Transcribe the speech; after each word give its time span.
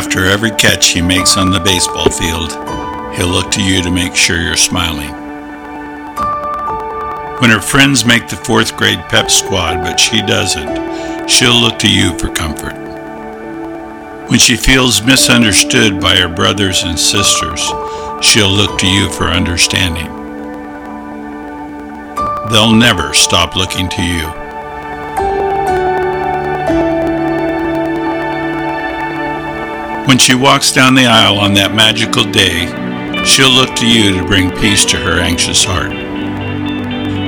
After 0.00 0.24
every 0.24 0.50
catch 0.52 0.92
he 0.92 1.02
makes 1.02 1.36
on 1.36 1.50
the 1.50 1.60
baseball 1.60 2.08
field, 2.08 2.52
he'll 3.14 3.28
look 3.28 3.50
to 3.50 3.62
you 3.62 3.82
to 3.82 3.90
make 3.90 4.16
sure 4.16 4.40
you're 4.40 4.56
smiling. 4.56 5.10
When 7.38 7.50
her 7.50 7.60
friends 7.60 8.06
make 8.06 8.26
the 8.26 8.36
fourth 8.36 8.78
grade 8.78 8.98
pep 9.10 9.30
squad, 9.30 9.82
but 9.82 10.00
she 10.00 10.22
doesn't, 10.22 11.28
she'll 11.28 11.60
look 11.60 11.78
to 11.80 11.92
you 11.92 12.18
for 12.18 12.30
comfort. 12.30 12.72
When 14.30 14.38
she 14.38 14.56
feels 14.56 15.02
misunderstood 15.02 16.00
by 16.00 16.16
her 16.16 16.34
brothers 16.34 16.82
and 16.82 16.98
sisters, 16.98 17.60
she'll 18.22 18.48
look 18.50 18.78
to 18.78 18.86
you 18.86 19.10
for 19.10 19.24
understanding. 19.24 20.08
They'll 22.50 22.72
never 22.72 23.12
stop 23.12 23.54
looking 23.54 23.90
to 23.90 24.02
you. 24.02 24.39
When 30.10 30.18
she 30.18 30.34
walks 30.34 30.72
down 30.72 30.96
the 30.96 31.06
aisle 31.06 31.38
on 31.38 31.54
that 31.54 31.72
magical 31.72 32.24
day, 32.24 32.66
she'll 33.24 33.54
look 33.54 33.76
to 33.76 33.86
you 33.86 34.18
to 34.18 34.26
bring 34.26 34.50
peace 34.58 34.84
to 34.86 34.96
her 34.96 35.20
anxious 35.20 35.62
heart. 35.62 35.94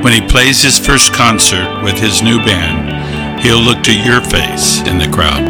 When 0.02 0.12
he 0.12 0.26
plays 0.26 0.60
his 0.60 0.80
first 0.80 1.14
concert 1.14 1.84
with 1.84 1.94
his 1.94 2.22
new 2.22 2.38
band, 2.38 3.38
he'll 3.38 3.62
look 3.62 3.84
to 3.84 3.94
your 3.94 4.20
face 4.20 4.82
in 4.82 4.98
the 4.98 5.06
crowd. 5.14 5.46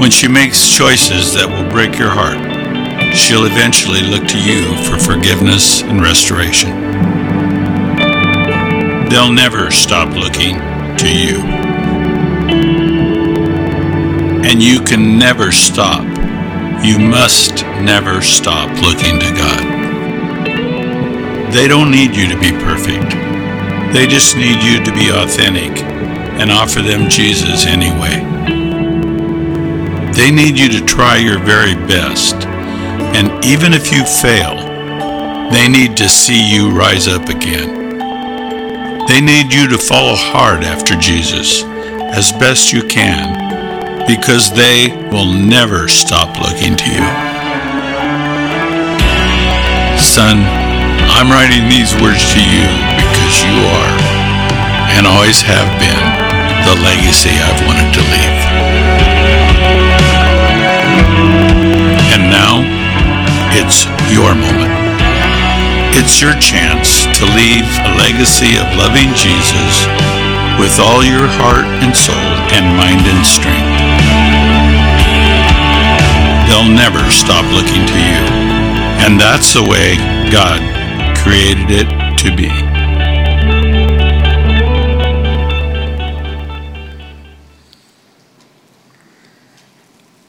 When 0.00 0.10
she 0.10 0.26
makes 0.26 0.74
choices 0.74 1.32
that 1.34 1.46
will 1.46 1.70
break 1.70 1.96
your 1.96 2.10
heart, 2.10 2.42
she'll 3.14 3.46
eventually 3.46 4.02
look 4.02 4.26
to 4.26 4.42
you 4.42 4.74
for 4.90 4.98
forgiveness 4.98 5.82
and 5.82 6.02
restoration. 6.02 6.74
They'll 9.08 9.30
never 9.30 9.70
stop 9.70 10.10
looking 10.18 10.58
to 10.98 11.06
you. 11.06 11.63
And 14.44 14.62
you 14.62 14.80
can 14.80 15.18
never 15.18 15.50
stop. 15.50 16.04
You 16.84 16.98
must 16.98 17.64
never 17.80 18.20
stop 18.20 18.68
looking 18.82 19.18
to 19.18 19.32
God. 19.32 19.64
They 21.50 21.66
don't 21.66 21.90
need 21.90 22.14
you 22.14 22.28
to 22.28 22.38
be 22.38 22.50
perfect. 22.50 23.10
They 23.94 24.06
just 24.06 24.36
need 24.36 24.62
you 24.62 24.84
to 24.84 24.92
be 24.92 25.08
authentic 25.08 25.82
and 26.38 26.50
offer 26.50 26.82
them 26.82 27.08
Jesus 27.08 27.64
anyway. 27.64 28.20
They 30.12 30.30
need 30.30 30.58
you 30.58 30.68
to 30.78 30.84
try 30.84 31.16
your 31.16 31.38
very 31.38 31.74
best. 31.74 32.34
And 33.16 33.42
even 33.46 33.72
if 33.72 33.90
you 33.90 34.04
fail, 34.04 34.56
they 35.50 35.68
need 35.68 35.96
to 35.96 36.08
see 36.08 36.52
you 36.52 36.70
rise 36.70 37.08
up 37.08 37.30
again. 37.30 37.98
They 39.08 39.22
need 39.22 39.54
you 39.54 39.68
to 39.68 39.78
follow 39.78 40.16
hard 40.16 40.64
after 40.64 40.96
Jesus 40.96 41.62
as 41.62 42.30
best 42.32 42.72
you 42.72 42.82
can 42.86 43.43
because 44.06 44.52
they 44.52 44.92
will 45.10 45.32
never 45.32 45.88
stop 45.88 46.36
looking 46.38 46.76
to 46.76 46.88
you. 46.90 47.04
Son, 49.96 50.44
I'm 51.08 51.32
writing 51.32 51.68
these 51.68 51.94
words 51.96 52.20
to 52.36 52.40
you 52.40 52.66
because 53.00 53.36
you 53.40 53.56
are 53.64 53.94
and 54.94 55.06
always 55.06 55.40
have 55.40 55.68
been 55.80 56.04
the 56.68 56.76
legacy 56.84 57.32
I've 57.32 57.60
wanted 57.66 57.90
to 57.96 58.02
leave. 58.12 58.40
And 62.12 62.28
now, 62.28 62.62
it's 63.56 63.88
your 64.12 64.34
moment. 64.34 64.72
It's 65.96 66.20
your 66.20 66.34
chance 66.38 67.06
to 67.18 67.24
leave 67.24 67.66
a 67.84 67.96
legacy 67.96 68.58
of 68.60 68.66
loving 68.76 69.08
Jesus 69.16 69.86
with 70.58 70.78
all 70.78 71.02
your 71.02 71.26
heart 71.40 71.66
and 71.82 71.96
soul 71.96 72.28
and 72.54 72.76
mind 72.76 73.02
and 73.06 73.24
strength. 73.26 73.83
They'll 76.46 76.68
never 76.68 77.10
stop 77.10 77.44
looking 77.52 77.86
to 77.86 77.98
you. 77.98 78.22
And 79.04 79.18
that's 79.18 79.54
the 79.54 79.62
way 79.62 79.96
God 80.30 80.60
created 81.18 81.70
it 81.70 81.88
to 82.18 82.36
be. 82.36 82.48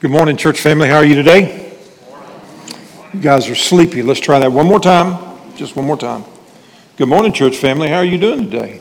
Good 0.00 0.10
morning, 0.10 0.36
church 0.36 0.60
family. 0.60 0.88
How 0.88 0.96
are 0.96 1.04
you 1.04 1.14
today? 1.14 1.76
You 3.12 3.20
guys 3.20 3.48
are 3.48 3.54
sleepy. 3.54 4.02
Let's 4.02 4.20
try 4.20 4.38
that 4.38 4.52
one 4.52 4.66
more 4.66 4.80
time. 4.80 5.38
Just 5.56 5.76
one 5.76 5.86
more 5.86 5.96
time. 5.96 6.24
Good 6.96 7.08
morning, 7.08 7.32
church 7.32 7.56
family. 7.56 7.88
How 7.88 7.96
are 7.98 8.04
you 8.04 8.18
doing 8.18 8.50
today? 8.50 8.80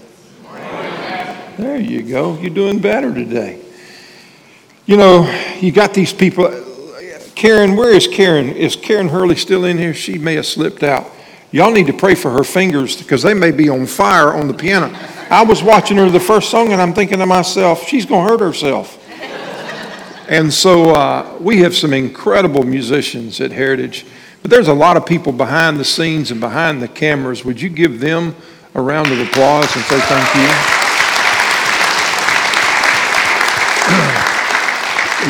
There 1.58 1.78
you 1.78 2.02
go. 2.02 2.38
You're 2.38 2.54
doing 2.54 2.80
better 2.80 3.14
today. 3.14 3.62
You 4.86 4.98
know, 4.98 5.30
you 5.60 5.72
got 5.72 5.94
these 5.94 6.14
people. 6.14 6.65
Karen, 7.36 7.76
where 7.76 7.92
is 7.92 8.08
Karen? 8.08 8.50
Is 8.50 8.78
Karen 8.78 9.10
Hurley 9.10 9.36
still 9.36 9.66
in 9.66 9.78
here? 9.78 9.94
She 9.94 10.18
may 10.18 10.36
have 10.36 10.46
slipped 10.46 10.84
out. 10.84 11.12
Y'all 11.52 11.72
need 11.72 11.88
to 11.88 11.94
pray 11.94 12.16
for 12.16 12.32
her 12.32 12.44
fingers 12.44 12.98
because 12.98 13.22
they 13.22 13.34
may 13.34 13.52
be 13.52 13.70
on 13.70 13.86
fire 13.86 14.34
on 14.34 14.48
the 14.48 14.54
piano. 14.54 14.90
I 15.30 15.44
was 15.44 15.62
watching 15.62 15.98
her 15.98 16.10
the 16.10 16.20
first 16.20 16.50
song 16.50 16.72
and 16.72 16.82
I'm 16.82 16.94
thinking 16.94 17.20
to 17.20 17.26
myself, 17.26 17.88
she's 17.88 18.06
going 18.06 18.26
to 18.26 18.32
hurt 18.32 18.40
herself. 18.40 19.02
And 20.28 20.52
so 20.52 20.92
uh, 20.92 21.38
we 21.40 21.60
have 21.60 21.76
some 21.76 21.94
incredible 21.94 22.64
musicians 22.64 23.40
at 23.42 23.52
Heritage, 23.52 24.08
but 24.42 24.50
there's 24.50 24.70
a 24.70 24.74
lot 24.74 24.98
of 24.98 25.06
people 25.06 25.32
behind 25.32 25.80
the 25.80 25.86
scenes 25.86 26.32
and 26.32 26.40
behind 26.40 26.82
the 26.82 26.88
cameras. 26.88 27.46
Would 27.46 27.62
you 27.62 27.70
give 27.70 28.00
them 28.00 28.36
a 28.74 28.82
round 28.82 29.12
of 29.12 29.20
applause 29.20 29.76
and 29.76 29.86
say 29.86 30.00
thank 30.00 30.36
you? 30.36 30.50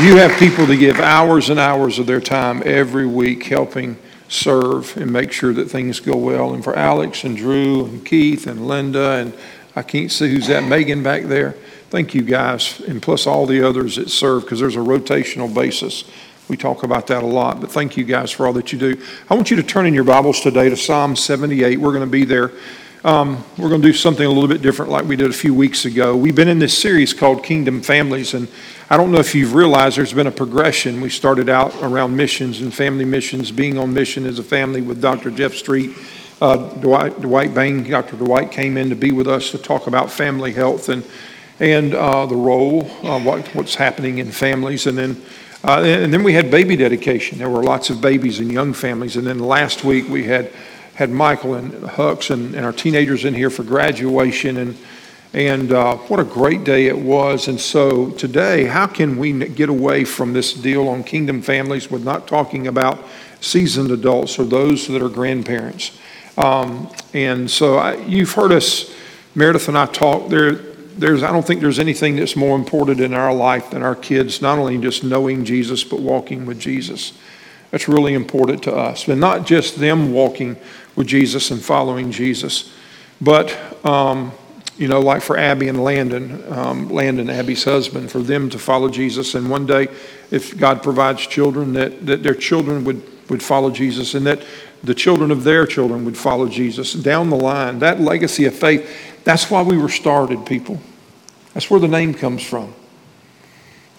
you 0.04 0.18
have 0.18 0.38
people 0.38 0.66
that 0.66 0.76
give 0.76 1.00
hours 1.00 1.50
and 1.50 1.58
hours 1.58 2.00
of 2.00 2.06
their 2.06 2.20
time 2.20 2.62
every 2.66 3.06
week 3.06 3.44
helping 3.44 3.98
serve 4.28 4.96
and 4.98 5.12
make 5.12 5.32
sure 5.32 5.54
that 5.54 5.70
things 5.70 6.02
go 6.02 6.18
well. 6.18 6.54
And 6.54 6.62
for 6.62 6.76
Alex 6.76 7.24
and 7.24 7.38
Drew 7.38 7.86
and 7.86 8.06
Keith 8.06 8.46
and 8.46 8.68
Linda 8.68 9.12
and 9.12 9.34
I 9.74 9.84
can't 9.84 10.12
see 10.12 10.30
who's 10.30 10.48
that, 10.48 10.66
Megan 10.66 11.02
back 11.02 11.24
there. 11.24 11.52
Thank 11.90 12.14
you 12.14 12.24
guys, 12.24 12.82
and 12.82 13.02
plus 13.02 13.26
all 13.26 13.46
the 13.46 13.62
others 13.62 13.96
that 13.96 14.10
serve, 14.10 14.44
because 14.44 14.60
there's 14.60 14.76
a 14.76 14.80
rotational 14.80 15.54
basis. 15.54 16.04
We 16.50 16.58
talk 16.58 16.84
about 16.84 17.08
that 17.08 17.24
a 17.24 17.28
lot, 17.28 17.62
but 17.62 17.72
thank 17.72 17.96
you 17.96 18.04
guys 18.04 18.32
for 18.32 18.48
all 18.48 18.54
that 18.54 18.74
you 18.74 18.80
do. 18.80 19.02
I 19.30 19.34
want 19.34 19.50
you 19.50 19.58
to 19.58 19.64
turn 19.64 19.86
in 19.86 19.94
your 19.94 20.04
Bibles 20.04 20.42
today 20.42 20.70
to 20.70 20.78
Psalm 20.78 21.16
78. 21.16 21.78
We're 21.80 21.92
going 21.92 22.02
to 22.02 22.12
be 22.12 22.26
there. 22.26 22.52
Um, 23.04 23.44
we're 23.58 23.70
going 23.70 23.82
to 23.82 23.88
do 23.88 23.94
something 23.94 24.26
a 24.26 24.30
little 24.30 24.50
bit 24.50 24.62
different 24.62 24.92
like 24.92 25.06
we 25.06 25.16
did 25.16 25.30
a 25.30 25.34
few 25.34 25.54
weeks 25.54 25.86
ago. 25.86 26.16
We've 26.16 26.36
been 26.36 26.48
in 26.48 26.60
this 26.60 26.78
series 26.78 27.14
called 27.14 27.44
Kingdom 27.44 27.82
Families, 27.82 28.34
and 28.34 28.48
I 28.88 28.98
don't 28.98 29.12
know 29.12 29.18
if 29.18 29.34
you've 29.34 29.56
realized 29.56 29.98
there's 29.98 30.14
been 30.14 30.28
a 30.28 30.32
progression. 30.32 31.02
We 31.02 31.10
started 31.10 31.50
out 31.50 31.74
around 31.82 32.16
missions 32.16 32.62
and 32.62 32.72
family 32.72 33.04
missions, 33.04 33.52
being 33.52 33.80
on 33.80 33.96
mission 33.96 34.28
as 34.28 34.38
a 34.38 34.44
family 34.44 34.82
with 34.84 35.02
Dr. 35.02 35.32
Jeff 35.32 35.56
Street. 35.56 35.98
Uh, 36.40 36.58
Dwight, 36.76 37.20
Dwight 37.20 37.56
Bain, 37.56 37.84
Dr. 37.90 38.16
Dwight 38.16 38.52
came 38.52 38.78
in 38.78 38.90
to 38.90 38.96
be 38.96 39.12
with 39.12 39.28
us 39.28 39.50
to 39.52 39.58
talk 39.58 39.88
about 39.88 40.12
family 40.12 40.54
health 40.54 40.90
and 40.90 41.04
and 41.60 41.96
uh, 41.96 42.26
the 42.26 42.36
role, 42.36 42.84
uh, 43.02 43.18
what, 43.22 43.48
what's 43.56 43.76
happening 43.76 44.18
in 44.18 44.30
families. 44.30 44.86
And 44.88 44.98
then, 44.98 45.22
uh, 45.64 45.82
and 45.84 46.14
then 46.14 46.22
we 46.22 46.34
had 46.34 46.52
baby 46.52 46.76
dedication. 46.76 47.38
There 47.38 47.50
were 47.50 47.64
lots 47.64 47.90
of 47.90 48.02
babies 48.02 48.40
and 48.40 48.52
young 48.52 48.74
families. 48.74 49.16
And 49.16 49.26
then 49.26 49.40
last 49.40 49.86
week 49.86 50.10
we 50.10 50.26
had, 50.26 50.52
had 50.96 51.12
Michael 51.12 51.54
and 51.54 51.72
Hux 51.72 52.30
and, 52.30 52.54
and 52.56 52.66
our 52.66 52.74
teenagers 52.74 53.24
in 53.24 53.34
here 53.34 53.50
for 53.50 53.64
graduation. 53.64 54.58
And, 54.58 54.78
and 55.36 55.74
uh, 55.74 55.98
what 55.98 56.22
a 56.22 56.24
great 56.24 56.64
day 56.64 56.88
it 56.88 56.98
was. 56.98 57.50
And 57.50 57.60
so 57.60 58.12
today, 58.12 58.64
how 58.64 58.88
can 58.88 59.18
we 59.18 59.34
get 59.50 59.68
away 59.68 60.06
from 60.06 60.32
this 60.32 60.54
deal 60.54 60.88
on 60.88 61.04
kingdom 61.04 61.42
families 61.42 61.92
with 61.92 62.06
not 62.06 62.26
talking 62.26 62.68
about 62.68 63.04
seasoned 63.42 63.92
adults 63.92 64.40
or 64.40 64.46
those 64.46 64.88
that 64.88 65.02
are 65.02 65.10
grandparents? 65.10 66.00
Um, 66.38 66.90
and 67.14 67.52
so 67.52 67.76
I, 67.76 67.98
you've 68.06 68.32
heard 68.32 68.54
us, 68.54 68.96
Meredith 69.36 69.68
and 69.68 69.78
I 69.78 69.88
talk 69.88 70.30
there 70.30 70.54
there's, 70.98 71.22
I 71.22 71.34
don't 71.34 71.46
think 71.46 71.60
there's 71.60 71.80
anything 71.80 72.16
that's 72.16 72.38
more 72.38 72.56
important 72.56 73.02
in 73.02 73.14
our 73.14 73.34
life 73.34 73.72
than 73.72 73.84
our 73.84 73.96
kids 73.96 74.42
not 74.42 74.58
only 74.58 74.78
just 74.78 75.04
knowing 75.04 75.44
Jesus, 75.44 75.84
but 75.84 76.00
walking 76.00 76.46
with 76.46 76.58
Jesus. 76.62 77.12
That's 77.72 77.90
really 77.90 78.14
important 78.14 78.64
to 78.64 78.74
us. 78.74 79.06
And 79.10 79.20
not 79.20 79.46
just 79.46 79.78
them 79.78 80.14
walking 80.14 80.56
with 80.96 81.08
Jesus 81.08 81.52
and 81.52 81.62
following 81.62 82.12
Jesus, 82.12 82.74
but, 83.20 83.86
um, 83.86 84.32
you 84.78 84.88
know, 84.88 85.00
like 85.00 85.22
for 85.22 85.38
Abby 85.38 85.68
and 85.70 85.84
Landon, 85.84 86.44
um, 86.52 86.90
Landon, 86.90 87.30
Abby's 87.30 87.64
husband, 87.64 88.12
for 88.12 88.20
them 88.20 88.50
to 88.50 88.60
follow 88.60 88.90
Jesus. 88.90 89.36
And 89.36 89.50
one 89.50 89.66
day, 89.66 89.88
if 90.32 90.58
God 90.58 90.84
provides 90.84 91.26
children, 91.26 91.74
that, 91.74 92.06
that 92.06 92.24
their 92.24 92.36
children 92.36 92.84
would, 92.84 93.02
would 93.30 93.42
follow 93.42 93.70
Jesus 93.72 94.14
and 94.16 94.26
that 94.26 94.44
the 94.84 94.94
children 94.94 95.32
of 95.32 95.44
their 95.44 95.66
children 95.66 96.06
would 96.06 96.18
follow 96.18 96.48
Jesus. 96.48 96.94
Down 96.94 97.30
the 97.30 97.38
line, 97.38 97.80
that 97.80 98.00
legacy 98.00 98.46
of 98.46 98.54
faith, 98.54 99.24
that's 99.24 99.50
why 99.50 99.62
we 99.62 99.78
were 99.78 99.90
started, 99.90 100.46
people. 100.46 100.80
That's 101.54 101.70
where 101.70 101.80
the 101.80 101.88
name 101.88 102.14
comes 102.14 102.44
from. 102.44 102.74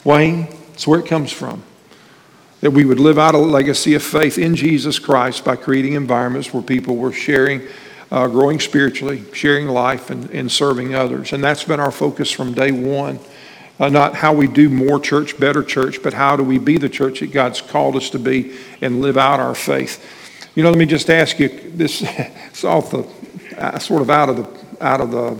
Wayne, 0.04 0.46
that's 0.68 0.86
where 0.86 1.00
it 1.00 1.06
comes 1.06 1.32
from. 1.32 1.62
That 2.60 2.70
we 2.70 2.84
would 2.84 3.00
live 3.00 3.18
out 3.18 3.34
a 3.34 3.38
legacy 3.38 3.94
of 3.94 4.02
faith 4.02 4.38
in 4.38 4.54
Jesus 4.54 4.98
Christ 4.98 5.44
by 5.44 5.56
creating 5.56 5.94
environments 5.94 6.52
where 6.52 6.62
people 6.62 6.96
were 6.96 7.12
sharing, 7.12 7.62
uh, 8.10 8.28
growing 8.28 8.60
spiritually, 8.60 9.24
sharing 9.32 9.66
life, 9.68 10.10
and, 10.10 10.30
and 10.30 10.50
serving 10.50 10.94
others. 10.94 11.32
And 11.32 11.42
that's 11.42 11.64
been 11.64 11.80
our 11.80 11.90
focus 11.90 12.30
from 12.30 12.52
day 12.52 12.72
one. 12.72 13.18
Uh, 13.78 13.88
not 13.88 14.14
how 14.14 14.32
we 14.32 14.46
do 14.46 14.70
more 14.70 14.98
church, 14.98 15.38
better 15.38 15.62
church, 15.62 16.02
but 16.02 16.14
how 16.14 16.34
do 16.36 16.42
we 16.42 16.58
be 16.58 16.78
the 16.78 16.88
church 16.88 17.20
that 17.20 17.32
God's 17.32 17.60
called 17.60 17.96
us 17.96 18.08
to 18.10 18.18
be 18.18 18.56
and 18.80 19.02
live 19.02 19.18
out 19.18 19.38
our 19.38 19.54
faith. 19.54 20.02
You 20.54 20.62
know, 20.62 20.70
let 20.70 20.78
me 20.78 20.86
just 20.86 21.10
ask 21.10 21.38
you 21.38 21.48
this 21.48 22.02
it's 22.06 22.64
off 22.64 22.90
the 22.90 23.06
uh, 23.58 23.78
sort 23.78 24.00
of 24.00 24.08
out 24.08 24.30
of 24.30 24.36
the 24.36 24.84
out 24.84 25.00
of 25.00 25.10
the, 25.10 25.38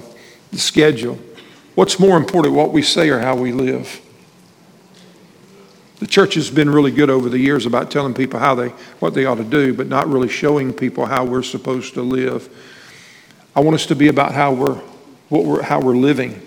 the 0.51 0.59
schedule. 0.59 1.19
What's 1.75 1.99
more 1.99 2.17
important, 2.17 2.55
what 2.55 2.73
we 2.73 2.83
say 2.83 3.09
or 3.09 3.21
how 3.21 3.37
we 3.37 3.53
live? 3.53 4.01
The 5.99 6.07
church 6.07 6.35
has 6.35 6.51
been 6.51 6.69
really 6.69 6.91
good 6.91 7.09
over 7.09 7.29
the 7.29 7.39
years 7.39 7.65
about 7.65 7.91
telling 7.91 8.13
people 8.13 8.39
how 8.39 8.55
they 8.55 8.69
what 9.01 9.15
they 9.15 9.25
ought 9.25 9.37
to 9.37 9.45
do, 9.45 9.73
but 9.73 9.87
not 9.87 10.09
really 10.09 10.29
showing 10.29 10.73
people 10.73 11.07
how 11.07 11.25
we're 11.25 11.43
supposed 11.43 11.95
to 11.95 12.03
live. 12.03 12.49
I 13.55 13.61
want 13.61 13.75
us 13.77 13.87
to 13.87 13.97
be 13.97 14.09
about 14.09 14.33
how 14.33 14.53
we're 14.53 14.81
what 15.31 15.45
we're 15.45 15.63
how 15.63 15.81
we're 15.81 15.97
living, 15.97 16.43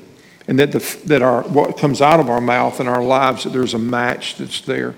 and 0.48 0.60
that 0.60 0.72
the, 0.72 0.98
that 1.06 1.24
our 1.24 1.42
what 1.44 1.78
comes 1.78 2.02
out 2.02 2.20
of 2.20 2.30
our 2.30 2.42
mouth 2.42 2.80
and 2.80 2.88
our 2.88 3.04
lives 3.04 3.44
that 3.44 3.50
there's 3.50 3.74
a 3.74 3.80
match 3.80 4.36
that's 4.36 4.62
there. 4.62 4.96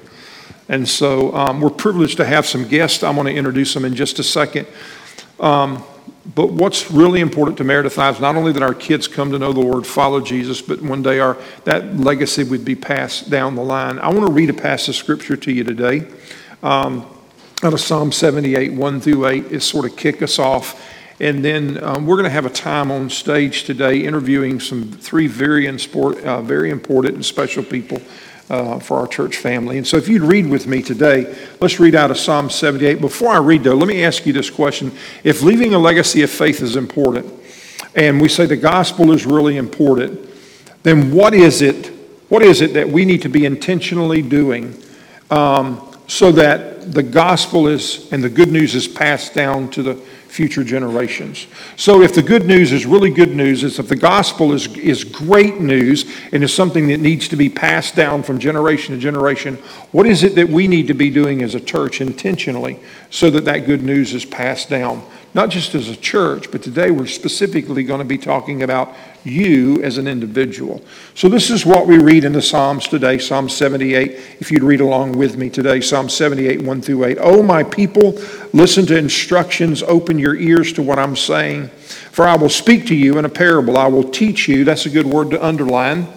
And 0.67 0.87
so 0.87 1.33
um, 1.35 1.61
we're 1.61 1.69
privileged 1.69 2.17
to 2.17 2.25
have 2.25 2.45
some 2.45 2.67
guests. 2.67 3.03
I'm 3.03 3.15
going 3.15 3.27
to 3.27 3.33
introduce 3.33 3.73
them 3.73 3.85
in 3.85 3.95
just 3.95 4.19
a 4.19 4.23
second. 4.23 4.67
Um, 5.39 5.83
but 6.23 6.51
what's 6.51 6.91
really 6.91 7.19
important 7.19 7.57
to 7.57 7.63
Meredith 7.63 7.93
and 7.93 8.03
I 8.03 8.09
is 8.11 8.19
not 8.19 8.35
only 8.35 8.51
that 8.51 8.61
our 8.61 8.75
kids 8.75 9.07
come 9.07 9.31
to 9.31 9.39
know 9.39 9.53
the 9.53 9.61
Lord, 9.61 9.87
follow 9.87 10.19
Jesus, 10.19 10.61
but 10.61 10.81
one 10.81 11.01
day 11.01 11.19
our 11.19 11.37
that 11.63 11.97
legacy 11.97 12.43
would 12.43 12.63
be 12.63 12.75
passed 12.75 13.29
down 13.29 13.55
the 13.55 13.63
line. 13.63 13.97
I 13.97 14.09
want 14.09 14.27
to 14.27 14.31
read 14.31 14.49
a 14.49 14.53
passage 14.53 14.89
of 14.89 14.95
scripture 14.95 15.35
to 15.35 15.51
you 15.51 15.63
today. 15.63 16.07
Um, 16.61 17.07
out 17.63 17.73
of 17.73 17.79
Psalm 17.79 18.11
78, 18.11 18.73
1 18.73 19.01
through 19.01 19.27
8, 19.27 19.45
is 19.45 19.63
sort 19.63 19.85
of 19.85 19.97
kick 19.97 20.21
us 20.21 20.37
off. 20.37 20.79
And 21.19 21.45
then 21.45 21.83
um, 21.83 22.07
we're 22.07 22.15
going 22.15 22.25
to 22.25 22.31
have 22.31 22.47
a 22.47 22.51
time 22.51 22.91
on 22.91 23.09
stage 23.09 23.63
today 23.63 24.03
interviewing 24.03 24.59
some 24.59 24.91
three 24.91 25.27
very, 25.27 25.67
uh, 25.67 26.41
very 26.41 26.71
important 26.71 27.15
and 27.15 27.25
special 27.25 27.63
people 27.63 28.01
uh, 28.51 28.79
for 28.79 28.97
our 28.97 29.07
church 29.07 29.37
family. 29.37 29.77
And 29.77 29.87
so, 29.87 29.95
if 29.95 30.09
you'd 30.09 30.23
read 30.23 30.45
with 30.45 30.67
me 30.67 30.81
today, 30.81 31.33
let's 31.61 31.79
read 31.79 31.95
out 31.95 32.11
of 32.11 32.17
Psalm 32.17 32.49
78. 32.49 32.99
Before 32.99 33.29
I 33.29 33.37
read, 33.37 33.63
though, 33.63 33.75
let 33.75 33.87
me 33.87 34.03
ask 34.03 34.25
you 34.25 34.33
this 34.33 34.49
question. 34.49 34.91
If 35.23 35.41
leaving 35.41 35.73
a 35.73 35.79
legacy 35.79 36.21
of 36.21 36.29
faith 36.29 36.61
is 36.61 36.75
important, 36.75 37.33
and 37.95 38.19
we 38.19 38.27
say 38.27 38.45
the 38.45 38.57
gospel 38.57 39.13
is 39.13 39.25
really 39.25 39.55
important, 39.55 40.29
then 40.83 41.13
what 41.13 41.33
is 41.33 41.61
it? 41.61 41.87
What 42.27 42.43
is 42.43 42.59
it 42.59 42.73
that 42.73 42.89
we 42.89 43.05
need 43.05 43.21
to 43.21 43.29
be 43.29 43.45
intentionally 43.45 44.21
doing 44.21 44.75
um, 45.29 45.95
so 46.07 46.33
that 46.33 46.70
the 46.85 47.03
gospel 47.03 47.67
is 47.67 48.11
and 48.11 48.23
the 48.23 48.29
good 48.29 48.51
news 48.51 48.75
is 48.75 48.87
passed 48.87 49.33
down 49.33 49.69
to 49.71 49.83
the 49.83 49.95
future 50.31 50.63
generations. 50.63 51.47
So, 51.75 52.01
if 52.01 52.15
the 52.15 52.21
good 52.21 52.45
news 52.45 52.71
is 52.71 52.85
really 52.85 53.09
good 53.09 53.35
news, 53.35 53.63
is 53.63 53.79
if 53.79 53.89
the 53.89 53.97
gospel 53.97 54.53
is, 54.53 54.67
is 54.77 55.03
great 55.03 55.59
news 55.59 56.05
and 56.31 56.43
is 56.43 56.53
something 56.53 56.87
that 56.87 56.99
needs 56.99 57.27
to 57.27 57.35
be 57.35 57.49
passed 57.49 57.95
down 57.95 58.23
from 58.23 58.39
generation 58.39 58.95
to 58.95 59.01
generation, 59.01 59.55
what 59.91 60.07
is 60.07 60.23
it 60.23 60.35
that 60.35 60.47
we 60.47 60.67
need 60.67 60.87
to 60.87 60.93
be 60.93 61.09
doing 61.09 61.41
as 61.41 61.53
a 61.53 61.59
church 61.59 61.99
intentionally 61.99 62.79
so 63.09 63.29
that 63.29 63.43
that 63.45 63.65
good 63.65 63.83
news 63.83 64.13
is 64.13 64.23
passed 64.23 64.69
down? 64.69 65.03
Not 65.33 65.49
just 65.49 65.75
as 65.75 65.87
a 65.87 65.95
church, 65.95 66.51
but 66.51 66.61
today 66.61 66.91
we're 66.91 67.07
specifically 67.07 67.83
going 67.83 67.99
to 67.99 68.05
be 68.05 68.17
talking 68.17 68.63
about 68.63 68.93
you 69.23 69.81
as 69.81 69.97
an 69.97 70.05
individual. 70.05 70.83
So, 71.15 71.29
this 71.29 71.49
is 71.49 71.65
what 71.65 71.87
we 71.87 71.99
read 71.99 72.25
in 72.25 72.33
the 72.33 72.41
Psalms 72.41 72.85
today 72.87 73.17
Psalm 73.17 73.47
78. 73.47 74.11
If 74.39 74.51
you'd 74.51 74.63
read 74.63 74.81
along 74.81 75.13
with 75.13 75.37
me 75.37 75.49
today, 75.49 75.79
Psalm 75.79 76.09
78, 76.09 76.61
1 76.63 76.81
through 76.81 77.05
8. 77.05 77.17
Oh, 77.21 77.41
my 77.41 77.63
people, 77.63 78.19
listen 78.51 78.85
to 78.87 78.97
instructions, 78.97 79.81
open 79.83 80.19
your 80.19 80.35
ears 80.35 80.73
to 80.73 80.81
what 80.81 80.99
I'm 80.99 81.15
saying. 81.15 81.67
For 82.11 82.27
I 82.27 82.35
will 82.35 82.49
speak 82.49 82.85
to 82.87 82.95
you 82.95 83.17
in 83.17 83.23
a 83.23 83.29
parable. 83.29 83.77
I 83.77 83.87
will 83.87 84.09
teach 84.09 84.49
you, 84.49 84.65
that's 84.65 84.85
a 84.85 84.89
good 84.89 85.05
word 85.05 85.29
to 85.29 85.45
underline. 85.45 86.07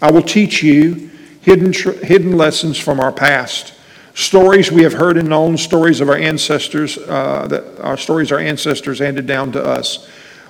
I 0.00 0.10
will 0.10 0.22
teach 0.22 0.62
you 0.62 1.10
hidden, 1.42 1.74
hidden 1.74 2.38
lessons 2.38 2.78
from 2.78 3.00
our 3.00 3.12
past. 3.12 3.74
Stories 4.16 4.72
we 4.72 4.82
have 4.82 4.94
heard 4.94 5.18
and 5.18 5.28
known, 5.28 5.58
stories 5.58 6.00
of 6.00 6.08
our 6.08 6.16
ancestors, 6.16 6.96
uh, 6.96 7.46
that 7.48 7.78
our 7.80 7.98
stories 7.98 8.32
our 8.32 8.38
ancestors 8.38 8.98
handed 8.98 9.26
down 9.26 9.52
to 9.52 9.62
us. 9.62 10.08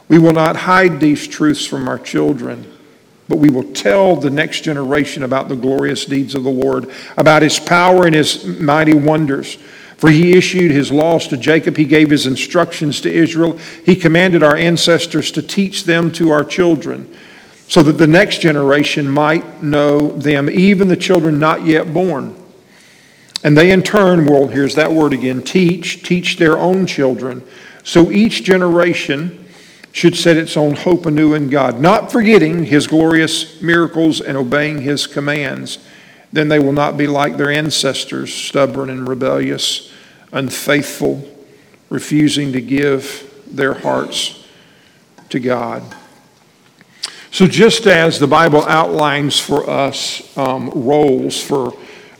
We 0.08 0.20
will 0.20 0.32
not 0.32 0.54
hide 0.54 1.00
these 1.00 1.26
truths 1.26 1.66
from 1.66 1.88
our 1.88 1.98
children, 1.98 2.72
but 3.28 3.38
we 3.38 3.50
will 3.50 3.64
tell 3.72 4.14
the 4.14 4.30
next 4.30 4.60
generation 4.60 5.24
about 5.24 5.48
the 5.48 5.56
glorious 5.56 6.04
deeds 6.04 6.36
of 6.36 6.44
the 6.44 6.50
Lord, 6.50 6.88
about 7.16 7.42
his 7.42 7.58
power 7.58 8.06
and 8.06 8.14
his 8.14 8.44
mighty 8.44 8.94
wonders. 8.94 9.58
For 9.96 10.10
he 10.10 10.36
issued 10.38 10.70
his 10.70 10.92
laws 10.92 11.26
to 11.26 11.36
Jacob, 11.36 11.76
he 11.76 11.86
gave 11.86 12.08
his 12.08 12.28
instructions 12.28 13.00
to 13.00 13.12
Israel, 13.12 13.58
he 13.84 13.96
commanded 13.96 14.44
our 14.44 14.56
ancestors 14.56 15.32
to 15.32 15.42
teach 15.42 15.82
them 15.82 16.12
to 16.12 16.30
our 16.30 16.44
children, 16.44 17.12
so 17.66 17.82
that 17.82 17.94
the 17.94 18.06
next 18.06 18.42
generation 18.42 19.10
might 19.10 19.60
know 19.60 20.10
them, 20.12 20.48
even 20.48 20.86
the 20.86 20.96
children 20.96 21.40
not 21.40 21.64
yet 21.66 21.92
born. 21.92 22.45
And 23.46 23.56
they 23.56 23.70
in 23.70 23.84
turn 23.84 24.26
will, 24.26 24.48
here's 24.48 24.74
that 24.74 24.90
word 24.90 25.12
again, 25.12 25.40
teach, 25.40 26.02
teach 26.02 26.36
their 26.36 26.58
own 26.58 26.84
children. 26.84 27.44
So 27.84 28.10
each 28.10 28.42
generation 28.42 29.46
should 29.92 30.16
set 30.16 30.36
its 30.36 30.56
own 30.56 30.74
hope 30.74 31.06
anew 31.06 31.32
in 31.32 31.48
God, 31.48 31.78
not 31.78 32.10
forgetting 32.10 32.64
his 32.64 32.88
glorious 32.88 33.62
miracles 33.62 34.20
and 34.20 34.36
obeying 34.36 34.82
his 34.82 35.06
commands. 35.06 35.78
Then 36.32 36.48
they 36.48 36.58
will 36.58 36.72
not 36.72 36.96
be 36.96 37.06
like 37.06 37.36
their 37.36 37.52
ancestors, 37.52 38.34
stubborn 38.34 38.90
and 38.90 39.06
rebellious, 39.06 39.92
unfaithful, 40.32 41.22
refusing 41.88 42.52
to 42.52 42.60
give 42.60 43.32
their 43.46 43.74
hearts 43.74 44.44
to 45.28 45.38
God. 45.38 45.84
So, 47.30 47.46
just 47.46 47.86
as 47.86 48.18
the 48.18 48.26
Bible 48.26 48.64
outlines 48.64 49.38
for 49.38 49.70
us 49.70 50.36
um, 50.36 50.68
roles 50.70 51.40
for 51.40 51.72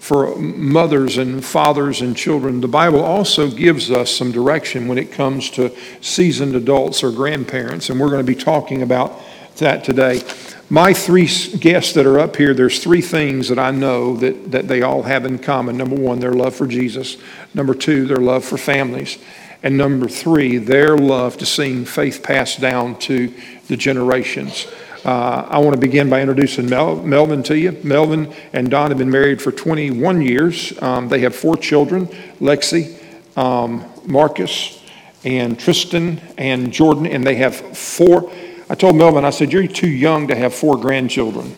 for 0.06 0.36
mothers 0.36 1.18
and 1.18 1.44
fathers 1.44 2.00
and 2.00 2.16
children, 2.16 2.60
the 2.60 2.68
Bible 2.68 3.02
also 3.02 3.50
gives 3.50 3.90
us 3.90 4.08
some 4.08 4.30
direction 4.30 4.86
when 4.86 4.98
it 4.98 5.10
comes 5.10 5.50
to 5.50 5.76
seasoned 6.00 6.54
adults 6.54 7.02
or 7.02 7.10
grandparents, 7.10 7.90
and 7.90 7.98
we're 7.98 8.10
going 8.10 8.24
to 8.24 8.32
be 8.32 8.40
talking 8.40 8.82
about 8.82 9.20
that 9.56 9.82
today. 9.82 10.22
My 10.70 10.92
three 10.92 11.26
guests 11.58 11.92
that 11.94 12.06
are 12.06 12.20
up 12.20 12.36
here, 12.36 12.54
there's 12.54 12.80
three 12.80 13.00
things 13.00 13.48
that 13.48 13.58
I 13.58 13.72
know 13.72 14.14
that, 14.18 14.52
that 14.52 14.68
they 14.68 14.82
all 14.82 15.02
have 15.02 15.24
in 15.24 15.40
common. 15.40 15.76
Number 15.76 15.96
one, 15.96 16.20
their 16.20 16.34
love 16.34 16.54
for 16.54 16.68
Jesus. 16.68 17.16
Number 17.52 17.74
two, 17.74 18.06
their 18.06 18.18
love 18.18 18.44
for 18.44 18.58
families. 18.58 19.18
And 19.64 19.76
number 19.76 20.06
three, 20.06 20.58
their 20.58 20.96
love 20.96 21.36
to 21.38 21.46
seeing 21.46 21.84
faith 21.84 22.22
passed 22.22 22.60
down 22.60 22.96
to 23.00 23.34
the 23.66 23.76
generations. 23.76 24.68
Uh, 25.04 25.46
I 25.48 25.58
want 25.58 25.74
to 25.74 25.80
begin 25.80 26.08
by 26.08 26.20
introducing 26.20 26.68
Mel- 26.68 26.96
Melvin 26.96 27.42
to 27.44 27.58
you. 27.58 27.78
Melvin 27.82 28.32
and 28.52 28.70
Don 28.70 28.90
have 28.90 28.98
been 28.98 29.10
married 29.10 29.40
for 29.40 29.52
21 29.52 30.22
years. 30.22 30.72
Um, 30.82 31.08
they 31.08 31.20
have 31.20 31.34
four 31.34 31.56
children 31.56 32.06
Lexi, 32.40 32.96
um, 33.36 33.84
Marcus, 34.04 34.82
and 35.24 35.58
Tristan, 35.58 36.20
and 36.38 36.72
Jordan, 36.72 37.06
and 37.06 37.26
they 37.26 37.36
have 37.36 37.56
four. 37.56 38.32
I 38.68 38.74
told 38.74 38.96
Melvin, 38.96 39.24
I 39.24 39.30
said, 39.30 39.52
You're 39.52 39.66
too 39.66 39.88
young 39.88 40.28
to 40.28 40.34
have 40.34 40.54
four 40.54 40.76
grandchildren. 40.76 41.54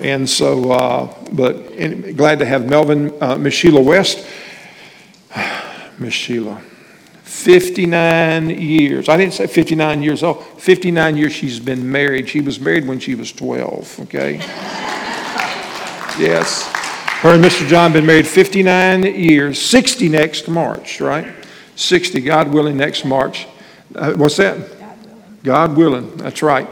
And 0.00 0.28
so, 0.28 0.70
uh, 0.70 1.14
but 1.32 1.56
and 1.72 2.16
glad 2.16 2.38
to 2.38 2.46
have 2.46 2.66
Melvin, 2.66 3.12
uh, 3.20 3.36
Miss 3.36 3.54
Sheila 3.54 3.80
West. 3.80 4.26
Miss 5.98 6.14
Sheila. 6.14 6.62
59 7.38 8.50
years. 8.50 9.08
I 9.08 9.16
didn't 9.16 9.34
say 9.34 9.46
59 9.46 10.02
years 10.02 10.22
old. 10.22 10.44
59 10.58 11.16
years 11.16 11.32
she's 11.32 11.60
been 11.60 11.90
married. 11.90 12.28
She 12.28 12.40
was 12.40 12.58
married 12.58 12.86
when 12.86 12.98
she 12.98 13.14
was 13.14 13.32
12, 13.32 14.00
okay? 14.00 14.36
yes. 16.18 16.66
Her 17.20 17.34
and 17.34 17.44
Mr. 17.44 17.66
John 17.68 17.92
been 17.92 18.06
married 18.06 18.26
59 18.26 19.02
years, 19.02 19.62
60 19.62 20.08
next 20.08 20.48
March, 20.48 21.00
right? 21.00 21.32
60, 21.76 22.20
God 22.22 22.52
willing, 22.52 22.76
next 22.76 23.04
March. 23.04 23.46
Uh, 23.94 24.14
what's 24.14 24.36
that? 24.36 24.56
God 24.78 24.96
willing. 25.04 25.38
God 25.42 25.76
willing, 25.76 26.16
that's 26.16 26.42
right. 26.42 26.68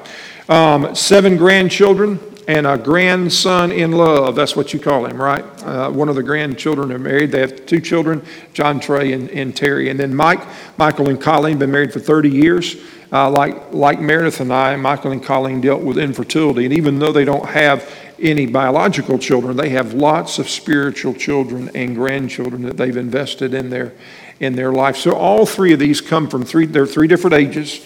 Um, 0.49 0.95
seven 0.95 1.37
grandchildren, 1.37 2.19
and 2.49 2.67
a 2.67 2.79
grandson 2.79 3.73
in 3.73 3.93
love. 3.93 4.37
That's 4.37 4.55
what 4.55 4.73
you 4.73 4.79
call 4.79 5.07
him, 5.07 5.21
right? 5.21 5.45
Uh, 5.62 5.91
one 5.91 6.09
of 6.09 6.15
the 6.15 6.23
grandchildren 6.23 6.93
are 6.93 6.99
married. 6.99 7.33
They 7.33 7.41
have 7.41 7.67
two 7.67 7.81
children, 7.81 8.25
John 8.53 8.79
Trey 8.79 9.12
and, 9.12 9.29
and 9.31 9.57
Terry. 9.57 9.91
And 9.91 9.99
then 9.99 10.15
Mike, 10.15 10.41
Michael 10.79 11.09
and 11.09 11.21
Colleen, 11.21 11.59
been 11.59 11.73
married 11.73 11.93
for 11.93 11.99
30 11.99 12.31
years. 12.31 12.76
Uh, 13.12 13.31
like, 13.31 13.73
like 13.73 14.00
Meredith 14.00 14.41
and 14.41 14.53
I, 14.53 14.76
Michael 14.76 15.12
and 15.12 15.23
Colleen 15.23 15.61
dealt 15.61 15.83
with 15.83 15.99
infertility. 15.99 16.65
And 16.65 16.75
even 16.75 16.99
though 16.99 17.12
they 17.12 17.25
don't 17.25 17.49
have 17.49 17.93
any 18.21 18.47
biological 18.47 19.19
children, 19.19 19.57
they 19.57 19.71
have 19.71 19.95
lots 19.95 20.38
of 20.38 20.49
spiritual 20.49 21.15
children 21.15 21.71
and 21.75 21.95
grandchildren 21.95 22.62
that 22.62 22.76
they've 22.76 22.97
invested 22.97 23.55
in 23.55 23.71
their, 23.71 23.93
in 24.38 24.55
their 24.55 24.73
life. 24.73 24.97
So 24.97 25.12
all 25.12 25.47
three 25.47 25.73
of 25.73 25.79
these 25.79 26.00
come 26.00 26.29
from 26.29 26.45
three, 26.45 26.67
they're 26.67 26.87
three 26.87 27.09
different 27.09 27.35
ages 27.35 27.85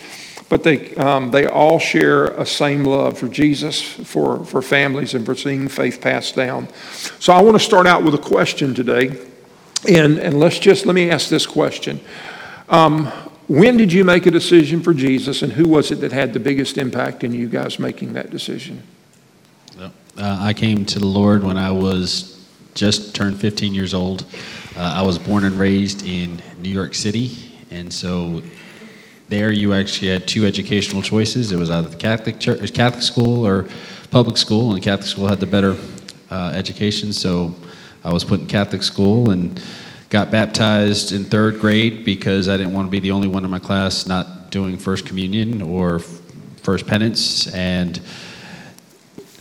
but 0.50 0.64
they, 0.64 0.94
um, 0.96 1.30
they 1.30 1.46
all 1.46 1.78
share 1.78 2.26
a 2.26 2.44
same 2.44 2.84
love 2.84 3.16
for 3.16 3.28
Jesus, 3.28 3.80
for, 3.80 4.44
for 4.44 4.60
families, 4.60 5.14
and 5.14 5.24
for 5.24 5.36
seeing 5.36 5.68
faith 5.68 6.00
passed 6.00 6.34
down. 6.34 6.68
So 7.20 7.32
I 7.32 7.40
want 7.40 7.54
to 7.54 7.64
start 7.64 7.86
out 7.86 8.02
with 8.02 8.14
a 8.14 8.18
question 8.18 8.74
today. 8.74 9.16
And, 9.88 10.18
and 10.18 10.40
let's 10.40 10.58
just, 10.58 10.86
let 10.86 10.94
me 10.94 11.08
ask 11.08 11.28
this 11.28 11.46
question. 11.46 12.00
Um, 12.68 13.06
when 13.46 13.76
did 13.76 13.92
you 13.92 14.04
make 14.04 14.26
a 14.26 14.30
decision 14.30 14.82
for 14.82 14.92
Jesus, 14.92 15.42
and 15.42 15.52
who 15.52 15.68
was 15.68 15.92
it 15.92 16.00
that 16.00 16.10
had 16.10 16.32
the 16.32 16.40
biggest 16.40 16.78
impact 16.78 17.22
in 17.22 17.32
you 17.32 17.48
guys 17.48 17.78
making 17.78 18.12
that 18.14 18.30
decision? 18.30 18.82
Uh, 19.78 19.90
I 20.18 20.52
came 20.52 20.84
to 20.84 20.98
the 20.98 21.06
Lord 21.06 21.44
when 21.44 21.56
I 21.56 21.70
was 21.70 22.44
just 22.74 23.14
turned 23.14 23.40
15 23.40 23.72
years 23.72 23.94
old. 23.94 24.24
Uh, 24.76 24.94
I 24.96 25.02
was 25.02 25.16
born 25.16 25.44
and 25.44 25.56
raised 25.56 26.04
in 26.04 26.42
New 26.58 26.68
York 26.70 26.94
City, 26.94 27.36
and 27.70 27.92
so 27.92 28.42
there 29.30 29.52
you 29.52 29.72
actually 29.72 30.08
had 30.08 30.26
two 30.26 30.44
educational 30.44 31.02
choices. 31.02 31.52
It 31.52 31.56
was 31.56 31.70
either 31.70 31.88
the 31.88 31.96
Catholic 31.96 32.40
church, 32.40 32.74
Catholic 32.74 33.02
school 33.02 33.46
or 33.46 33.68
public 34.10 34.36
school, 34.36 34.74
and 34.74 34.82
Catholic 34.82 35.06
school 35.06 35.28
had 35.28 35.38
the 35.38 35.46
better 35.46 35.76
uh, 36.30 36.52
education. 36.54 37.12
So 37.12 37.54
I 38.02 38.12
was 38.12 38.24
put 38.24 38.40
in 38.40 38.48
Catholic 38.48 38.82
school 38.82 39.30
and 39.30 39.62
got 40.08 40.32
baptized 40.32 41.12
in 41.12 41.24
third 41.24 41.60
grade 41.60 42.04
because 42.04 42.48
I 42.48 42.56
didn't 42.56 42.72
want 42.72 42.88
to 42.88 42.90
be 42.90 42.98
the 42.98 43.12
only 43.12 43.28
one 43.28 43.44
in 43.44 43.50
my 43.50 43.60
class 43.60 44.04
not 44.04 44.50
doing 44.50 44.76
First 44.76 45.06
Communion 45.06 45.62
or 45.62 46.00
First 46.00 46.88
Penance, 46.88 47.46
and 47.54 48.00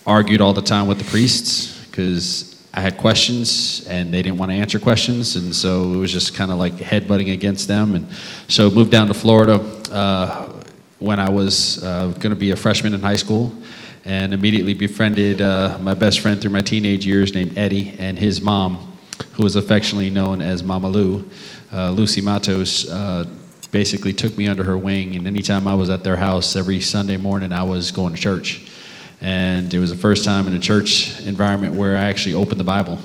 argued 0.05 0.39
all 0.39 0.53
the 0.53 0.61
time 0.61 0.87
with 0.87 0.99
the 0.99 1.03
priests 1.05 1.85
because 1.87 2.58
I 2.79 2.81
had 2.81 2.95
questions 2.95 3.85
and 3.89 4.13
they 4.13 4.21
didn't 4.21 4.37
want 4.37 4.51
to 4.51 4.55
answer 4.55 4.79
questions, 4.79 5.35
and 5.35 5.53
so 5.53 5.91
it 5.91 5.97
was 5.97 6.13
just 6.13 6.33
kind 6.33 6.49
of 6.49 6.59
like 6.59 6.75
headbutting 6.75 7.33
against 7.33 7.67
them. 7.67 7.93
And 7.93 8.07
so 8.47 8.71
moved 8.71 8.89
down 8.89 9.07
to 9.07 9.13
Florida 9.13 9.55
uh, 9.91 10.47
when 10.99 11.19
I 11.19 11.29
was 11.29 11.83
uh, 11.83 12.07
going 12.19 12.29
to 12.29 12.37
be 12.37 12.51
a 12.51 12.55
freshman 12.55 12.93
in 12.93 13.01
high 13.01 13.17
school, 13.17 13.51
and 14.05 14.33
immediately 14.33 14.73
befriended 14.73 15.41
uh, 15.41 15.77
my 15.81 15.93
best 15.93 16.21
friend 16.21 16.41
through 16.41 16.51
my 16.51 16.61
teenage 16.61 17.05
years 17.05 17.33
named 17.33 17.57
Eddie 17.57 17.97
and 17.99 18.17
his 18.17 18.39
mom, 18.39 18.97
who 19.33 19.43
was 19.43 19.57
affectionately 19.57 20.09
known 20.09 20.41
as 20.41 20.63
Mama 20.63 20.87
Lou. 20.87 21.29
Uh, 21.73 21.91
Lucy 21.91 22.21
Matos 22.21 22.89
uh, 22.89 23.25
basically 23.71 24.13
took 24.13 24.37
me 24.37 24.47
under 24.47 24.63
her 24.63 24.77
wing, 24.77 25.17
and 25.17 25.27
anytime 25.27 25.67
I 25.67 25.75
was 25.75 25.89
at 25.89 26.05
their 26.05 26.15
house 26.15 26.55
every 26.55 26.79
Sunday 26.79 27.17
morning, 27.17 27.51
I 27.51 27.63
was 27.63 27.91
going 27.91 28.15
to 28.15 28.21
church. 28.21 28.68
And 29.21 29.73
it 29.73 29.79
was 29.79 29.89
the 29.89 29.97
first 29.97 30.23
time 30.23 30.47
in 30.47 30.53
a 30.53 30.59
church 30.59 31.19
environment 31.21 31.75
where 31.75 31.97
I 31.97 32.03
actually 32.03 32.35
opened 32.35 32.59
the 32.59 32.65
Bible. 32.65 32.99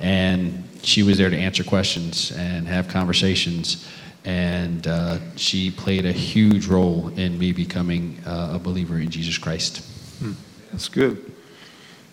And 0.00 0.68
she 0.82 1.02
was 1.02 1.16
there 1.18 1.30
to 1.30 1.36
answer 1.36 1.64
questions 1.64 2.32
and 2.32 2.66
have 2.66 2.88
conversations. 2.88 3.88
And 4.24 4.86
uh, 4.86 5.18
she 5.36 5.70
played 5.70 6.06
a 6.06 6.12
huge 6.12 6.66
role 6.66 7.08
in 7.16 7.38
me 7.38 7.52
becoming 7.52 8.20
uh, 8.26 8.52
a 8.54 8.58
believer 8.58 8.98
in 8.98 9.10
Jesus 9.10 9.38
Christ. 9.38 9.84
Hmm. 10.18 10.32
That's 10.72 10.88
good. 10.88 11.32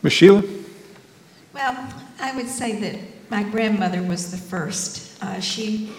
Miss 0.03 0.13
Sheila? 0.13 0.43
Well, 1.53 1.93
I 2.19 2.35
would 2.35 2.47
say 2.47 2.79
that 2.79 2.99
my 3.29 3.43
grandmother 3.43 4.03
was 4.03 4.29
the 4.29 4.37
first. 4.37 5.21
Uh, 5.23 5.39
she 5.39 5.91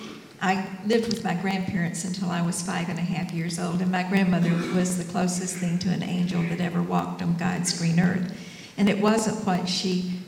I 0.43 0.67
lived 0.87 1.07
with 1.07 1.23
my 1.23 1.35
grandparents 1.35 2.05
until 2.05 2.29
I 2.29 2.43
was 2.43 2.61
five 2.61 2.89
and 2.89 2.99
a 2.99 3.03
half 3.03 3.31
years 3.31 3.61
old, 3.61 3.81
and 3.81 3.93
my 3.93 4.03
grandmother 4.03 4.51
was 4.75 4.99
the 4.99 5.11
closest 5.11 5.57
thing 5.59 5.79
to 5.79 5.91
an 5.91 6.03
angel 6.03 6.43
that 6.43 6.61
ever 6.61 6.83
walked 6.83 7.23
on 7.23 7.37
God's 7.37 7.79
green 7.79 8.01
earth. 8.01 8.37
And 8.77 8.89
it 8.89 8.99
wasn't 9.01 9.47
what 9.47 9.69
she 9.69 10.19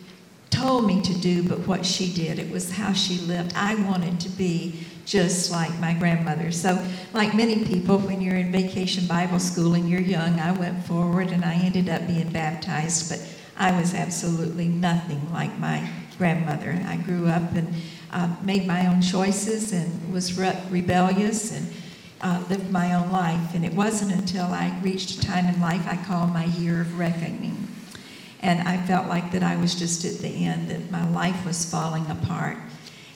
told 0.51 0.87
me 0.87 1.03
to 1.03 1.15
do, 1.15 1.43
but 1.43 1.67
what 1.67 1.85
she 1.85 2.13
did. 2.13 2.39
It 2.39 2.49
was 2.53 2.71
how 2.71 2.93
she 2.93 3.19
lived. 3.23 3.55
I 3.57 3.75
wanted 3.75 4.21
to 4.21 4.29
be 4.29 4.85
just 5.05 5.51
like 5.51 5.77
my 5.81 5.95
grandmother. 5.95 6.53
So, 6.53 6.81
like 7.13 7.35
many 7.35 7.65
people, 7.65 7.99
when 7.99 8.21
you're 8.21 8.37
in 8.37 8.53
vacation 8.53 9.09
Bible 9.09 9.41
school 9.41 9.75
and 9.75 9.91
you're 9.91 10.01
young, 10.01 10.39
I 10.39 10.53
went 10.53 10.85
forward 10.85 11.33
and 11.33 11.45
I 11.45 11.55
ended 11.55 11.89
up 11.89 12.07
being 12.07 12.31
baptized, 12.31 13.11
but 13.11 13.21
I 13.57 13.77
was 13.79 13.95
absolutely 13.95 14.69
nothing 14.69 15.33
like 15.33 15.59
my 15.59 15.89
grandmother. 16.19 16.81
I 16.87 16.99
grew 16.99 17.27
up 17.27 17.53
and 17.55 17.75
uh, 18.15 18.35
made 18.43 18.67
my 18.67 18.87
own 18.87 19.03
choices 19.03 19.73
and 19.73 20.13
was 20.13 20.39
re- 20.39 20.59
rebellious 20.71 21.53
and 21.53 21.67
uh, 22.23 22.43
lived 22.49 22.71
my 22.71 22.95
own 22.95 23.11
life. 23.11 23.55
And 23.55 23.65
it 23.65 23.75
wasn't 23.75 24.13
until 24.13 24.47
I 24.47 24.79
reached 24.83 25.19
a 25.19 25.21
time 25.21 25.47
in 25.47 25.61
life 25.61 25.87
I 25.87 25.97
call 25.97 26.29
my 26.29 26.45
year 26.45 26.81
of 26.81 26.99
reckoning. 26.99 27.69
And 28.41 28.67
I 28.69 28.79
felt 28.87 29.09
like 29.09 29.33
that 29.33 29.43
I 29.43 29.57
was 29.57 29.75
just 29.75 30.05
at 30.05 30.19
the 30.19 30.29
end, 30.29 30.69
that 30.71 30.91
my 30.91 31.09
life 31.11 31.45
was 31.45 31.69
falling 31.69 32.07
apart. 32.09 32.57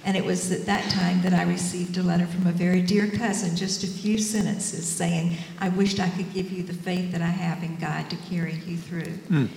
And 0.05 0.17
it 0.17 0.25
was 0.25 0.51
at 0.51 0.67
that 0.67 0.91
time 0.91 1.23
that 1.23 1.33
I 1.33 1.43
received 1.43 1.97
a 1.99 2.03
letter 2.03 2.27
from 2.27 2.47
a 2.47 2.53
very 2.53 2.81
dear 2.81 3.09
cousin, 3.09 3.55
just 3.55 3.85
a 3.85 3.87
few 3.87 4.19
sentences 4.19 4.87
saying, 4.87 5.37
I 5.61 5.69
wished 5.69 6.01
I 6.01 6.09
could 6.11 6.33
give 6.33 6.51
you 6.51 6.63
the 6.63 6.73
faith 6.73 7.13
that 7.13 7.23
I 7.23 7.27
have 7.27 7.63
in 7.63 7.77
God 7.77 8.09
to 8.11 8.17
carry 8.17 8.55
you 8.67 8.77
through. 8.77 9.13
Mm. 9.29 9.49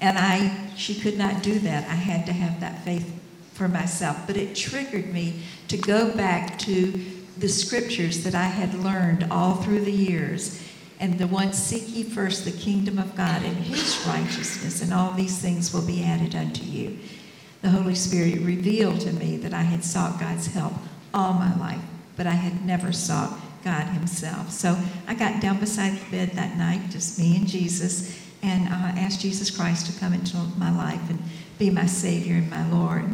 And 0.00 0.18
I, 0.18 0.70
she 0.76 0.94
could 0.98 1.18
not 1.18 1.42
do 1.42 1.58
that. 1.60 1.84
I 1.84 1.94
had 1.94 2.26
to 2.26 2.32
have 2.32 2.60
that 2.60 2.84
faith 2.84 3.12
for 3.58 3.68
myself, 3.68 4.16
but 4.26 4.36
it 4.36 4.54
triggered 4.54 5.12
me 5.12 5.42
to 5.66 5.76
go 5.76 6.10
back 6.12 6.58
to 6.60 6.92
the 7.36 7.48
scriptures 7.48 8.22
that 8.22 8.34
I 8.34 8.46
had 8.46 8.72
learned 8.72 9.26
all 9.30 9.56
through 9.56 9.80
the 9.80 9.92
years. 9.92 10.62
And 11.00 11.18
the 11.18 11.26
one, 11.26 11.52
seek 11.52 11.94
ye 11.94 12.04
first 12.04 12.44
the 12.44 12.52
kingdom 12.52 12.98
of 12.98 13.16
God 13.16 13.42
and 13.42 13.56
his 13.56 14.04
righteousness, 14.06 14.80
and 14.80 14.94
all 14.94 15.12
these 15.12 15.38
things 15.38 15.74
will 15.74 15.86
be 15.86 16.04
added 16.04 16.34
unto 16.34 16.64
you. 16.64 16.98
The 17.62 17.70
Holy 17.70 17.94
Spirit 17.96 18.40
revealed 18.40 19.00
to 19.00 19.12
me 19.12 19.36
that 19.38 19.52
I 19.52 19.62
had 19.62 19.84
sought 19.84 20.20
God's 20.20 20.46
help 20.46 20.74
all 21.12 21.34
my 21.34 21.54
life, 21.56 21.82
but 22.16 22.26
I 22.26 22.32
had 22.32 22.64
never 22.64 22.92
sought 22.92 23.38
God 23.64 23.86
Himself. 23.88 24.50
So 24.50 24.78
I 25.08 25.14
got 25.14 25.40
down 25.40 25.58
beside 25.58 25.98
the 25.98 26.10
bed 26.10 26.30
that 26.30 26.56
night, 26.56 26.90
just 26.90 27.18
me 27.18 27.36
and 27.36 27.46
Jesus, 27.46 28.16
and 28.42 28.68
I 28.68 28.90
asked 28.90 29.20
Jesus 29.20 29.50
Christ 29.50 29.92
to 29.92 30.00
come 30.00 30.12
into 30.12 30.36
my 30.56 30.76
life 30.76 31.10
and 31.10 31.20
be 31.58 31.70
my 31.70 31.86
Savior 31.86 32.36
and 32.36 32.50
my 32.50 32.68
Lord. 32.70 33.04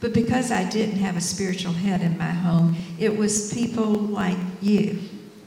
But 0.00 0.12
because 0.12 0.50
I 0.50 0.68
didn't 0.68 0.98
have 0.98 1.16
a 1.16 1.20
spiritual 1.20 1.72
head 1.72 2.02
in 2.02 2.18
my 2.18 2.30
home, 2.30 2.76
it 2.98 3.16
was 3.16 3.52
people 3.52 3.92
like 3.92 4.36
you 4.60 5.00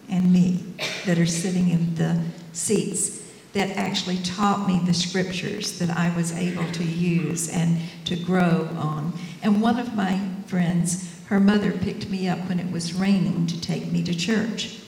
and 0.10 0.34
me 0.34 0.64
that 1.06 1.20
are 1.20 1.26
sitting 1.26 1.70
in 1.70 1.96
the 1.96 2.22
seats 2.52 3.20
that 3.54 3.76
actually 3.78 4.18
taught 4.18 4.68
me 4.68 4.80
the 4.86 4.94
scriptures 4.94 5.80
that 5.80 5.90
I 5.90 6.16
was 6.16 6.32
able 6.34 6.70
to 6.72 6.84
use 6.84 7.50
and 7.50 7.80
to 8.06 8.16
grow 8.16 8.70
on. 8.78 9.14
And 9.42 9.62
one 9.62 9.80
of 9.80 9.96
my 9.96 10.20
friends, 10.46 11.16
her 11.28 11.40
mother 11.40 11.72
picked 11.72 12.10
me 12.10 12.28
up 12.28 12.40
when 12.48 12.60
it 12.60 12.72
was 12.72 12.94
raining 12.94 13.48
to 13.48 13.60
take 13.62 13.92
me 13.92 14.04
to 14.04 14.16
church. 14.16 14.79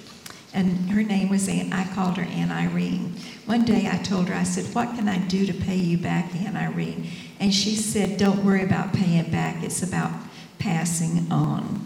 And 0.54 0.90
her 0.90 1.04
name 1.04 1.30
was 1.30 1.48
Aunt, 1.48 1.74
I 1.74 1.86
called 1.94 2.18
her 2.18 2.24
Aunt 2.24 2.52
Irene. 2.52 3.16
One 3.46 3.64
day 3.64 3.90
I 3.92 3.98
told 3.98 4.28
her, 4.28 4.36
I 4.36 4.44
said, 4.44 4.66
What 4.76 4.96
can 4.96 5.08
I 5.08 5.18
do 5.18 5.46
to 5.46 5.54
pay 5.54 5.78
you 5.78 5.98
back, 5.98 6.36
Aunt 6.36 6.58
Irene? 6.58 7.10
And 7.40 7.54
she 7.54 7.76
said, 7.76 8.18
Don't 8.18 8.44
worry 8.44 8.64
about 8.64 8.94
paying 8.94 9.32
back, 9.32 9.64
it's 9.64 9.82
about 9.82 10.12
passing 10.60 11.32
on. 11.32 11.86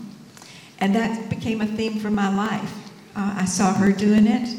And 0.79 0.95
that 0.95 1.29
became 1.29 1.62
a 1.62 1.67
theme 1.67 2.00
for 2.00 2.10
my 2.10 2.36
life. 2.36 2.74
Uh, 3.15 3.36
I 3.38 3.45
saw 3.45 3.74
her 3.74 3.91
doing 3.91 4.27
it, 4.27 4.50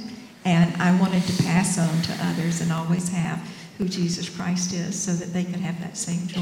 and 0.45 0.75
I 0.81 0.99
wanted 0.99 1.25
to 1.25 1.43
pass 1.43 1.79
on 1.79 2.03
to 2.03 2.27
others 2.27 2.61
and 2.61 2.73
always 2.73 3.09
have 3.11 3.39
who 3.77 3.87
Jesus 3.87 4.29
Christ 4.29 4.73
is 4.73 4.99
so 4.99 5.13
that 5.13 5.33
they 5.33 5.45
can 5.45 5.61
have 5.61 5.79
that 5.81 5.97
same 5.97 6.27
joy. 6.27 6.41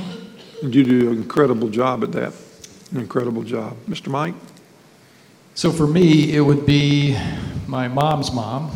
You 0.62 0.84
do 0.84 1.10
an 1.10 1.16
incredible 1.16 1.68
job 1.68 2.04
at 2.04 2.12
that. 2.12 2.32
An 2.92 3.00
incredible 3.00 3.42
job. 3.42 3.76
Mr. 3.88 4.08
Mike? 4.08 4.34
So 5.54 5.72
for 5.72 5.86
me, 5.86 6.34
it 6.34 6.40
would 6.40 6.66
be 6.66 7.16
my 7.66 7.88
mom's 7.88 8.32
mom, 8.32 8.70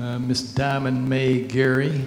uh, 0.00 0.18
Miss 0.18 0.42
Diamond 0.42 1.08
May 1.08 1.42
Gary. 1.42 2.02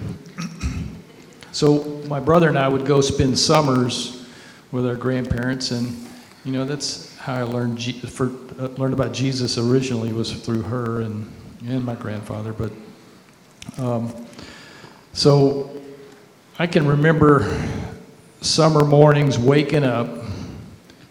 So 1.52 2.02
my 2.08 2.20
brother 2.20 2.50
and 2.50 2.58
I 2.58 2.68
would 2.68 2.86
go 2.86 3.02
spend 3.02 3.38
summers 3.38 4.28
with 4.72 4.86
our 4.86 4.96
grandparents, 4.96 5.72
and 5.72 6.08
you 6.46 6.52
know 6.52 6.66
that's 6.66 7.16
how 7.18 7.36
I 7.36 7.44
learned 7.44 7.78
G- 7.78 8.00
for, 8.00 8.32
uh, 8.60 8.68
learned 8.78 8.94
about 8.94 9.14
Jesus 9.14 9.58
originally 9.58 10.14
was 10.14 10.32
through 10.32 10.64
her 10.64 11.02
and 11.02 11.32
and 11.68 11.84
my 11.84 11.96
grandfather. 11.96 12.54
But 12.54 12.72
um, 13.78 14.14
so 15.14 15.70
I 16.58 16.68
can 16.68 16.88
remember 16.88 17.68
summer 18.42 18.86
mornings 18.86 19.38
waking 19.38 19.84
up, 19.84 20.08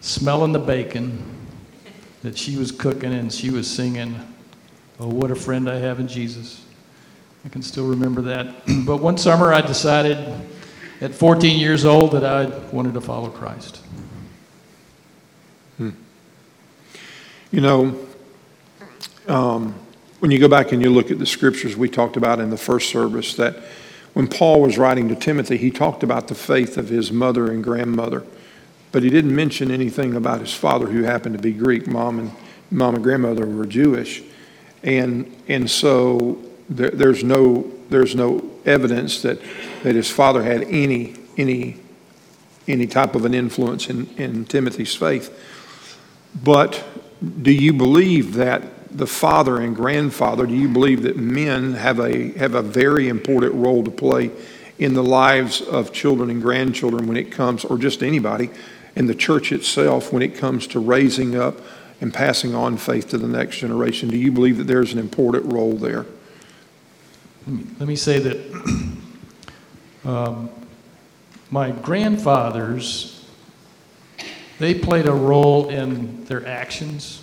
smelling 0.00 0.52
the 0.52 0.58
bacon 0.58 1.37
that 2.22 2.36
she 2.36 2.56
was 2.56 2.72
cooking, 2.72 3.12
and 3.12 3.32
she 3.32 3.50
was 3.50 3.68
singing, 3.70 4.18
"Oh, 4.98 5.08
what 5.08 5.30
a 5.30 5.36
friend 5.36 5.68
I 5.68 5.76
have 5.78 6.00
in 6.00 6.08
Jesus." 6.08 6.62
I 7.44 7.48
can 7.48 7.62
still 7.62 7.86
remember 7.86 8.22
that. 8.22 8.62
but 8.86 8.98
one 8.98 9.16
summer 9.16 9.52
I 9.52 9.60
decided 9.60 10.18
at 11.00 11.14
14 11.14 11.58
years 11.58 11.84
old 11.84 12.12
that 12.12 12.24
I 12.24 12.46
wanted 12.72 12.94
to 12.94 13.00
follow 13.00 13.30
Christ. 13.30 13.80
Hmm. 15.76 15.90
You 17.52 17.60
know, 17.60 17.98
um, 19.28 19.74
when 20.18 20.30
you 20.30 20.38
go 20.38 20.48
back 20.48 20.72
and 20.72 20.82
you 20.82 20.90
look 20.90 21.10
at 21.10 21.18
the 21.18 21.26
scriptures 21.26 21.76
we 21.76 21.88
talked 21.88 22.16
about 22.16 22.40
in 22.40 22.50
the 22.50 22.56
first 22.56 22.90
service, 22.90 23.34
that 23.36 23.56
when 24.14 24.26
Paul 24.26 24.60
was 24.60 24.76
writing 24.76 25.08
to 25.08 25.14
Timothy, 25.14 25.56
he 25.56 25.70
talked 25.70 26.02
about 26.02 26.28
the 26.28 26.34
faith 26.34 26.76
of 26.76 26.88
his 26.88 27.12
mother 27.12 27.50
and 27.52 27.62
grandmother, 27.62 28.24
but 28.98 29.04
he 29.04 29.10
didn't 29.10 29.32
mention 29.32 29.70
anything 29.70 30.16
about 30.16 30.40
his 30.40 30.52
father, 30.52 30.86
who 30.86 31.04
happened 31.04 31.36
to 31.36 31.40
be 31.40 31.52
Greek. 31.52 31.86
Mom 31.86 32.18
and 32.18 32.32
mom 32.72 32.96
and 32.96 33.04
grandmother 33.04 33.46
were 33.46 33.64
Jewish, 33.64 34.24
and 34.82 35.32
and 35.46 35.70
so 35.70 36.42
there, 36.68 36.90
there's 36.90 37.22
no 37.22 37.70
there's 37.90 38.16
no 38.16 38.50
evidence 38.66 39.22
that, 39.22 39.40
that 39.84 39.94
his 39.94 40.10
father 40.10 40.42
had 40.42 40.64
any 40.64 41.14
any 41.36 41.76
any 42.66 42.88
type 42.88 43.14
of 43.14 43.24
an 43.24 43.34
influence 43.34 43.88
in, 43.88 44.08
in 44.16 44.44
Timothy's 44.46 44.96
faith. 44.96 45.32
But 46.42 46.82
do 47.40 47.52
you 47.52 47.72
believe 47.72 48.34
that 48.34 48.98
the 48.98 49.06
father 49.06 49.60
and 49.60 49.76
grandfather, 49.76 50.44
do 50.44 50.56
you 50.56 50.68
believe 50.68 51.02
that 51.02 51.16
men 51.16 51.74
have 51.74 52.00
a, 52.00 52.32
have 52.32 52.56
a 52.56 52.62
very 52.62 53.08
important 53.08 53.54
role 53.54 53.84
to 53.84 53.92
play 53.92 54.32
in 54.80 54.94
the 54.94 55.04
lives 55.04 55.60
of 55.60 55.92
children 55.92 56.30
and 56.30 56.42
grandchildren 56.42 57.06
when 57.06 57.16
it 57.16 57.30
comes, 57.30 57.64
or 57.64 57.78
just 57.78 58.02
anybody, 58.02 58.50
in 58.98 59.06
the 59.06 59.14
church 59.14 59.52
itself 59.52 60.12
when 60.12 60.22
it 60.22 60.34
comes 60.34 60.66
to 60.66 60.80
raising 60.80 61.36
up 61.36 61.56
and 62.00 62.12
passing 62.12 62.52
on 62.54 62.76
faith 62.76 63.08
to 63.08 63.16
the 63.16 63.28
next 63.28 63.58
generation? 63.58 64.08
Do 64.08 64.18
you 64.18 64.32
believe 64.32 64.58
that 64.58 64.66
there's 64.66 64.92
an 64.92 64.98
important 64.98 65.52
role 65.52 65.74
there? 65.74 66.04
Let 67.46 67.56
me, 67.56 67.64
let 67.78 67.88
me 67.88 67.96
say 67.96 68.18
that 68.18 68.96
um, 70.04 70.50
my 71.50 71.70
grandfathers, 71.70 73.24
they 74.58 74.74
played 74.74 75.06
a 75.06 75.14
role 75.14 75.68
in 75.68 76.24
their 76.24 76.44
actions. 76.44 77.22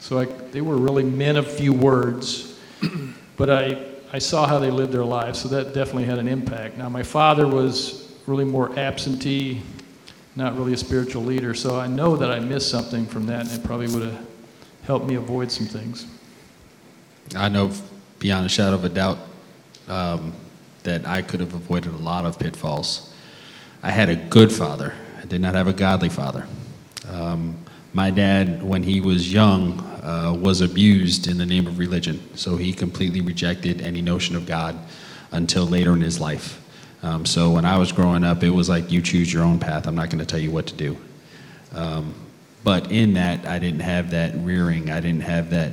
So 0.00 0.18
I, 0.18 0.24
they 0.24 0.62
were 0.62 0.76
really 0.76 1.04
men 1.04 1.36
of 1.36 1.50
few 1.50 1.72
words, 1.72 2.58
but 3.36 3.50
I, 3.50 3.86
I 4.12 4.18
saw 4.18 4.46
how 4.46 4.58
they 4.58 4.70
lived 4.72 4.92
their 4.92 5.04
lives, 5.04 5.40
so 5.40 5.48
that 5.48 5.74
definitely 5.74 6.06
had 6.06 6.18
an 6.18 6.26
impact. 6.26 6.76
Now, 6.76 6.88
my 6.88 7.04
father 7.04 7.46
was 7.46 8.12
really 8.26 8.44
more 8.44 8.76
absentee, 8.76 9.62
not 10.38 10.56
really 10.56 10.72
a 10.72 10.76
spiritual 10.76 11.24
leader, 11.24 11.52
so 11.52 11.80
I 11.80 11.88
know 11.88 12.16
that 12.16 12.30
I 12.30 12.38
missed 12.38 12.70
something 12.70 13.06
from 13.06 13.26
that, 13.26 13.46
and 13.46 13.50
it 13.50 13.64
probably 13.64 13.88
would 13.88 14.04
have 14.04 14.26
helped 14.84 15.06
me 15.06 15.16
avoid 15.16 15.50
some 15.50 15.66
things. 15.66 16.06
I 17.34 17.48
know 17.48 17.72
beyond 18.20 18.46
a 18.46 18.48
shadow 18.48 18.76
of 18.76 18.84
a 18.84 18.88
doubt 18.88 19.18
um, 19.88 20.32
that 20.84 21.04
I 21.06 21.22
could 21.22 21.40
have 21.40 21.54
avoided 21.54 21.92
a 21.92 21.96
lot 21.96 22.24
of 22.24 22.38
pitfalls. 22.38 23.12
I 23.82 23.90
had 23.90 24.08
a 24.08 24.14
good 24.14 24.52
father, 24.52 24.94
I 25.20 25.26
did 25.26 25.40
not 25.40 25.56
have 25.56 25.66
a 25.66 25.72
godly 25.72 26.08
father. 26.08 26.46
Um, 27.10 27.56
my 27.92 28.10
dad, 28.10 28.62
when 28.62 28.84
he 28.84 29.00
was 29.00 29.32
young, 29.32 29.80
uh, 30.04 30.32
was 30.38 30.60
abused 30.60 31.26
in 31.26 31.36
the 31.36 31.46
name 31.46 31.66
of 31.66 31.80
religion, 31.80 32.22
so 32.36 32.56
he 32.56 32.72
completely 32.72 33.20
rejected 33.20 33.82
any 33.82 34.02
notion 34.02 34.36
of 34.36 34.46
God 34.46 34.78
until 35.32 35.66
later 35.66 35.94
in 35.94 36.00
his 36.00 36.20
life. 36.20 36.62
Um, 37.02 37.24
so 37.24 37.50
when 37.50 37.64
I 37.64 37.78
was 37.78 37.92
growing 37.92 38.24
up, 38.24 38.42
it 38.42 38.50
was 38.50 38.68
like 38.68 38.90
you 38.90 39.00
choose 39.00 39.32
your 39.32 39.44
own 39.44 39.58
path. 39.58 39.86
I'm 39.86 39.94
not 39.94 40.10
going 40.10 40.18
to 40.18 40.26
tell 40.26 40.40
you 40.40 40.50
what 40.50 40.66
to 40.66 40.74
do. 40.74 40.96
Um, 41.72 42.14
but 42.64 42.90
in 42.90 43.14
that, 43.14 43.46
I 43.46 43.58
didn't 43.58 43.80
have 43.80 44.10
that 44.10 44.34
rearing. 44.36 44.90
I 44.90 45.00
didn't 45.00 45.22
have 45.22 45.50
that 45.50 45.72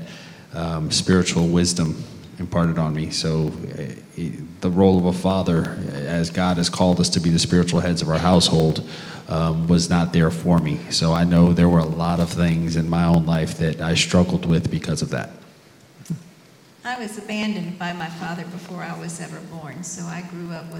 um, 0.53 0.91
spiritual 0.91 1.47
wisdom 1.47 2.03
imparted 2.39 2.77
on 2.77 2.93
me. 2.93 3.09
So, 3.09 3.51
uh, 3.77 4.23
the 4.61 4.69
role 4.69 4.97
of 4.97 5.05
a 5.05 5.13
father, 5.13 5.77
as 5.93 6.29
God 6.29 6.57
has 6.57 6.69
called 6.69 6.99
us 6.99 7.09
to 7.09 7.19
be 7.19 7.29
the 7.29 7.39
spiritual 7.39 7.79
heads 7.79 8.01
of 8.01 8.09
our 8.09 8.17
household, 8.17 8.87
um, 9.27 9.67
was 9.67 9.89
not 9.89 10.13
there 10.13 10.31
for 10.31 10.59
me. 10.59 10.79
So, 10.91 11.13
I 11.13 11.23
know 11.23 11.53
there 11.53 11.69
were 11.69 11.79
a 11.79 11.85
lot 11.85 12.19
of 12.19 12.29
things 12.29 12.75
in 12.75 12.89
my 12.89 13.05
own 13.05 13.25
life 13.25 13.57
that 13.57 13.81
I 13.81 13.95
struggled 13.95 14.45
with 14.45 14.69
because 14.69 15.01
of 15.01 15.09
that. 15.09 15.31
I 16.83 16.99
was 16.99 17.17
abandoned 17.17 17.79
by 17.79 17.93
my 17.93 18.07
father 18.07 18.43
before 18.43 18.83
I 18.83 18.97
was 18.99 19.19
ever 19.19 19.39
born, 19.39 19.83
so 19.83 20.03
I 20.03 20.21
grew 20.21 20.51
up 20.51 20.71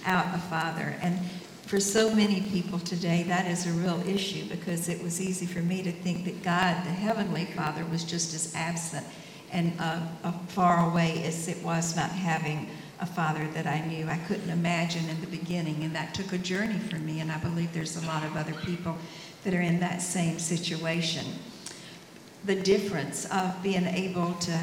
without 0.00 0.34
a 0.34 0.38
father. 0.38 0.96
And 1.02 1.18
for 1.66 1.78
so 1.78 2.12
many 2.14 2.40
people 2.40 2.78
today, 2.78 3.22
that 3.24 3.46
is 3.46 3.66
a 3.66 3.70
real 3.72 4.02
issue 4.08 4.44
because 4.48 4.88
it 4.88 5.02
was 5.02 5.20
easy 5.20 5.46
for 5.46 5.60
me 5.60 5.82
to 5.82 5.92
think 5.92 6.24
that 6.24 6.42
God, 6.42 6.84
the 6.84 6.90
Heavenly 6.90 7.44
Father, 7.44 7.84
was 7.84 8.02
just 8.02 8.34
as 8.34 8.54
absent 8.54 9.06
and 9.52 9.72
uh, 9.78 10.00
uh, 10.24 10.32
far 10.48 10.90
away 10.90 11.22
as 11.24 11.48
it 11.48 11.62
was 11.62 11.96
not 11.96 12.10
having 12.10 12.68
a 13.00 13.06
father 13.06 13.46
that 13.52 13.66
I 13.66 13.80
knew. 13.86 14.06
I 14.06 14.18
couldn't 14.26 14.50
imagine 14.50 15.08
in 15.08 15.20
the 15.20 15.26
beginning, 15.26 15.82
and 15.84 15.94
that 15.94 16.14
took 16.14 16.32
a 16.32 16.38
journey 16.38 16.78
for 16.78 16.96
me, 16.96 17.20
and 17.20 17.30
I 17.30 17.38
believe 17.38 17.72
there's 17.72 17.96
a 17.96 18.06
lot 18.06 18.24
of 18.24 18.36
other 18.36 18.52
people 18.64 18.96
that 19.44 19.54
are 19.54 19.60
in 19.60 19.80
that 19.80 20.02
same 20.02 20.38
situation. 20.38 21.24
The 22.44 22.56
difference 22.56 23.26
of 23.26 23.62
being 23.62 23.86
able 23.86 24.34
to 24.34 24.60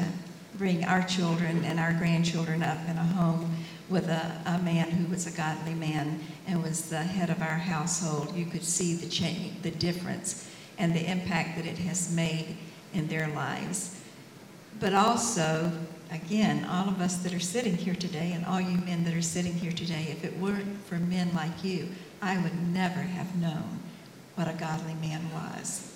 bring 0.56 0.84
our 0.84 1.02
children 1.04 1.64
and 1.64 1.78
our 1.78 1.92
grandchildren 1.94 2.62
up 2.62 2.78
in 2.88 2.96
a 2.96 3.04
home 3.04 3.56
with 3.88 4.08
a, 4.08 4.40
a 4.46 4.58
man 4.58 4.90
who 4.90 5.10
was 5.10 5.26
a 5.26 5.30
godly 5.30 5.74
man 5.74 6.20
and 6.46 6.62
was 6.62 6.88
the 6.88 6.98
head 6.98 7.30
of 7.30 7.40
our 7.40 7.58
household, 7.58 8.34
you 8.36 8.44
could 8.44 8.64
see 8.64 8.94
the 8.94 9.08
change, 9.08 9.62
the 9.62 9.70
difference, 9.70 10.48
and 10.78 10.94
the 10.94 11.10
impact 11.10 11.56
that 11.56 11.66
it 11.66 11.78
has 11.78 12.14
made 12.14 12.56
in 12.92 13.06
their 13.08 13.28
lives. 13.28 14.00
But 14.78 14.94
also, 14.94 15.72
again, 16.10 16.64
all 16.66 16.88
of 16.88 17.00
us 17.00 17.16
that 17.18 17.32
are 17.34 17.40
sitting 17.40 17.76
here 17.76 17.94
today, 17.94 18.32
and 18.32 18.44
all 18.44 18.60
you 18.60 18.78
men 18.78 19.04
that 19.04 19.14
are 19.14 19.22
sitting 19.22 19.54
here 19.54 19.72
today, 19.72 20.08
if 20.10 20.24
it 20.24 20.38
weren't 20.38 20.84
for 20.84 20.96
men 20.96 21.30
like 21.34 21.64
you, 21.64 21.88
I 22.20 22.38
would 22.38 22.68
never 22.68 23.00
have 23.00 23.34
known 23.36 23.80
what 24.34 24.48
a 24.48 24.52
godly 24.52 24.94
man 24.94 25.22
was. 25.32 25.94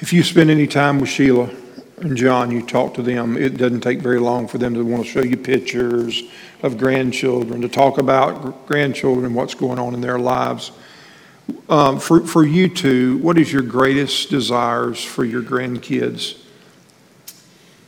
If 0.00 0.12
you 0.12 0.22
spend 0.22 0.50
any 0.50 0.66
time 0.66 0.98
with 0.98 1.10
Sheila 1.10 1.50
John, 2.14 2.50
you 2.50 2.62
talk 2.62 2.94
to 2.94 3.02
them, 3.02 3.36
it 3.36 3.58
doesn't 3.58 3.82
take 3.82 4.00
very 4.00 4.20
long 4.20 4.48
for 4.48 4.58
them 4.58 4.74
to 4.74 4.82
want 4.82 5.04
to 5.04 5.08
show 5.10 5.22
you 5.22 5.36
pictures 5.36 6.22
of 6.62 6.78
grandchildren, 6.78 7.60
to 7.60 7.68
talk 7.68 7.98
about 7.98 8.66
grandchildren 8.66 9.34
what's 9.34 9.54
going 9.54 9.78
on 9.78 9.92
in 9.92 10.00
their 10.00 10.18
lives. 10.18 10.72
Um, 11.68 12.00
for, 12.00 12.20
for 12.20 12.44
you 12.44 12.68
two, 12.68 13.18
what 13.18 13.38
is 13.38 13.52
your 13.52 13.62
greatest 13.62 14.30
desires 14.30 15.04
for 15.04 15.24
your 15.24 15.42
grandkids? 15.42 16.38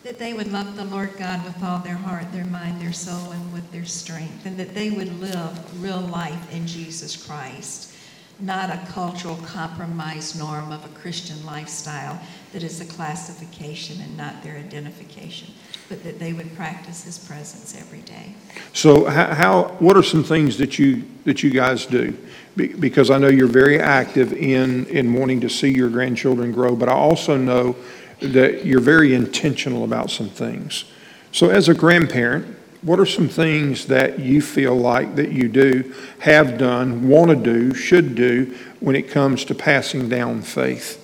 That 0.03 0.19
they 0.19 0.35
would 0.35 0.53
love 0.53 0.77
the 0.77 0.85
Lord 0.85 1.17
God 1.17 1.45
with 1.45 1.63
all 1.63 1.79
their 1.79 1.95
heart, 1.95 2.33
their 2.33 2.45
mind, 2.45 2.81
their 2.81 2.93
soul, 2.93 3.31
and 3.31 3.53
with 3.53 3.71
their 3.73 3.85
strength, 3.85 4.45
and 4.47 4.59
that 4.59 4.75
they 4.75 4.91
would 4.91 5.21
live 5.21 5.83
real 5.83 6.01
life 6.01 6.53
in 6.53 6.67
Jesus 6.67 7.17
Christ, 7.25 7.92
not 8.41 8.71
a 8.71 8.87
cultural 8.93 9.37
compromise 9.45 10.37
norm 10.37 10.73
of 10.73 10.85
a 10.85 10.89
Christian 10.89 11.45
lifestyle 11.47 12.21
that 12.53 12.63
is 12.63 12.81
a 12.81 12.85
classification 12.85 14.01
and 14.01 14.17
not 14.17 14.43
their 14.43 14.57
identification, 14.57 15.49
but 15.89 16.03
that 16.03 16.19
they 16.19 16.33
would 16.33 16.55
practice 16.57 17.05
His 17.05 17.19
presence 17.19 17.77
every 17.79 18.01
day. 18.01 18.35
So, 18.73 19.05
how, 19.05 19.35
how 19.35 19.63
what 19.79 19.97
are 19.97 20.03
some 20.03 20.25
things 20.25 20.59
that 20.59 20.79
you 20.79 21.05
that 21.25 21.43
you 21.43 21.51
guys 21.51 21.87
do? 21.87 22.17
because 22.55 23.11
I 23.11 23.19
know 23.19 23.29
you're 23.29 23.47
very 23.47 23.81
active 23.81 24.33
in, 24.33 24.87
in 24.87 25.15
wanting 25.15 25.41
to 25.41 25.49
see 25.49 25.73
your 25.73 25.89
grandchildren 25.89 26.53
grow, 26.53 26.77
but 26.77 26.89
I 26.89 26.93
also 26.93 27.37
know 27.37 27.77
that 28.21 28.65
you're 28.65 28.81
very 28.81 29.15
intentional 29.15 29.85
about 29.85 30.11
some 30.11 30.29
things. 30.29 30.85
So, 31.33 31.49
as 31.49 31.69
a 31.69 31.75
grandparent, 31.75 32.59
what 32.83 32.99
are 32.99 33.07
some 33.07 33.29
things 33.29 33.87
that 33.87 34.19
you 34.19 34.43
feel 34.43 34.75
like 34.75 35.15
that 35.15 35.31
you 35.31 35.49
do, 35.49 35.95
have 36.19 36.59
done, 36.59 37.09
want 37.09 37.31
to 37.31 37.37
do, 37.37 37.73
should 37.73 38.15
do 38.15 38.57
when 38.81 38.97
it 38.97 39.09
comes 39.09 39.45
to 39.47 39.55
passing 39.55 40.09
down 40.09 40.43
faith, 40.43 40.99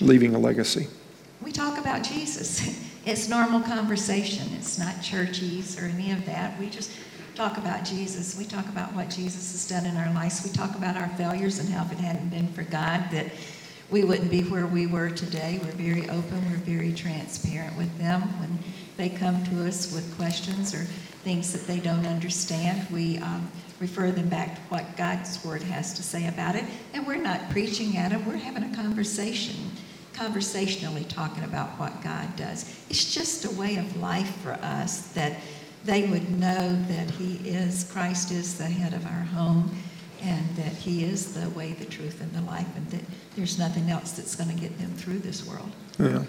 leaving 0.00 0.34
a 0.34 0.38
legacy? 0.38 0.88
We 1.42 1.52
talk 1.52 1.78
about 1.78 2.02
Jesus. 2.02 2.78
It's 3.04 3.28
normal 3.28 3.60
conversation. 3.60 4.46
It's 4.56 4.78
not 4.78 5.02
churchies 5.02 5.76
or 5.76 5.86
any 5.86 6.12
of 6.12 6.24
that. 6.26 6.56
We 6.60 6.70
just 6.70 6.92
talk 7.34 7.58
about 7.58 7.84
Jesus. 7.84 8.36
We 8.38 8.44
talk 8.44 8.64
about 8.66 8.92
what 8.94 9.10
Jesus 9.10 9.50
has 9.50 9.68
done 9.68 9.86
in 9.86 9.96
our 9.96 10.14
lives. 10.14 10.44
We 10.44 10.52
talk 10.52 10.76
about 10.76 10.96
our 10.96 11.08
failures 11.16 11.58
and 11.58 11.68
how 11.68 11.84
if 11.84 11.90
it 11.90 11.98
hadn't 11.98 12.28
been 12.28 12.46
for 12.52 12.62
God 12.62 13.10
that 13.10 13.26
we 13.90 14.04
wouldn't 14.04 14.30
be 14.30 14.42
where 14.42 14.68
we 14.68 14.86
were 14.86 15.10
today. 15.10 15.58
We're 15.64 15.72
very 15.72 16.08
open. 16.10 16.48
We're 16.48 16.58
very 16.58 16.92
transparent 16.92 17.76
with 17.76 17.98
them. 17.98 18.22
When 18.38 18.56
they 18.96 19.08
come 19.08 19.42
to 19.46 19.66
us 19.66 19.92
with 19.92 20.16
questions 20.16 20.72
or 20.72 20.86
things 21.22 21.52
that 21.52 21.66
they 21.66 21.78
don't 21.78 22.06
understand, 22.06 22.86
we 22.90 23.18
um, 23.18 23.50
refer 23.80 24.10
them 24.10 24.28
back 24.28 24.56
to 24.56 24.60
what 24.62 24.96
God's 24.96 25.44
Word 25.44 25.62
has 25.62 25.94
to 25.94 26.02
say 26.02 26.28
about 26.28 26.54
it. 26.54 26.64
And 26.94 27.06
we're 27.06 27.16
not 27.16 27.50
preaching 27.50 27.96
at 27.96 28.10
them. 28.10 28.26
We're 28.26 28.36
having 28.36 28.64
a 28.64 28.74
conversation 28.74 29.54
conversationally 30.12 31.04
talking 31.04 31.44
about 31.44 31.70
what 31.78 32.02
God 32.02 32.36
does. 32.36 32.84
It's 32.90 33.12
just 33.12 33.44
a 33.44 33.50
way 33.52 33.76
of 33.76 33.96
life 33.96 34.36
for 34.42 34.52
us 34.52 35.08
that 35.12 35.40
they 35.84 36.06
would 36.06 36.30
know 36.38 36.80
that 36.88 37.10
He 37.10 37.36
is, 37.48 37.90
Christ 37.92 38.30
is 38.30 38.56
the 38.56 38.64
head 38.64 38.94
of 38.94 39.04
our 39.06 39.24
home, 39.24 39.74
and 40.22 40.48
that 40.56 40.72
He 40.72 41.04
is 41.04 41.34
the 41.34 41.48
way, 41.50 41.72
the 41.72 41.84
truth, 41.84 42.20
and 42.20 42.32
the 42.32 42.42
life, 42.42 42.68
and 42.76 42.88
that 42.90 43.02
there's 43.36 43.58
nothing 43.58 43.90
else 43.90 44.12
that's 44.12 44.36
going 44.36 44.50
to 44.50 44.60
get 44.60 44.78
them 44.78 44.90
through 44.92 45.18
this 45.18 45.46
world. 45.46 45.70
Yeah. 45.98 46.24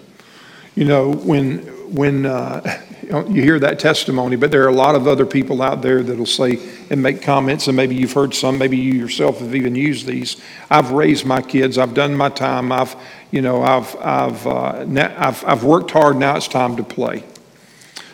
You 0.74 0.86
know, 0.86 1.10
when 1.10 1.58
when 1.94 2.26
uh, 2.26 2.82
you 3.08 3.42
hear 3.42 3.58
that 3.58 3.78
testimony, 3.78 4.36
but 4.36 4.50
there 4.50 4.64
are 4.64 4.68
a 4.68 4.74
lot 4.74 4.94
of 4.94 5.06
other 5.06 5.26
people 5.26 5.62
out 5.62 5.82
there 5.82 6.02
that'll 6.02 6.26
say 6.26 6.58
and 6.90 7.02
make 7.02 7.22
comments, 7.22 7.66
and 7.68 7.76
maybe 7.76 7.94
you've 7.94 8.12
heard 8.12 8.34
some, 8.34 8.58
maybe 8.58 8.76
you 8.76 8.92
yourself 8.92 9.40
have 9.40 9.54
even 9.54 9.74
used 9.74 10.06
these. 10.06 10.40
I've 10.70 10.90
raised 10.90 11.24
my 11.24 11.42
kids, 11.42 11.78
I've 11.78 11.94
done 11.94 12.14
my 12.14 12.28
time, 12.28 12.72
I've 12.72 12.96
you 13.30 13.42
know, 13.42 13.62
I've 13.62 13.96
I've 13.96 14.46
uh, 14.46 14.86
I've, 15.18 15.44
I've 15.44 15.64
worked 15.64 15.90
hard. 15.90 16.16
Now 16.16 16.36
it's 16.36 16.46
time 16.46 16.76
to 16.76 16.84
play. 16.84 17.24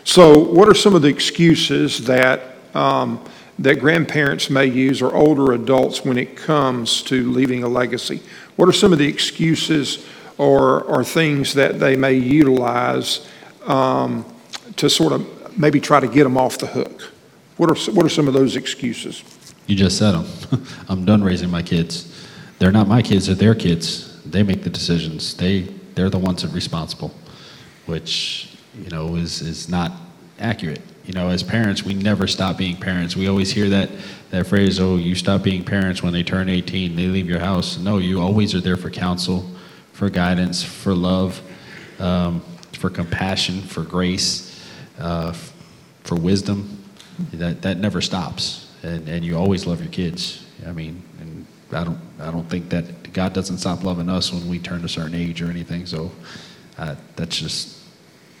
So, 0.03 0.39
what 0.39 0.67
are 0.67 0.73
some 0.73 0.95
of 0.95 1.03
the 1.03 1.09
excuses 1.09 2.05
that 2.05 2.41
um, 2.73 3.23
that 3.59 3.79
grandparents 3.79 4.49
may 4.49 4.65
use 4.65 5.01
or 5.01 5.15
older 5.15 5.51
adults 5.53 6.03
when 6.03 6.17
it 6.17 6.35
comes 6.35 7.03
to 7.03 7.31
leaving 7.31 7.63
a 7.63 7.67
legacy? 7.67 8.21
What 8.55 8.67
are 8.67 8.73
some 8.73 8.93
of 8.93 8.99
the 8.99 9.07
excuses 9.07 10.07
or, 10.37 10.81
or 10.85 11.03
things 11.03 11.53
that 11.53 11.79
they 11.79 11.95
may 11.95 12.13
utilize 12.13 13.27
um, 13.65 14.25
to 14.77 14.89
sort 14.89 15.13
of 15.13 15.57
maybe 15.57 15.79
try 15.79 15.99
to 15.99 16.07
get 16.07 16.23
them 16.23 16.37
off 16.37 16.57
the 16.57 16.67
hook? 16.67 17.11
What 17.57 17.69
are, 17.69 17.91
what 17.91 18.05
are 18.05 18.09
some 18.09 18.27
of 18.27 18.33
those 18.33 18.55
excuses? 18.55 19.23
You 19.67 19.75
just 19.75 19.97
said 19.97 20.11
them. 20.11 20.65
I'm 20.89 21.05
done 21.05 21.23
raising 21.23 21.49
my 21.49 21.61
kids. 21.61 22.27
They're 22.59 22.71
not 22.71 22.87
my 22.87 23.01
kids, 23.01 23.27
they're 23.27 23.35
their 23.35 23.55
kids. 23.55 24.21
They 24.23 24.43
make 24.43 24.63
the 24.63 24.69
decisions. 24.69 25.35
They 25.35 25.61
they're 25.95 26.09
the 26.09 26.19
ones 26.19 26.41
that 26.41 26.51
are 26.51 26.55
responsible, 26.55 27.11
which 27.85 28.55
you 28.75 28.89
know 28.89 29.15
is 29.15 29.41
is 29.41 29.67
not 29.67 29.91
accurate. 30.39 30.81
You 31.05 31.13
know, 31.13 31.29
as 31.29 31.41
parents, 31.41 31.83
we 31.83 31.93
never 31.93 32.27
stop 32.27 32.57
being 32.57 32.77
parents. 32.77 33.15
We 33.15 33.27
always 33.27 33.51
hear 33.51 33.69
that 33.69 33.89
that 34.29 34.45
phrase, 34.45 34.79
"Oh, 34.79 34.97
you 34.97 35.15
stop 35.15 35.41
being 35.41 35.63
parents 35.63 36.03
when 36.03 36.13
they 36.13 36.23
turn 36.23 36.49
18, 36.49 36.95
they 36.95 37.07
leave 37.07 37.27
your 37.27 37.39
house." 37.39 37.77
No, 37.77 37.97
you 37.97 38.21
always 38.21 38.53
are 38.53 38.61
there 38.61 38.77
for 38.77 38.89
counsel, 38.89 39.49
for 39.93 40.09
guidance, 40.09 40.63
for 40.63 40.93
love, 40.93 41.41
um, 41.99 42.41
for 42.73 42.89
compassion, 42.89 43.61
for 43.61 43.83
grace, 43.83 44.50
uh, 44.99 45.33
for 46.03 46.15
wisdom. 46.15 46.77
That 47.33 47.61
that 47.61 47.77
never 47.77 48.01
stops, 48.01 48.71
and 48.83 49.07
and 49.07 49.23
you 49.23 49.37
always 49.37 49.67
love 49.67 49.81
your 49.81 49.91
kids. 49.91 50.45
I 50.65 50.71
mean, 50.71 51.03
and 51.19 51.45
I 51.71 51.83
don't 51.83 51.99
I 52.19 52.31
don't 52.31 52.49
think 52.49 52.69
that 52.69 53.13
God 53.13 53.33
doesn't 53.33 53.59
stop 53.59 53.83
loving 53.83 54.09
us 54.09 54.31
when 54.33 54.47
we 54.49 54.59
turn 54.59 54.83
a 54.85 54.89
certain 54.89 55.15
age 55.15 55.41
or 55.41 55.49
anything. 55.49 55.85
So 55.85 56.11
uh, 56.77 56.95
that's 57.15 57.37
just 57.37 57.77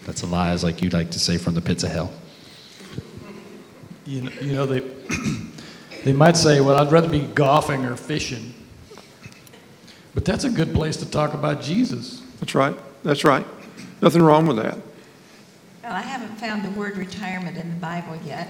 that's 0.05 0.23
a 0.23 0.27
lie, 0.27 0.49
as 0.49 0.63
like 0.63 0.81
you'd 0.81 0.93
like 0.93 1.11
to 1.11 1.19
say 1.19 1.37
from 1.37 1.53
the 1.53 1.61
pits 1.61 1.83
of 1.83 1.91
hell. 1.91 2.11
You 4.05 4.23
know, 4.23 4.31
you 4.41 4.53
know 4.53 4.65
they, 4.65 4.79
they 6.03 6.13
might 6.13 6.35
say, 6.35 6.59
well, 6.59 6.75
I'd 6.75 6.91
rather 6.91 7.09
be 7.09 7.19
golfing 7.19 7.85
or 7.85 7.95
fishing. 7.95 8.53
But 10.13 10.25
that's 10.25 10.43
a 10.43 10.49
good 10.49 10.73
place 10.73 10.97
to 10.97 11.09
talk 11.09 11.33
about 11.33 11.61
Jesus. 11.61 12.21
That's 12.39 12.55
right. 12.55 12.75
That's 13.03 13.23
right. 13.23 13.45
Nothing 14.01 14.23
wrong 14.23 14.45
with 14.47 14.57
that. 14.57 14.77
Well, 15.91 15.99
I 15.99 16.03
haven't 16.03 16.37
found 16.37 16.63
the 16.63 16.69
word 16.79 16.95
retirement 16.95 17.57
in 17.57 17.69
the 17.69 17.75
Bible 17.75 18.17
yet, 18.25 18.47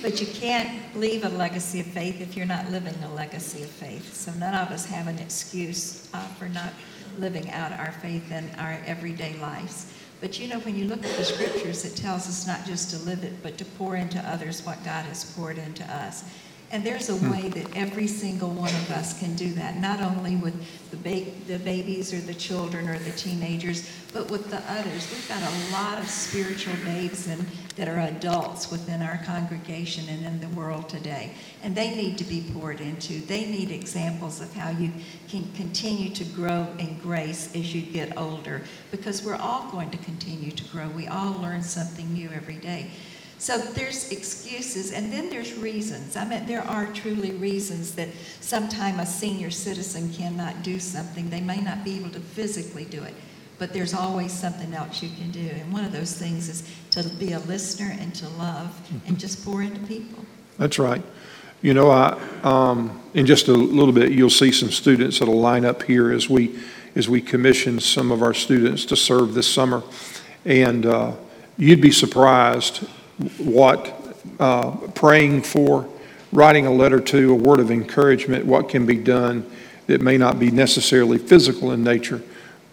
but 0.00 0.22
you 0.22 0.26
can't 0.26 0.96
leave 0.96 1.22
a 1.22 1.28
legacy 1.28 1.80
of 1.80 1.86
faith 1.86 2.22
if 2.22 2.34
you're 2.34 2.46
not 2.46 2.70
living 2.70 2.94
a 3.04 3.12
legacy 3.12 3.62
of 3.62 3.68
faith. 3.68 4.14
So 4.14 4.32
none 4.32 4.54
of 4.54 4.72
us 4.72 4.86
have 4.86 5.06
an 5.06 5.18
excuse 5.18 6.08
uh, 6.14 6.26
for 6.38 6.48
not 6.48 6.72
living 7.18 7.50
out 7.50 7.72
our 7.72 7.92
faith 7.92 8.32
in 8.32 8.48
our 8.58 8.80
everyday 8.86 9.36
lives. 9.36 9.92
But 10.22 10.40
you 10.40 10.48
know, 10.48 10.60
when 10.60 10.76
you 10.76 10.86
look 10.86 11.04
at 11.04 11.14
the 11.18 11.24
scriptures, 11.24 11.84
it 11.84 11.94
tells 11.94 12.26
us 12.26 12.46
not 12.46 12.64
just 12.64 12.88
to 12.92 13.04
live 13.04 13.22
it, 13.22 13.34
but 13.42 13.58
to 13.58 13.66
pour 13.66 13.96
into 13.96 14.18
others 14.20 14.64
what 14.64 14.82
God 14.82 15.04
has 15.04 15.30
poured 15.34 15.58
into 15.58 15.84
us. 15.94 16.24
And 16.72 16.84
there's 16.84 17.08
a 17.08 17.16
way 17.28 17.48
that 17.48 17.76
every 17.76 18.06
single 18.06 18.50
one 18.50 18.70
of 18.70 18.90
us 18.92 19.18
can 19.18 19.34
do 19.34 19.52
that, 19.54 19.78
not 19.78 20.00
only 20.00 20.36
with 20.36 20.54
the, 20.92 20.96
ba- 20.98 21.30
the 21.48 21.58
babies 21.58 22.14
or 22.14 22.18
the 22.18 22.34
children 22.34 22.88
or 22.88 22.96
the 22.96 23.10
teenagers, 23.10 23.90
but 24.12 24.30
with 24.30 24.50
the 24.50 24.62
others. 24.70 25.10
We've 25.10 25.28
got 25.28 25.42
a 25.42 25.72
lot 25.72 25.98
of 25.98 26.08
spiritual 26.08 26.74
babes 26.84 27.26
and, 27.26 27.44
that 27.74 27.88
are 27.88 27.98
adults 27.98 28.70
within 28.70 29.02
our 29.02 29.18
congregation 29.24 30.08
and 30.08 30.24
in 30.24 30.40
the 30.40 30.48
world 30.56 30.88
today. 30.88 31.32
And 31.64 31.74
they 31.74 31.92
need 31.94 32.16
to 32.18 32.24
be 32.24 32.44
poured 32.52 32.80
into. 32.80 33.20
They 33.20 33.46
need 33.46 33.72
examples 33.72 34.40
of 34.40 34.52
how 34.54 34.70
you 34.70 34.92
can 35.28 35.50
continue 35.54 36.10
to 36.10 36.24
grow 36.24 36.68
in 36.78 36.98
grace 37.00 37.52
as 37.56 37.74
you 37.74 37.82
get 37.82 38.16
older, 38.16 38.62
because 38.92 39.24
we're 39.24 39.34
all 39.34 39.68
going 39.72 39.90
to 39.90 39.98
continue 39.98 40.52
to 40.52 40.64
grow. 40.66 40.88
We 40.90 41.08
all 41.08 41.32
learn 41.40 41.64
something 41.64 42.12
new 42.12 42.30
every 42.30 42.56
day. 42.56 42.90
So 43.40 43.56
there's 43.56 44.12
excuses, 44.12 44.92
and 44.92 45.10
then 45.10 45.30
there's 45.30 45.54
reasons. 45.54 46.14
I 46.14 46.26
mean, 46.26 46.44
there 46.44 46.60
are 46.60 46.86
truly 46.92 47.30
reasons 47.30 47.94
that 47.94 48.08
sometime 48.40 49.00
a 49.00 49.06
senior 49.06 49.50
citizen 49.50 50.12
cannot 50.12 50.62
do 50.62 50.78
something. 50.78 51.30
They 51.30 51.40
may 51.40 51.58
not 51.58 51.82
be 51.82 51.96
able 51.96 52.10
to 52.10 52.20
physically 52.20 52.84
do 52.84 53.02
it, 53.02 53.14
but 53.58 53.72
there's 53.72 53.94
always 53.94 54.30
something 54.30 54.74
else 54.74 55.02
you 55.02 55.08
can 55.08 55.30
do. 55.30 55.48
And 55.54 55.72
one 55.72 55.86
of 55.86 55.90
those 55.90 56.12
things 56.12 56.50
is 56.50 56.70
to 56.90 57.08
be 57.16 57.32
a 57.32 57.38
listener 57.38 57.96
and 57.98 58.14
to 58.16 58.28
love 58.28 58.78
and 59.06 59.18
just 59.18 59.42
pour 59.42 59.62
into 59.62 59.80
people. 59.86 60.22
That's 60.58 60.78
right. 60.78 61.02
You 61.62 61.72
know, 61.72 61.90
I, 61.90 62.20
um, 62.42 63.00
in 63.14 63.24
just 63.24 63.48
a 63.48 63.52
little 63.52 63.94
bit, 63.94 64.12
you'll 64.12 64.28
see 64.28 64.52
some 64.52 64.70
students 64.70 65.18
that'll 65.18 65.40
line 65.40 65.64
up 65.64 65.82
here 65.84 66.12
as 66.12 66.28
we, 66.28 66.58
as 66.94 67.08
we 67.08 67.22
commission 67.22 67.80
some 67.80 68.12
of 68.12 68.22
our 68.22 68.34
students 68.34 68.84
to 68.84 68.96
serve 68.96 69.32
this 69.32 69.48
summer. 69.48 69.82
And 70.44 70.84
uh, 70.84 71.12
you'd 71.56 71.80
be 71.80 71.90
surprised 71.90 72.86
what 73.38 74.14
uh, 74.38 74.70
praying 74.94 75.42
for, 75.42 75.88
writing 76.32 76.66
a 76.66 76.72
letter 76.72 77.00
to, 77.00 77.32
a 77.32 77.34
word 77.34 77.60
of 77.60 77.70
encouragement, 77.70 78.46
what 78.46 78.68
can 78.68 78.86
be 78.86 78.96
done 78.96 79.48
that 79.86 80.00
may 80.00 80.16
not 80.16 80.38
be 80.38 80.50
necessarily 80.50 81.18
physical 81.18 81.72
in 81.72 81.82
nature, 81.82 82.22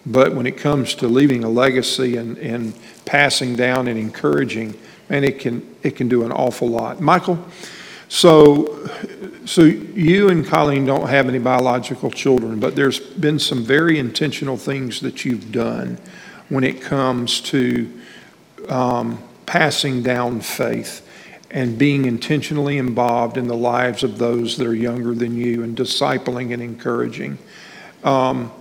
but 0.05 0.33
when 0.33 0.45
it 0.45 0.57
comes 0.57 0.95
to 0.95 1.07
leaving 1.07 1.43
a 1.43 1.49
legacy 1.49 2.15
and, 2.17 2.37
and 2.37 2.73
passing 3.05 3.55
down 3.55 3.87
and 3.87 3.99
encouraging, 3.99 4.77
man, 5.09 5.23
it 5.23 5.39
can, 5.39 5.75
it 5.83 5.95
can 5.95 6.07
do 6.07 6.23
an 6.23 6.31
awful 6.31 6.69
lot. 6.69 7.01
Michael, 7.01 7.43
so, 8.07 8.87
so 9.45 9.63
you 9.63 10.29
and 10.29 10.45
Colleen 10.45 10.85
don't 10.85 11.09
have 11.09 11.27
any 11.27 11.39
biological 11.39 12.09
children, 12.09 12.59
but 12.59 12.75
there's 12.75 12.99
been 12.99 13.39
some 13.39 13.63
very 13.63 13.99
intentional 13.99 14.55
things 14.55 15.01
that 15.01 15.25
you've 15.25 15.51
done 15.51 15.97
when 16.47 16.63
it 16.63 16.81
comes 16.81 17.41
to 17.41 17.91
um, 18.69 19.21
passing 19.47 20.03
down 20.03 20.41
faith 20.41 21.03
and 21.49 21.77
being 21.77 22.05
intentionally 22.05 22.77
involved 22.77 23.37
in 23.37 23.47
the 23.47 23.55
lives 23.55 24.03
of 24.03 24.17
those 24.17 24.57
that 24.57 24.67
are 24.67 24.75
younger 24.75 25.15
than 25.15 25.35
you 25.35 25.63
and 25.63 25.75
discipling 25.75 26.53
and 26.53 26.61
encouraging. 26.61 27.37
Um, 28.03 28.51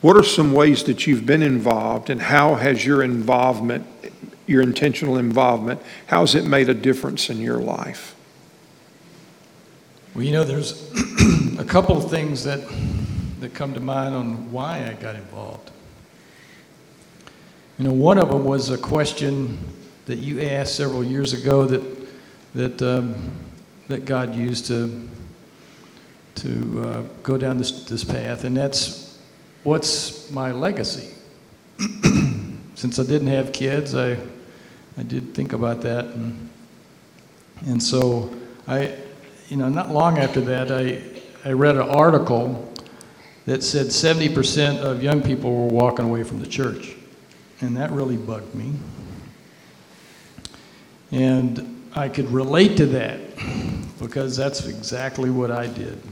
what 0.00 0.16
are 0.16 0.24
some 0.24 0.52
ways 0.52 0.84
that 0.84 1.06
you've 1.06 1.24
been 1.24 1.42
involved 1.42 2.10
and 2.10 2.20
how 2.20 2.56
has 2.56 2.84
your 2.84 3.02
involvement, 3.02 3.86
your 4.46 4.60
intentional 4.60 5.16
involvement, 5.16 5.80
how 6.08 6.20
has 6.20 6.34
it 6.34 6.44
made 6.44 6.68
a 6.68 6.74
difference 6.74 7.30
in 7.30 7.40
your 7.40 7.58
life? 7.58 8.14
Well, 10.14 10.24
you 10.24 10.32
know, 10.32 10.44
there's 10.44 10.92
a 11.58 11.64
couple 11.64 11.96
of 11.96 12.10
things 12.10 12.44
that, 12.44 12.60
that 13.40 13.54
come 13.54 13.72
to 13.74 13.80
mind 13.80 14.14
on 14.14 14.50
why 14.50 14.88
I 14.88 15.00
got 15.00 15.14
involved. 15.14 15.70
You 17.78 17.86
know, 17.86 17.92
one 17.92 18.18
of 18.18 18.28
them 18.28 18.44
was 18.44 18.70
a 18.70 18.78
question 18.78 19.58
that 20.06 20.18
you 20.18 20.40
asked 20.42 20.76
several 20.76 21.02
years 21.02 21.32
ago 21.32 21.64
that, 21.64 22.08
that, 22.54 22.82
um, 22.82 23.32
that 23.88 24.04
God 24.04 24.34
used 24.34 24.66
to, 24.66 25.08
to 26.36 26.82
uh, 26.82 27.02
go 27.22 27.38
down 27.38 27.58
this, 27.58 27.84
this 27.84 28.04
path, 28.04 28.44
and 28.44 28.56
that's 28.56 29.18
what's 29.62 30.30
my 30.30 30.52
legacy? 30.52 31.14
Since 32.74 32.98
I 32.98 33.04
didn't 33.04 33.28
have 33.28 33.52
kids, 33.52 33.94
I, 33.94 34.18
I 34.96 35.02
did 35.02 35.34
think 35.34 35.52
about 35.52 35.80
that. 35.82 36.04
And, 36.06 36.48
and 37.66 37.82
so 37.82 38.32
I, 38.68 38.94
you 39.48 39.56
know, 39.56 39.68
not 39.68 39.90
long 39.90 40.18
after 40.18 40.40
that, 40.42 40.70
I, 40.70 41.02
I 41.48 41.52
read 41.52 41.76
an 41.76 41.82
article 41.82 42.72
that 43.46 43.62
said 43.62 43.86
70% 43.86 44.78
of 44.78 45.02
young 45.02 45.22
people 45.22 45.54
were 45.54 45.68
walking 45.68 46.04
away 46.04 46.22
from 46.22 46.40
the 46.40 46.46
church. 46.46 46.96
And 47.60 47.76
that 47.76 47.90
really 47.90 48.16
bugged 48.16 48.54
me. 48.54 48.72
And 51.14 51.88
I 51.94 52.08
could 52.08 52.28
relate 52.30 52.76
to 52.78 52.86
that 52.86 53.20
because 54.00 54.36
that's 54.36 54.66
exactly 54.66 55.30
what 55.30 55.52
I 55.52 55.68
did. 55.68 56.02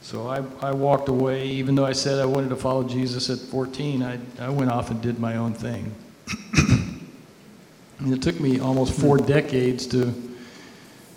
So 0.00 0.26
I, 0.26 0.42
I 0.62 0.72
walked 0.72 1.10
away, 1.10 1.46
even 1.48 1.74
though 1.74 1.84
I 1.84 1.92
said 1.92 2.18
I 2.18 2.24
wanted 2.24 2.48
to 2.48 2.56
follow 2.56 2.82
Jesus 2.82 3.28
at 3.28 3.38
14, 3.50 4.02
I, 4.02 4.18
I 4.38 4.48
went 4.48 4.70
off 4.70 4.90
and 4.90 5.02
did 5.02 5.18
my 5.18 5.36
own 5.36 5.52
thing. 5.52 5.94
and 7.98 8.12
it 8.12 8.22
took 8.22 8.40
me 8.40 8.58
almost 8.58 8.98
four 8.98 9.18
decades 9.18 9.86
to 9.88 10.14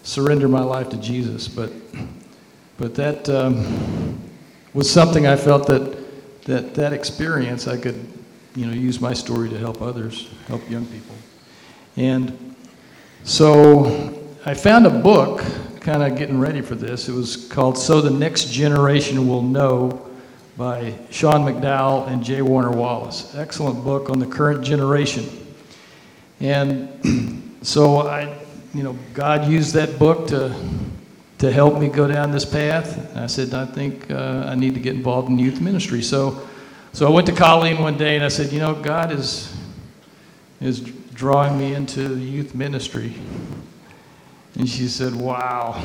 surrender 0.04 0.50
my 0.50 0.62
life 0.62 0.90
to 0.90 0.98
Jesus, 0.98 1.48
but, 1.48 1.72
but 2.78 2.96
that 2.96 3.30
um, 3.30 4.22
was 4.74 4.92
something 4.92 5.26
I 5.26 5.38
felt 5.38 5.68
that, 5.68 6.44
that 6.44 6.76
that 6.76 6.92
experience 6.92 7.66
I 7.66 7.78
could 7.78 8.06
you 8.56 8.66
know, 8.66 8.74
use 8.74 9.00
my 9.00 9.14
story 9.14 9.48
to 9.50 9.58
help 9.58 9.82
others, 9.82 10.30
help 10.48 10.70
young 10.70 10.86
people. 10.88 11.16
And 11.96 12.47
so 13.28 14.18
I 14.46 14.54
found 14.54 14.86
a 14.86 14.90
book 14.90 15.44
kind 15.82 16.02
of 16.02 16.18
getting 16.18 16.40
ready 16.40 16.62
for 16.62 16.76
this. 16.76 17.10
It 17.10 17.12
was 17.12 17.36
called 17.50 17.78
So 17.78 18.00
the 18.00 18.10
Next 18.10 18.46
Generation 18.54 19.28
Will 19.28 19.42
Know 19.42 20.10
by 20.56 20.98
Sean 21.12 21.42
McDowell 21.42 22.08
and 22.08 22.24
J. 22.24 22.42
Warner 22.42 22.72
Wallace. 22.72 23.36
Excellent 23.36 23.84
book 23.84 24.10
on 24.10 24.20
the 24.20 24.26
current 24.26 24.64
generation. 24.64 25.26
And 26.40 27.60
so 27.62 28.08
I, 28.08 28.34
you 28.74 28.84
know, 28.84 28.98
God 29.14 29.46
used 29.52 29.74
that 29.74 30.00
book 30.00 30.28
to 30.28 30.56
to 31.40 31.52
help 31.52 31.78
me 31.78 31.90
go 31.90 32.08
down 32.08 32.32
this 32.32 32.46
path. 32.46 33.12
And 33.12 33.20
I 33.20 33.28
said, 33.28 33.54
I 33.54 33.66
think 33.66 34.10
uh, 34.10 34.46
I 34.48 34.56
need 34.56 34.74
to 34.76 34.80
get 34.80 34.96
involved 34.96 35.30
in 35.30 35.38
youth 35.38 35.60
ministry. 35.60 36.02
So, 36.02 36.48
so 36.94 37.06
I 37.06 37.10
went 37.10 37.28
to 37.28 37.34
Colleen 37.34 37.80
one 37.80 37.98
day 37.98 38.16
and 38.16 38.24
I 38.24 38.30
said, 38.30 38.54
you 38.54 38.60
know, 38.60 38.74
God 38.74 39.12
is 39.12 39.54
is 40.62 40.80
drawing 41.18 41.58
me 41.58 41.74
into 41.74 42.08
the 42.08 42.22
youth 42.22 42.54
ministry. 42.54 43.12
And 44.54 44.70
she 44.70 44.88
said, 44.88 45.16
Wow. 45.16 45.84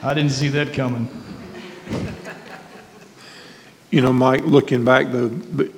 I 0.00 0.14
didn't 0.14 0.30
see 0.30 0.48
that 0.48 0.72
coming. 0.72 1.08
You 3.90 4.00
know, 4.00 4.12
Mike, 4.12 4.44
looking 4.44 4.84
back 4.84 5.10
though, 5.10 5.28
but 5.28 5.70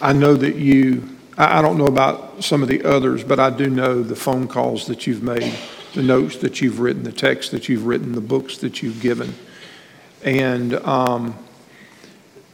I 0.00 0.12
know 0.12 0.34
that 0.34 0.56
you, 0.56 1.16
I 1.38 1.62
don't 1.62 1.78
know 1.78 1.86
about 1.86 2.44
some 2.44 2.62
of 2.62 2.68
the 2.68 2.84
others, 2.84 3.24
but 3.24 3.40
I 3.40 3.48
do 3.48 3.70
know 3.70 4.02
the 4.02 4.16
phone 4.16 4.46
calls 4.46 4.86
that 4.88 5.06
you've 5.06 5.22
made, 5.22 5.54
the 5.94 6.02
notes 6.02 6.36
that 6.38 6.60
you've 6.60 6.80
written, 6.80 7.02
the 7.02 7.12
texts 7.12 7.50
that 7.52 7.68
you've 7.68 7.86
written, 7.86 8.12
the 8.12 8.20
books 8.20 8.58
that 8.58 8.82
you've 8.82 9.00
given. 9.00 9.34
And 10.22 10.74
um, 10.74 11.38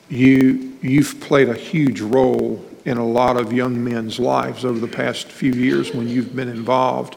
you, 0.08 0.76
you've 0.82 1.20
played 1.20 1.48
a 1.48 1.54
huge 1.54 2.00
role 2.00 2.64
in 2.84 2.98
a 2.98 3.06
lot 3.06 3.36
of 3.36 3.52
young 3.52 3.82
men's 3.82 4.18
lives 4.18 4.64
over 4.64 4.78
the 4.78 4.88
past 4.88 5.26
few 5.26 5.52
years 5.52 5.92
when 5.94 6.08
you've 6.08 6.34
been 6.36 6.48
involved. 6.48 7.16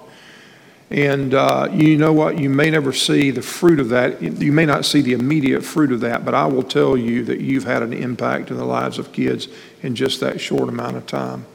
And 0.90 1.34
uh, 1.34 1.68
you 1.74 1.98
know 1.98 2.14
what? 2.14 2.40
You 2.40 2.50
may 2.50 2.70
never 2.70 2.94
see 2.94 3.32
the 3.32 3.42
fruit 3.42 3.82
of 3.82 3.90
that. 3.90 4.22
You 4.22 4.54
may 4.54 4.66
not 4.66 4.86
see 4.86 5.02
the 5.02 5.14
immediate 5.14 5.62
fruit 5.62 5.92
of 5.92 6.00
that, 6.02 6.24
but 6.24 6.34
I 6.34 6.46
will 6.46 6.64
tell 6.64 6.96
you 6.96 7.26
that 7.26 7.42
you've 7.42 7.66
had 7.66 7.84
an 7.84 7.92
impact 7.92 8.52
in 8.52 8.58
the 8.58 8.66
lives 8.66 8.98
of 8.98 9.12
kids 9.12 9.50
in 9.84 9.96
just 9.96 10.22
that 10.22 10.40
short 10.40 10.70
amount 10.70 10.96
of 10.96 11.06
time. 11.06 11.46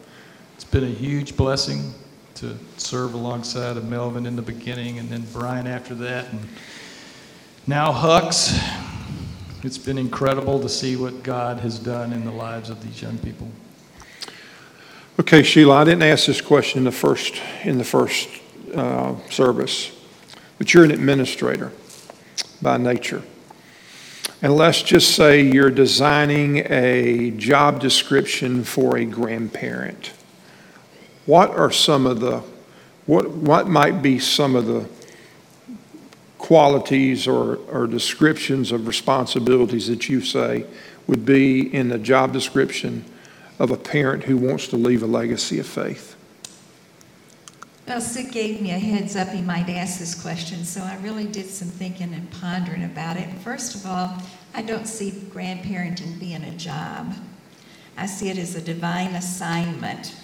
It's 0.55 0.65
been 0.65 0.85
a 0.85 0.89
huge 0.89 1.35
blessing 1.35 1.95
to 2.35 2.59
serve 2.77 3.15
alongside 3.15 3.79
of 3.79 3.89
Melvin 3.89 4.27
in 4.27 4.37
the 4.37 4.43
beginning 4.43 4.99
and 4.99 5.09
then 5.09 5.27
Brian 5.33 5.67
after 5.67 5.95
that. 5.95 6.31
And 6.31 6.47
now 7.67 7.91
Hux. 7.91 8.53
It's 9.65 9.79
been 9.79 9.97
incredible 9.97 10.61
to 10.61 10.69
see 10.69 10.97
what 10.97 11.23
God 11.23 11.61
has 11.61 11.79
done 11.79 12.13
in 12.13 12.25
the 12.25 12.33
lives 12.33 12.69
of 12.69 12.83
these 12.83 13.01
young 13.01 13.17
people. 13.19 13.49
Okay, 15.21 15.43
Sheila, 15.43 15.75
I 15.75 15.85
didn't 15.85 16.05
ask 16.05 16.25
this 16.25 16.41
question 16.41 16.79
in 16.79 16.85
the 16.85 16.91
first, 16.91 17.35
in 17.65 17.77
the 17.77 17.85
first 17.85 18.31
uh, 18.75 19.15
service, 19.29 19.93
but 20.57 20.73
you're 20.73 20.85
an 20.85 20.91
administrator 20.91 21.71
by 22.63 22.79
nature. 22.79 23.23
And 24.41 24.57
let's 24.57 24.81
just 24.81 25.15
say 25.15 25.43
you're 25.43 25.71
designing 25.71 26.65
a 26.73 27.31
job 27.33 27.79
description 27.79 28.65
for 28.65 28.97
a 28.97 29.05
grandparent. 29.05 30.15
What 31.27 31.51
are 31.51 31.71
some 31.71 32.07
of 32.07 32.21
the, 32.21 32.43
what, 33.05 33.29
what 33.29 33.69
might 33.69 34.01
be 34.01 34.19
some 34.19 34.57
of 34.57 34.65
the 34.65 34.89
qualities 36.39 37.29
or, 37.29 37.57
or 37.71 37.87
descriptions 37.87 38.73
of 38.73 38.87
responsibilities 38.87 39.89
that 39.89 40.09
you 40.09 40.23
say 40.23 40.65
would 41.07 41.27
be 41.27 41.73
in 41.75 41.91
the 41.91 41.99
job 41.99 42.33
description 42.33 43.05
of 43.59 43.71
a 43.71 43.77
parent 43.77 44.25
who 44.25 44.37
wants 44.37 44.69
to 44.69 44.77
leave 44.77 45.03
a 45.03 45.07
legacy 45.07 45.59
of 45.59 45.67
faith? 45.67 46.17
Well, 47.87 48.01
Sid 48.01 48.31
gave 48.31 48.61
me 48.61 48.71
a 48.71 48.79
heads 48.79 49.17
up 49.17 49.29
he 49.29 49.43
might 49.43 49.69
ask 49.69 49.99
this 49.99 50.21
question, 50.21 50.65
so 50.65 50.83
I 50.83 50.97
really 51.03 51.27
did 51.27 51.47
some 51.47 51.69
thinking 51.69 52.15
and 52.15 52.31
pondering 52.31 52.85
about 52.85 53.17
it. 53.17 53.29
First 53.41 53.75
of 53.75 53.87
all, 53.87 54.17
I 54.55 54.63
don't 54.63 54.87
see 54.87 55.11
grandparenting 55.11 56.19
being 56.21 56.45
a 56.45 56.53
job. 56.53 57.15
I 57.97 58.07
see 58.07 58.31
it 58.31 58.39
as 58.39 58.55
a 58.55 58.61
divine 58.61 59.15
assignment 59.15 60.15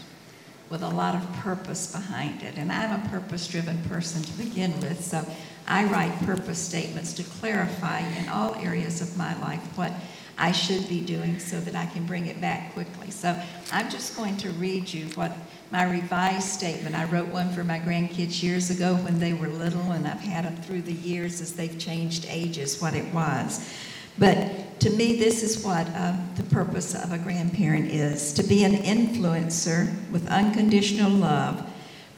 with 0.70 0.82
a 0.82 0.88
lot 0.88 1.14
of 1.14 1.32
purpose 1.38 1.92
behind 1.92 2.42
it. 2.42 2.56
And 2.56 2.70
I'm 2.70 3.04
a 3.04 3.08
purpose 3.08 3.48
driven 3.48 3.82
person 3.84 4.22
to 4.22 4.32
begin 4.32 4.78
with, 4.80 5.04
so 5.04 5.26
I 5.66 5.84
write 5.84 6.16
purpose 6.20 6.58
statements 6.58 7.12
to 7.14 7.22
clarify 7.22 8.00
in 8.00 8.28
all 8.28 8.54
areas 8.56 9.00
of 9.00 9.16
my 9.16 9.38
life 9.40 9.60
what 9.76 9.92
I 10.38 10.52
should 10.52 10.88
be 10.88 11.00
doing 11.00 11.40
so 11.40 11.60
that 11.60 11.74
I 11.74 11.86
can 11.86 12.06
bring 12.06 12.26
it 12.26 12.40
back 12.40 12.72
quickly. 12.72 13.10
So 13.10 13.36
I'm 13.72 13.90
just 13.90 14.16
going 14.16 14.36
to 14.38 14.50
read 14.50 14.92
you 14.92 15.06
what 15.16 15.36
my 15.72 15.82
revised 15.84 16.48
statement. 16.48 16.94
I 16.94 17.04
wrote 17.06 17.28
one 17.28 17.50
for 17.52 17.64
my 17.64 17.80
grandkids 17.80 18.42
years 18.42 18.70
ago 18.70 18.94
when 18.96 19.18
they 19.18 19.34
were 19.34 19.48
little, 19.48 19.90
and 19.90 20.06
I've 20.06 20.20
had 20.20 20.44
them 20.44 20.56
through 20.56 20.82
the 20.82 20.92
years 20.92 21.40
as 21.40 21.54
they've 21.54 21.78
changed 21.78 22.26
ages, 22.28 22.80
what 22.80 22.94
it 22.94 23.12
was. 23.12 23.68
But 24.16 24.80
to 24.80 24.90
me, 24.90 25.16
this 25.16 25.42
is 25.42 25.64
what 25.64 25.88
uh, 25.94 26.16
the 26.36 26.44
purpose 26.44 26.94
of 26.94 27.12
a 27.12 27.18
grandparent 27.18 27.90
is 27.90 28.32
to 28.34 28.42
be 28.42 28.64
an 28.64 28.74
influencer 28.74 29.92
with 30.10 30.28
unconditional 30.28 31.10
love, 31.10 31.68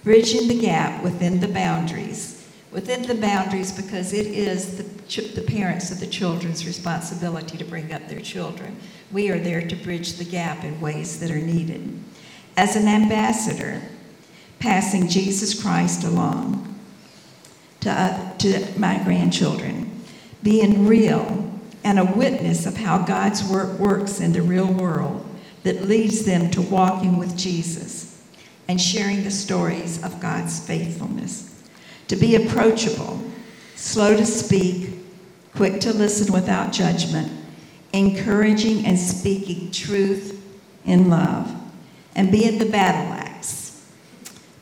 bridging 0.05 0.47
the 0.47 0.61
gap 0.61 1.03
within 1.03 1.41
the 1.41 1.49
boundaries 1.49 2.40
within 2.71 3.03
the 3.03 3.15
boundaries 3.15 3.73
because 3.73 4.13
it 4.13 4.27
is 4.27 4.77
the, 4.77 5.03
ch- 5.09 5.35
the 5.35 5.43
parents 5.43 5.91
of 5.91 5.99
the 6.01 6.07
children's 6.07 6.67
responsibility 6.67 7.59
to 7.59 7.65
bring 7.65 7.93
up 7.93 8.07
their 8.09 8.21
children. 8.21 8.77
We 9.11 9.31
are 9.31 9.39
there 9.39 9.67
to 9.67 9.77
bridge 9.77 10.15
the 10.15 10.25
gap 10.25 10.65
in 10.65 10.81
ways 10.81 11.19
that 11.21 11.31
are 11.31 11.39
needed. 11.39 11.99
As 12.57 12.77
an 12.77 12.87
ambassador, 12.87 13.83
passing 14.59 15.09
Jesus 15.09 15.61
Christ 15.61 16.05
along 16.05 16.79
to, 17.81 17.91
uh, 17.91 18.37
to 18.39 18.79
my 18.79 19.03
grandchildren, 19.03 20.03
being 20.43 20.87
real 20.87 21.47
and 21.83 21.99
a 21.99 22.05
witness 22.05 22.67
of 22.67 22.77
how 22.77 22.99
God's 22.99 23.43
work 23.43 23.79
works 23.79 24.21
in 24.21 24.33
the 24.33 24.43
real 24.43 24.71
world 24.71 25.27
that 25.65 25.89
leads 25.89 26.25
them 26.25 26.51
to 26.51 26.63
walking 26.63 27.17
with 27.17 27.37
Jesus 27.37 28.23
and 28.69 28.81
sharing 28.81 29.25
the 29.25 29.31
stories 29.31 30.03
of 30.05 30.21
God's 30.21 30.65
faithfulness 30.65 31.50
to 32.11 32.17
be 32.17 32.35
approachable, 32.35 33.23
slow 33.77 34.17
to 34.17 34.27
speak, 34.27 34.91
quick 35.55 35.81
to 35.81 35.93
listen 35.93 36.33
without 36.33 36.73
judgment, 36.73 37.31
encouraging 37.93 38.85
and 38.85 38.99
speaking 38.99 39.71
truth 39.71 40.45
in 40.85 41.09
love, 41.09 41.49
and 42.17 42.33
being 42.33 42.59
the 42.59 42.67
battle 42.67 43.13
axe, 43.13 43.89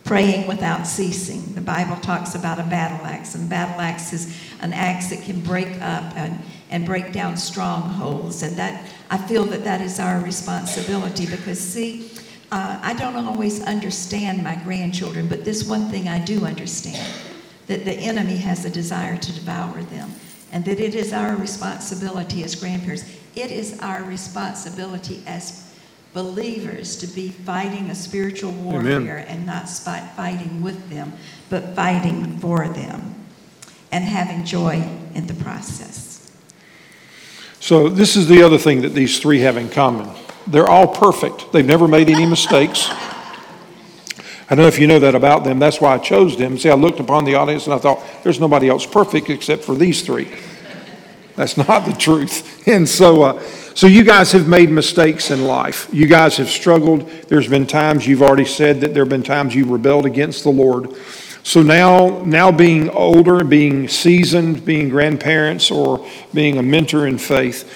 praying 0.04 0.46
without 0.46 0.86
ceasing. 0.86 1.54
The 1.54 1.62
Bible 1.62 1.96
talks 1.96 2.34
about 2.34 2.58
a 2.58 2.64
battle 2.64 3.06
axe, 3.06 3.34
and 3.34 3.48
battle 3.48 3.80
axe 3.80 4.12
is 4.12 4.38
an 4.60 4.74
axe 4.74 5.08
that 5.08 5.22
can 5.22 5.40
break 5.40 5.68
up 5.80 6.14
and, 6.18 6.38
and 6.68 6.84
break 6.84 7.14
down 7.14 7.38
strongholds. 7.38 8.42
And 8.42 8.58
that 8.58 8.86
I 9.08 9.16
feel 9.16 9.46
that 9.46 9.64
that 9.64 9.80
is 9.80 9.98
our 9.98 10.20
responsibility 10.20 11.24
because, 11.24 11.58
see, 11.58 12.10
uh, 12.52 12.78
I 12.82 12.92
don't 12.92 13.16
always 13.16 13.62
understand 13.62 14.44
my 14.44 14.56
grandchildren, 14.56 15.28
but 15.28 15.46
this 15.46 15.66
one 15.66 15.88
thing 15.88 16.08
I 16.08 16.22
do 16.22 16.44
understand 16.44 17.10
that 17.68 17.84
the 17.84 17.92
enemy 17.92 18.36
has 18.36 18.64
a 18.64 18.70
desire 18.70 19.16
to 19.16 19.32
devour 19.32 19.82
them, 19.84 20.12
and 20.50 20.64
that 20.64 20.80
it 20.80 20.94
is 20.94 21.12
our 21.12 21.36
responsibility 21.36 22.42
as 22.42 22.54
grandparents, 22.54 23.04
it 23.36 23.50
is 23.50 23.78
our 23.80 24.02
responsibility 24.02 25.22
as 25.26 25.72
believers 26.14 26.96
to 26.96 27.06
be 27.06 27.28
fighting 27.28 27.90
a 27.90 27.94
spiritual 27.94 28.50
warfare 28.52 29.18
Amen. 29.18 29.26
and 29.28 29.46
not 29.46 29.68
fighting 29.68 30.62
with 30.62 30.88
them, 30.90 31.12
but 31.50 31.76
fighting 31.76 32.38
for 32.38 32.66
them 32.68 33.14
and 33.92 34.04
having 34.04 34.44
joy 34.44 34.82
in 35.14 35.26
the 35.26 35.34
process. 35.34 36.32
So, 37.60 37.88
this 37.88 38.16
is 38.16 38.28
the 38.28 38.42
other 38.42 38.58
thing 38.58 38.82
that 38.82 38.90
these 38.90 39.18
three 39.18 39.40
have 39.40 39.56
in 39.56 39.68
common. 39.68 40.08
They're 40.46 40.68
all 40.68 40.88
perfect. 40.88 41.52
They've 41.52 41.66
never 41.66 41.86
made 41.86 42.08
any 42.08 42.24
mistakes. 42.24 42.88
I 44.50 44.54
don't 44.54 44.62
know 44.62 44.68
if 44.68 44.78
you 44.78 44.86
know 44.86 44.98
that 45.00 45.14
about 45.14 45.44
them. 45.44 45.58
That's 45.58 45.80
why 45.80 45.94
I 45.94 45.98
chose 45.98 46.38
them. 46.38 46.56
See, 46.56 46.70
I 46.70 46.74
looked 46.74 47.00
upon 47.00 47.24
the 47.24 47.34
audience 47.34 47.66
and 47.66 47.74
I 47.74 47.78
thought, 47.78 48.02
there's 48.22 48.40
nobody 48.40 48.68
else 48.68 48.86
perfect 48.86 49.28
except 49.28 49.62
for 49.62 49.74
these 49.74 50.02
three. 50.02 50.28
That's 51.36 51.56
not 51.56 51.84
the 51.86 51.92
truth. 51.92 52.54
And 52.68 52.86
so, 52.86 53.22
uh, 53.22 53.42
so 53.74 53.86
you 53.86 54.04
guys 54.04 54.32
have 54.32 54.46
made 54.46 54.68
mistakes 54.68 55.30
in 55.30 55.44
life. 55.44 55.88
You 55.90 56.06
guys 56.06 56.36
have 56.36 56.50
struggled. 56.50 57.08
There's 57.28 57.48
been 57.48 57.66
times 57.66 58.06
you've 58.06 58.20
already 58.20 58.44
said 58.44 58.82
that 58.82 58.92
there 58.92 59.04
have 59.04 59.08
been 59.08 59.22
times 59.22 59.54
you 59.54 59.64
rebelled 59.64 60.04
against 60.04 60.44
the 60.44 60.50
Lord. 60.50 60.94
So 61.44 61.62
now, 61.62 62.22
now 62.26 62.52
being 62.52 62.90
older, 62.90 63.42
being 63.42 63.88
seasoned, 63.88 64.66
being 64.66 64.90
grandparents, 64.90 65.70
or 65.70 66.06
being 66.34 66.58
a 66.58 66.62
mentor 66.62 67.06
in 67.06 67.16
faith, 67.16 67.72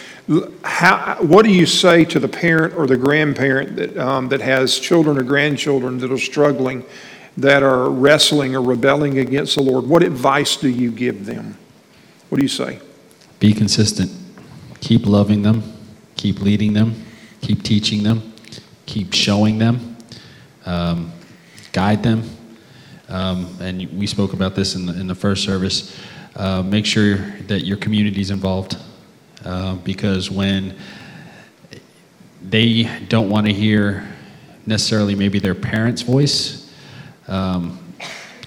how, 0.65 1.17
what 1.21 1.45
do 1.45 1.51
you 1.51 1.67
say 1.67 2.05
to 2.07 2.21
the 2.21 2.29
parent 2.29 2.75
or 2.75 2.87
the 2.87 2.97
grandparent 2.97 3.77
that, 3.77 3.97
um, 3.97 4.29
that 4.29 4.41
has 4.41 4.79
children 4.79 5.19
or 5.19 5.23
grandchildren 5.23 5.99
that 5.99 6.13
are 6.13 6.19
struggling, 6.19 6.85
that 7.37 7.63
are 7.63 7.91
wrestling 7.91 8.55
or 8.55 8.63
rebelling 8.63 9.19
against 9.19 9.57
the 9.57 9.63
Lord? 9.63 9.87
What 9.87 10.03
advice 10.03 10.57
do 10.57 10.69
you 10.69 10.91
give 10.91 11.27
them? 11.27 11.57
What 12.29 12.39
do 12.39 12.43
you 12.43 12.49
say? 12.49 12.79
Be 13.41 13.53
consistent. 13.53 14.11
Keep 14.81 15.07
loving 15.07 15.43
them. 15.43 15.63
Keep 16.17 16.41
leading 16.41 16.73
them. 16.73 16.95
Keep 17.41 17.63
teaching 17.63 18.03
them. 18.03 18.33
Keep 18.87 19.13
showing 19.13 19.59
them. 19.59 19.97
Um, 20.65 21.13
guide 21.73 22.03
them. 22.03 22.23
Um, 23.09 23.57
and 23.61 23.91
we 23.99 24.07
spoke 24.07 24.33
about 24.33 24.55
this 24.55 24.75
in 24.75 24.87
the, 24.87 24.99
in 24.99 25.07
the 25.07 25.15
first 25.15 25.45
service. 25.45 25.99
Uh, 26.37 26.63
make 26.63 26.87
sure 26.87 27.17
that 27.49 27.65
your 27.65 27.77
community 27.77 28.21
is 28.21 28.31
involved. 28.31 28.77
Uh, 29.45 29.75
because 29.77 30.31
when 30.31 30.77
they 32.43 32.89
don't 33.09 33.29
want 33.29 33.47
to 33.47 33.53
hear 33.53 34.09
necessarily 34.67 35.15
maybe 35.15 35.39
their 35.39 35.55
parents' 35.55 36.03
voice, 36.03 36.73
um, 37.29 37.79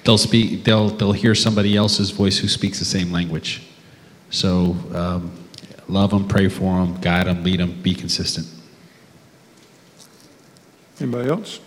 they'll 0.04 0.18
speak. 0.18 0.64
They'll 0.64 0.90
they'll 0.90 1.12
hear 1.12 1.36
somebody 1.36 1.76
else's 1.76 2.12
voice 2.12 2.38
who 2.38 2.48
speaks 2.48 2.80
the 2.80 2.86
same 2.86 3.12
language. 3.12 3.64
So 4.30 4.76
um, 4.94 5.32
love 5.88 6.12
them, 6.12 6.28
pray 6.28 6.50
for 6.50 6.80
them, 6.80 7.00
guide 7.02 7.28
them, 7.28 7.44
lead 7.44 7.60
them, 7.60 7.82
be 7.82 7.94
consistent. 7.94 8.48
Anybody 11.00 11.30
else? 11.30 11.60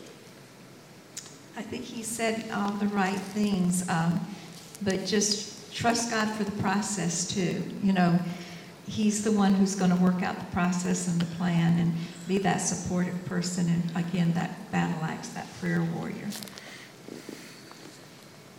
I 1.57 1.63
think 1.63 1.85
he 1.85 2.03
said 2.03 2.51
all 2.53 2.73
the 2.73 2.87
right 2.89 3.19
things, 3.19 3.87
um, 3.89 4.21
but 4.83 5.05
just 5.05 5.75
trust 5.75 6.11
God 6.11 6.31
for 6.35 6.45
the 6.45 6.63
process 6.63 7.29
too. 7.29 7.63
You 7.83 7.93
know, 7.93 8.19
he's 8.89 9.23
the 9.23 9.33
one 9.33 9.55
who's 9.55 9.75
going 9.75 9.91
to 9.91 10.03
work 10.03 10.23
out 10.23 10.39
the 10.39 10.47
process 10.47 11.09
and 11.09 11.21
the 11.21 11.37
plan 11.37 11.79
and 11.79 11.95
be 12.27 12.39
that 12.39 12.59
supportive 12.59 13.25
person 13.27 13.69
and 13.69 14.07
again 14.07 14.33
that 14.33 14.71
battle 14.73 15.03
axe 15.05 15.29
that 15.29 15.47
prayer 15.61 15.83
warrior 15.97 16.29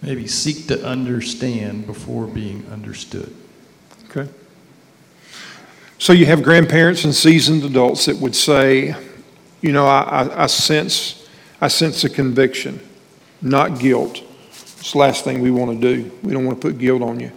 maybe 0.02 0.28
seek 0.28 0.68
to 0.68 0.86
understand 0.86 1.86
before 1.86 2.26
being 2.26 2.66
understood 2.72 3.36
Okay. 4.10 4.28
So 6.00 6.14
you 6.14 6.26
have 6.26 6.42
grandparents 6.42 7.04
and 7.04 7.14
seasoned 7.14 7.64
adults 7.64 8.06
that 8.06 8.18
would 8.18 8.36
say, 8.36 8.96
you 9.62 9.72
know, 9.72 9.86
I, 9.86 10.02
I, 10.02 10.44
I 10.44 10.46
sense, 10.48 11.28
I 11.62 11.68
sense 11.68 12.04
a 12.04 12.10
conviction, 12.10 12.80
not 13.42 13.80
guilt. 13.80 14.22
It's 14.50 14.94
the 14.94 14.98
last 14.98 15.24
thing 15.24 15.42
we 15.42 15.52
want 15.52 15.80
to 15.80 15.96
do. 15.96 16.12
We 16.24 16.34
don't 16.34 16.46
want 16.46 16.60
to 16.60 16.68
put 16.68 16.80
guilt 16.80 17.04
on 17.04 17.20
you. 17.20 17.32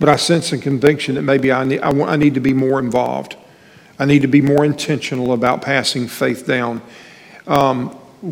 But 0.00 0.08
I 0.08 0.16
sense 0.16 0.52
a 0.52 0.58
conviction 0.58 1.14
that 1.14 1.22
maybe 1.22 1.52
I 1.52 1.62
need, 1.62 1.80
I, 1.80 1.92
want, 1.92 2.10
I 2.10 2.16
need 2.16 2.34
to 2.34 2.40
be 2.40 2.52
more 2.52 2.80
involved. 2.80 3.36
I 3.98 4.06
need 4.06 4.22
to 4.22 4.28
be 4.28 4.40
more 4.40 4.64
intentional 4.64 5.32
about 5.32 5.62
passing 5.62 6.08
faith 6.08 6.46
down. 6.46 6.82
Um, 7.46 7.90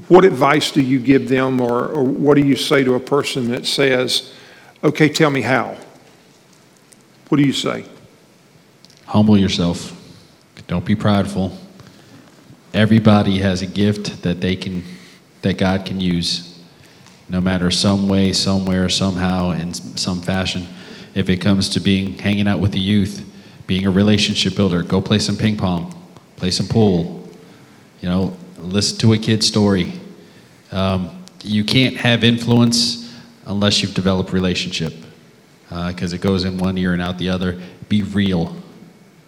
what 0.09 0.25
advice 0.25 0.73
do 0.73 0.83
you 0.83 0.99
give 0.99 1.29
them, 1.29 1.61
or, 1.61 1.89
or 1.89 2.03
what 2.05 2.35
do 2.35 2.45
you 2.45 2.57
say 2.57 2.83
to 2.85 2.95
a 2.95 3.01
person 3.01 3.51
that 3.51 3.67
says, 3.67 4.33
okay, 4.83 5.09
tell 5.09 5.31
me 5.31 5.43
how? 5.43 5.77
What 7.29 7.37
do 7.37 7.45
you 7.45 7.53
say? 7.53 7.85
Humble 9.07 9.39
yourself. 9.39 9.95
Don't 10.67 10.85
be 10.85 10.97
prideful. 10.97 11.57
Everybody 12.75 13.39
has 13.39 13.63
a 13.63 13.67
gift 13.67 14.23
that 14.23 14.41
they 14.41 14.57
can 14.57 14.85
that 15.41 15.57
God 15.57 15.87
can 15.87 16.01
use. 16.01 16.59
No 17.29 17.41
matter 17.41 17.71
some 17.71 18.09
way, 18.09 18.33
somewhere, 18.33 18.89
somehow, 18.89 19.51
in 19.51 19.73
some 19.73 20.21
fashion. 20.21 20.67
If 21.19 21.29
it 21.29 21.39
comes 21.39 21.69
to 21.71 21.81
being 21.81 22.17
hanging 22.17 22.47
out 22.47 22.61
with 22.61 22.71
the 22.71 22.79
youth, 22.79 23.29
being 23.67 23.87
a 23.87 23.91
relationship 23.91 24.55
builder, 24.55 24.85
go 24.85 25.01
play 25.01 25.19
some 25.19 25.37
ping 25.37 25.57
pong, 25.57 25.93
play 26.37 26.53
some 26.53 26.69
pool. 26.69 27.29
You 28.01 28.09
know, 28.09 28.37
listen 28.59 28.99
to 28.99 29.13
a 29.15 29.19
kid's 29.19 29.47
story. 29.47 29.95
Um, 30.71 31.25
you 31.43 31.65
can't 31.65 31.97
have 31.97 32.23
influence 32.23 33.13
unless 33.47 33.83
you've 33.83 33.95
developed 33.95 34.33
relationship 34.33 34.95
because 35.69 36.13
uh, 36.13 36.17
it 36.17 36.23
goes 36.23 36.45
in 36.45 36.57
one 36.57 36.79
ear 36.79 36.93
and 36.93 37.03
out 37.03 37.19
the 37.19 37.31
other. 37.31 37.61
Be 37.89 38.03
real, 38.03 38.57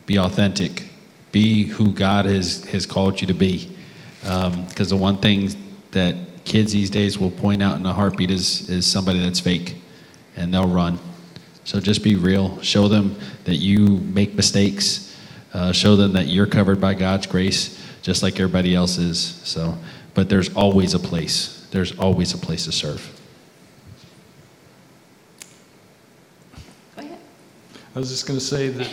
be 0.07 0.16
authentic, 0.16 0.85
be 1.33 1.64
who 1.64 1.92
God 1.92 2.24
has, 2.24 2.64
has 2.66 2.87
called 2.87 3.20
you 3.20 3.26
to 3.26 3.35
be. 3.35 3.68
Because 4.20 4.92
um, 4.92 4.96
the 4.96 4.96
one 4.96 5.16
thing 5.16 5.50
that 5.90 6.14
kids 6.44 6.72
these 6.72 6.88
days 6.88 7.18
will 7.18 7.33
point 7.33 7.62
out 7.62 7.81
in 7.81 7.85
a 7.85 7.92
heartbeat 7.92 8.31
is, 8.31 8.70
is 8.70 8.87
somebody 8.87 9.18
that's 9.18 9.40
fake 9.40 9.74
and 10.37 10.55
they'll 10.55 10.68
run. 10.68 10.98
So 11.70 11.78
just 11.78 12.02
be 12.02 12.16
real. 12.16 12.61
Show 12.62 12.88
them 12.88 13.14
that 13.44 13.54
you 13.54 13.87
make 13.98 14.35
mistakes. 14.35 15.16
Uh, 15.54 15.70
show 15.70 15.94
them 15.94 16.14
that 16.14 16.26
you're 16.26 16.48
covered 16.48 16.80
by 16.80 16.94
God's 16.94 17.28
grace, 17.28 17.80
just 18.02 18.24
like 18.24 18.40
everybody 18.40 18.74
else 18.74 18.98
is. 18.98 19.20
So, 19.44 19.78
but 20.14 20.28
there's 20.28 20.52
always 20.56 20.94
a 20.94 20.98
place. 20.98 21.68
There's 21.70 21.96
always 21.96 22.35
a 22.35 22.38
place 22.38 22.64
to 22.64 22.72
serve. 22.72 23.09
Go 26.96 27.02
ahead. 27.02 27.18
I 27.94 27.98
was 28.00 28.09
just 28.09 28.26
going 28.26 28.40
to 28.40 28.44
say 28.44 28.70
that, 28.70 28.90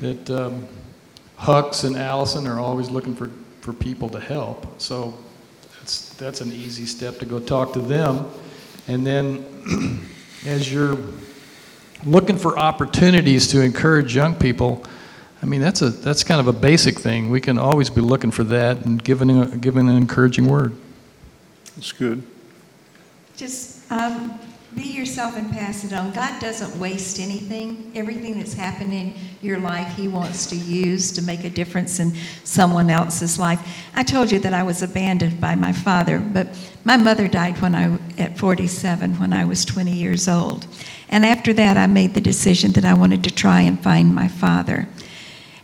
that 0.00 0.30
um, 0.30 0.68
Hux 1.38 1.84
and 1.84 1.96
Allison 1.96 2.46
are 2.46 2.60
always 2.60 2.90
looking 2.90 3.14
for, 3.14 3.30
for 3.62 3.72
people 3.72 4.10
to 4.10 4.20
help. 4.20 4.78
So 4.78 5.16
that's, 5.78 6.10
that's 6.16 6.42
an 6.42 6.52
easy 6.52 6.84
step 6.84 7.16
to 7.20 7.24
go 7.24 7.40
talk 7.40 7.72
to 7.72 7.80
them. 7.80 8.30
And 8.86 9.06
then 9.06 10.06
as 10.44 10.70
you're 10.70 10.98
looking 12.04 12.36
for 12.36 12.58
opportunities 12.58 13.48
to 13.48 13.60
encourage 13.60 14.14
young 14.14 14.34
people, 14.34 14.82
I 15.42 15.46
mean, 15.46 15.60
that's, 15.60 15.82
a, 15.82 15.90
that's 15.90 16.24
kind 16.24 16.40
of 16.40 16.48
a 16.48 16.52
basic 16.52 16.98
thing. 16.98 17.30
We 17.30 17.40
can 17.40 17.58
always 17.58 17.90
be 17.90 18.00
looking 18.00 18.30
for 18.30 18.44
that 18.44 18.84
and 18.84 19.02
giving, 19.02 19.30
a, 19.30 19.56
giving 19.56 19.88
an 19.88 19.96
encouraging 19.96 20.46
word. 20.46 20.74
That's 21.76 21.92
good. 21.92 22.22
Just 23.36 23.90
um, 23.90 24.38
be 24.76 24.84
yourself 24.84 25.36
and 25.36 25.50
pass 25.50 25.84
it 25.84 25.92
on. 25.92 26.12
God 26.12 26.40
doesn't 26.40 26.78
waste 26.78 27.18
anything. 27.18 27.90
Everything 27.94 28.38
that's 28.38 28.54
happened 28.54 28.92
in 28.92 29.14
your 29.42 29.58
life, 29.58 29.96
He 29.96 30.06
wants 30.06 30.46
to 30.46 30.56
use 30.56 31.10
to 31.12 31.22
make 31.22 31.44
a 31.44 31.50
difference 31.50 31.98
in 31.98 32.14
someone 32.44 32.88
else's 32.88 33.38
life. 33.38 33.60
I 33.94 34.04
told 34.04 34.30
you 34.30 34.38
that 34.40 34.54
I 34.54 34.62
was 34.62 34.82
abandoned 34.82 35.40
by 35.40 35.56
my 35.56 35.72
father, 35.72 36.20
but 36.20 36.56
my 36.84 36.96
mother 36.96 37.26
died 37.26 37.60
when 37.60 37.74
I 37.74 37.98
at 38.18 38.38
47 38.38 39.18
when 39.18 39.32
I 39.32 39.44
was 39.44 39.64
20 39.64 39.92
years 39.92 40.28
old. 40.28 40.66
And 41.08 41.26
after 41.26 41.52
that, 41.54 41.76
I 41.76 41.86
made 41.88 42.14
the 42.14 42.20
decision 42.20 42.72
that 42.72 42.84
I 42.84 42.94
wanted 42.94 43.24
to 43.24 43.34
try 43.34 43.62
and 43.62 43.82
find 43.82 44.14
my 44.14 44.28
father. 44.28 44.88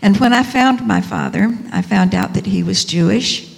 And 0.02 0.16
when 0.18 0.32
I 0.32 0.42
found 0.42 0.86
my 0.86 1.00
father, 1.00 1.56
I 1.72 1.82
found 1.82 2.14
out 2.14 2.34
that 2.34 2.46
he 2.46 2.62
was 2.62 2.84
Jewish, 2.84 3.54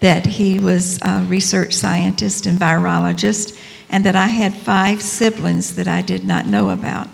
that 0.00 0.26
he 0.26 0.60
was 0.60 1.00
a 1.02 1.24
research 1.28 1.74
scientist 1.74 2.46
and 2.46 2.58
virologist, 2.58 3.58
and 3.96 4.04
that 4.04 4.14
I 4.14 4.26
had 4.26 4.52
five 4.52 5.00
siblings 5.00 5.74
that 5.76 5.88
I 5.88 6.02
did 6.02 6.22
not 6.22 6.44
know 6.44 6.68
about, 6.68 7.08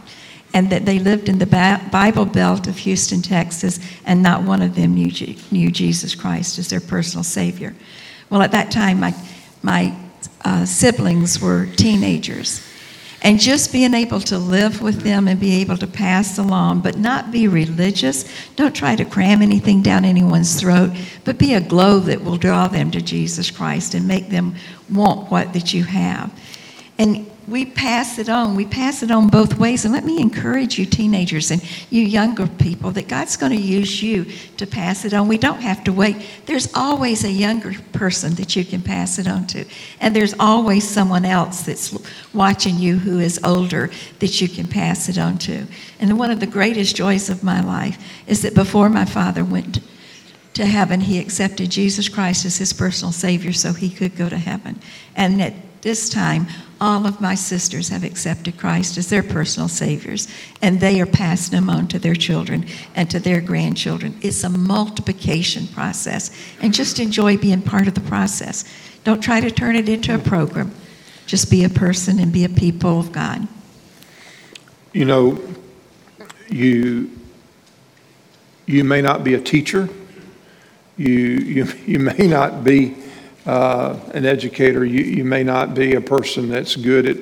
and 0.52 0.68
that 0.70 0.84
they 0.84 0.98
lived 0.98 1.28
in 1.28 1.38
the 1.38 1.46
Bible 1.92 2.24
Belt 2.24 2.66
of 2.66 2.76
Houston, 2.78 3.22
Texas, 3.22 3.78
and 4.04 4.20
not 4.20 4.42
one 4.42 4.62
of 4.62 4.74
them 4.74 4.94
knew, 4.94 5.12
knew 5.52 5.70
Jesus 5.70 6.16
Christ 6.16 6.58
as 6.58 6.70
their 6.70 6.80
personal 6.80 7.22
Savior. 7.22 7.72
Well, 8.30 8.42
at 8.42 8.50
that 8.50 8.72
time, 8.72 8.98
my, 8.98 9.14
my 9.62 9.94
uh, 10.44 10.64
siblings 10.64 11.40
were 11.40 11.66
teenagers. 11.66 12.68
And 13.22 13.38
just 13.38 13.70
being 13.70 13.94
able 13.94 14.18
to 14.18 14.36
live 14.36 14.82
with 14.82 15.02
them 15.02 15.28
and 15.28 15.38
be 15.38 15.60
able 15.60 15.76
to 15.76 15.86
pass 15.86 16.36
along, 16.36 16.80
but 16.80 16.98
not 16.98 17.30
be 17.30 17.46
religious. 17.46 18.24
Don't 18.56 18.74
try 18.74 18.96
to 18.96 19.04
cram 19.04 19.40
anything 19.40 19.82
down 19.82 20.04
anyone's 20.04 20.58
throat, 20.58 20.90
but 21.22 21.38
be 21.38 21.54
a 21.54 21.60
glow 21.60 22.00
that 22.00 22.24
will 22.24 22.38
draw 22.38 22.66
them 22.66 22.90
to 22.90 23.00
Jesus 23.00 23.52
Christ 23.52 23.94
and 23.94 24.08
make 24.08 24.30
them 24.30 24.56
want 24.90 25.30
what 25.30 25.52
that 25.52 25.72
you 25.72 25.84
have. 25.84 26.36
And 27.02 27.28
we 27.48 27.64
pass 27.64 28.20
it 28.20 28.28
on. 28.28 28.54
We 28.54 28.64
pass 28.64 29.02
it 29.02 29.10
on 29.10 29.26
both 29.26 29.58
ways. 29.58 29.84
And 29.84 29.92
let 29.92 30.04
me 30.04 30.20
encourage 30.20 30.78
you, 30.78 30.86
teenagers 30.86 31.50
and 31.50 31.60
you 31.90 32.02
younger 32.02 32.46
people, 32.46 32.92
that 32.92 33.08
God's 33.08 33.36
going 33.36 33.50
to 33.50 33.60
use 33.60 34.00
you 34.00 34.26
to 34.58 34.68
pass 34.68 35.04
it 35.04 35.12
on. 35.12 35.26
We 35.26 35.36
don't 35.36 35.60
have 35.60 35.82
to 35.84 35.92
wait. 35.92 36.24
There's 36.46 36.72
always 36.74 37.24
a 37.24 37.30
younger 37.32 37.74
person 37.92 38.34
that 38.36 38.54
you 38.54 38.64
can 38.64 38.82
pass 38.82 39.18
it 39.18 39.26
on 39.26 39.48
to. 39.48 39.64
And 39.98 40.14
there's 40.14 40.34
always 40.38 40.88
someone 40.88 41.24
else 41.24 41.62
that's 41.62 41.92
watching 42.32 42.78
you 42.78 42.98
who 42.98 43.18
is 43.18 43.40
older 43.42 43.90
that 44.20 44.40
you 44.40 44.48
can 44.48 44.68
pass 44.68 45.08
it 45.08 45.18
on 45.18 45.38
to. 45.38 45.66
And 45.98 46.16
one 46.20 46.30
of 46.30 46.38
the 46.38 46.46
greatest 46.46 46.94
joys 46.94 47.28
of 47.28 47.42
my 47.42 47.60
life 47.60 47.98
is 48.28 48.42
that 48.42 48.54
before 48.54 48.88
my 48.88 49.06
father 49.06 49.44
went 49.44 49.80
to 50.54 50.66
heaven, 50.66 51.00
he 51.00 51.18
accepted 51.18 51.68
Jesus 51.68 52.08
Christ 52.08 52.44
as 52.44 52.58
his 52.58 52.72
personal 52.72 53.10
Savior 53.10 53.52
so 53.52 53.72
he 53.72 53.90
could 53.90 54.14
go 54.14 54.28
to 54.28 54.38
heaven. 54.38 54.78
And 55.16 55.42
at 55.42 55.54
this 55.82 56.08
time, 56.08 56.46
all 56.80 57.06
of 57.06 57.20
my 57.20 57.34
sisters 57.34 57.88
have 57.88 58.04
accepted 58.04 58.56
Christ 58.56 58.96
as 58.98 59.08
their 59.08 59.22
personal 59.22 59.68
saviors, 59.68 60.28
and 60.62 60.80
they 60.80 61.00
are 61.00 61.06
passing 61.06 61.56
them 61.56 61.68
on 61.68 61.88
to 61.88 61.98
their 61.98 62.14
children 62.14 62.66
and 62.94 63.10
to 63.10 63.18
their 63.18 63.40
grandchildren. 63.40 64.16
It's 64.22 64.44
a 64.44 64.48
multiplication 64.48 65.66
process, 65.68 66.30
and 66.60 66.72
just 66.72 67.00
enjoy 67.00 67.36
being 67.36 67.62
part 67.62 67.88
of 67.88 67.94
the 67.94 68.00
process. 68.00 68.64
Don't 69.02 69.20
try 69.20 69.40
to 69.40 69.50
turn 69.50 69.74
it 69.74 69.88
into 69.88 70.14
a 70.14 70.18
program. 70.18 70.72
Just 71.26 71.50
be 71.50 71.64
a 71.64 71.68
person 71.68 72.20
and 72.20 72.32
be 72.32 72.44
a 72.44 72.48
people 72.48 73.00
of 73.00 73.10
God. 73.10 73.48
You 74.92 75.04
know, 75.04 75.40
you 76.48 77.10
you 78.66 78.84
may 78.84 79.02
not 79.02 79.24
be 79.24 79.34
a 79.34 79.40
teacher. 79.40 79.88
You 80.96 81.10
you 81.10 81.72
you 81.86 81.98
may 81.98 82.26
not 82.28 82.62
be 82.62 82.96
uh, 83.46 83.98
an 84.14 84.24
educator. 84.24 84.84
You, 84.84 85.02
you 85.02 85.24
may 85.24 85.42
not 85.42 85.74
be 85.74 85.94
a 85.94 86.00
person 86.00 86.48
that's 86.48 86.76
good 86.76 87.06
at, 87.06 87.16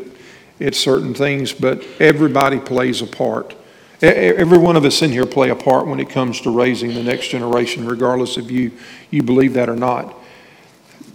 at 0.61 0.74
certain 0.74 1.14
things, 1.14 1.52
but 1.52 1.85
everybody 1.98 2.59
plays 2.59 3.02
a 3.02 3.06
part. 3.06 3.54
Every 4.02 4.59
one 4.59 4.76
of 4.76 4.85
us 4.85 5.02
in 5.02 5.12
here 5.12 5.26
play 5.26 5.50
a 5.50 5.56
part 5.56 5.87
when 5.87 6.00
it 6.00 6.09
comes 6.09 6.40
to 6.42 6.50
raising 6.50 6.94
the 6.94 7.02
next 7.02 7.28
generation, 7.28 7.87
regardless 7.87 8.38
if 8.38 8.50
you, 8.50 8.72
you 9.11 9.22
believe 9.22 9.54
that 9.54 9.68
or 9.68 9.76
not. 9.76 10.14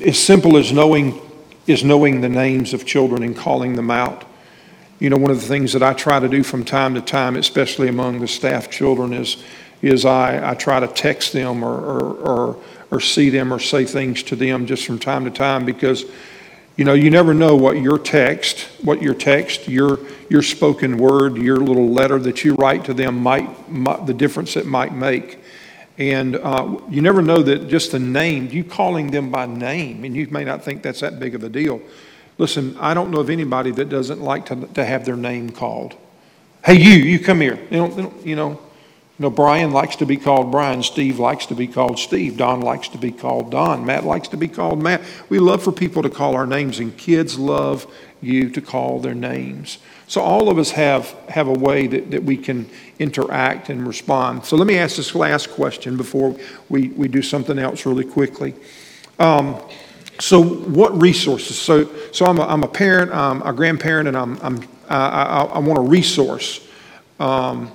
As 0.06 0.20
simple 0.20 0.58
as 0.58 0.72
knowing 0.72 1.20
is 1.68 1.84
knowing 1.84 2.22
the 2.22 2.30
names 2.30 2.74
of 2.74 2.86
children 2.86 3.24
and 3.24 3.36
calling 3.36 3.74
them 3.74 3.90
out. 3.90 4.24
You 5.00 5.10
know, 5.10 5.18
one 5.18 5.32
of 5.32 5.42
the 5.42 5.48
things 5.48 5.74
that 5.74 5.82
I 5.82 5.94
try 5.94 6.20
to 6.20 6.30
do 6.30 6.44
from 6.44 6.64
time 6.64 6.94
to 6.94 7.02
time, 7.02 7.36
especially 7.36 7.88
among 7.88 8.20
the 8.20 8.28
staff 8.28 8.70
children, 8.70 9.14
is 9.14 9.44
is 9.82 10.06
I, 10.06 10.52
I 10.52 10.56
try 10.56 10.80
to 10.80 10.88
text 10.88 11.34
them 11.34 11.64
or, 11.64 11.78
or, 11.78 12.14
or 12.16 12.64
or 12.92 13.00
see 13.00 13.30
them 13.30 13.54
or 13.54 13.60
say 13.60 13.86
things 13.86 14.24
to 14.24 14.36
them 14.36 14.66
just 14.66 14.86
from 14.86 15.00
time 15.00 15.26
to 15.26 15.32
time 15.32 15.66
because 15.66 16.06
you 16.76 16.86
know 16.86 16.94
you 16.94 17.10
never 17.10 17.34
know 17.34 17.56
what 17.56 17.82
your 17.82 17.98
text 17.98 18.62
what 18.82 19.02
your 19.02 19.14
text 19.14 19.68
your 19.68 20.00
your 20.30 20.42
spoken 20.42 20.98
word 20.98 21.38
your 21.38 21.58
little 21.58 21.90
letter 21.90 22.20
that 22.20 22.44
you 22.44 22.56
write 22.56 22.86
to 22.86 22.94
them 22.94 23.22
might, 23.22 23.70
might 23.70 24.06
the 24.06 24.14
difference 24.14 24.56
it 24.56 24.66
might 24.66 24.94
make. 24.94 25.40
And 25.98 26.36
uh, 26.36 26.78
you 26.90 27.02
never 27.02 27.22
know 27.22 27.42
that 27.42 27.70
just 27.70 27.94
the 27.94 28.00
name 28.00 28.50
you 28.52 28.66
calling 28.66 29.12
them 29.12 29.32
by 29.32 29.46
name 29.46 30.04
and 30.04 30.16
you 30.16 30.28
may 30.28 30.44
not 30.44 30.64
think 30.64 30.82
that's 30.82 31.00
that 31.00 31.20
big 31.20 31.36
of 31.36 31.44
a 31.44 31.50
deal. 31.50 31.82
Listen 32.38 32.78
i 32.80 32.94
don't 32.94 33.12
know 33.12 33.20
of 33.20 33.30
anybody 33.30 33.72
that 33.72 33.90
doesn't 33.90 34.22
like 34.22 34.46
to, 34.48 34.68
to 34.74 34.86
have 34.86 35.06
their 35.06 35.18
name 35.18 35.50
called. 35.50 35.96
Hey 36.66 36.76
you 36.76 36.92
you 36.92 37.20
come 37.20 37.42
here. 37.42 37.56
Don't, 37.72 38.26
you 38.26 38.36
know 38.36 38.60
You 39.18 39.24
know, 39.24 39.30
Brian 39.30 39.72
likes 39.72 39.96
to 39.98 40.06
be 40.06 40.18
called 40.18 40.52
Brian. 40.52 40.84
Steve 40.84 41.20
likes 41.20 41.46
to 41.46 41.56
be 41.56 41.68
called 41.68 42.00
Steve. 42.00 42.36
Don 42.36 42.60
likes 42.60 42.90
to 42.90 42.98
be 42.98 43.12
called 43.12 43.50
Don. 43.50 43.86
Matt 43.86 44.04
likes 44.04 44.28
to 44.30 44.38
be 44.38 44.50
called 44.50 44.84
Matt. 44.84 45.02
We 45.30 45.40
love 45.40 45.64
for 45.64 45.72
people 45.72 46.04
to 46.04 46.10
call 46.10 46.36
our 46.36 46.46
names, 46.46 46.80
and 46.80 46.98
kids 46.98 47.40
love 47.40 47.88
you 48.22 48.50
to 48.50 48.60
call 48.60 49.00
their 49.00 49.16
names. 49.16 49.78
So 50.08 50.20
all 50.20 50.50
of 50.50 50.58
us 50.58 50.72
have, 50.72 51.12
have 51.30 51.48
a 51.48 51.54
way 51.54 51.88
that, 51.88 52.12
that 52.12 52.24
we 52.24 52.36
can 52.36 52.70
interact 53.00 53.70
and 53.70 53.88
respond. 53.88 54.46
So 54.46 54.58
let 54.58 54.68
me 54.68 54.78
ask 54.78 54.98
this 54.98 55.16
last 55.16 55.50
question 55.52 55.96
before 55.96 56.36
we, 56.68 56.90
we 56.90 57.08
do 57.08 57.22
something 57.22 57.58
else 57.58 57.86
really 57.86 58.04
quickly. 58.04 58.54
Um, 59.18 59.62
so 60.20 60.44
what 60.44 61.00
resources? 61.02 61.58
So, 61.58 61.90
so 62.12 62.26
I'm, 62.26 62.38
a, 62.38 62.44
I'm 62.44 62.64
a 62.64 62.68
parent, 62.68 63.14
I'm 63.14 63.42
a 63.44 63.54
grandparent, 63.54 64.10
and 64.10 64.18
I'm, 64.18 64.38
I'm, 64.42 64.60
I, 64.90 64.98
I, 64.98 65.44
I 65.44 65.60
want 65.60 65.80
a 65.80 65.84
resource. 65.90 66.68
Um, 67.18 67.72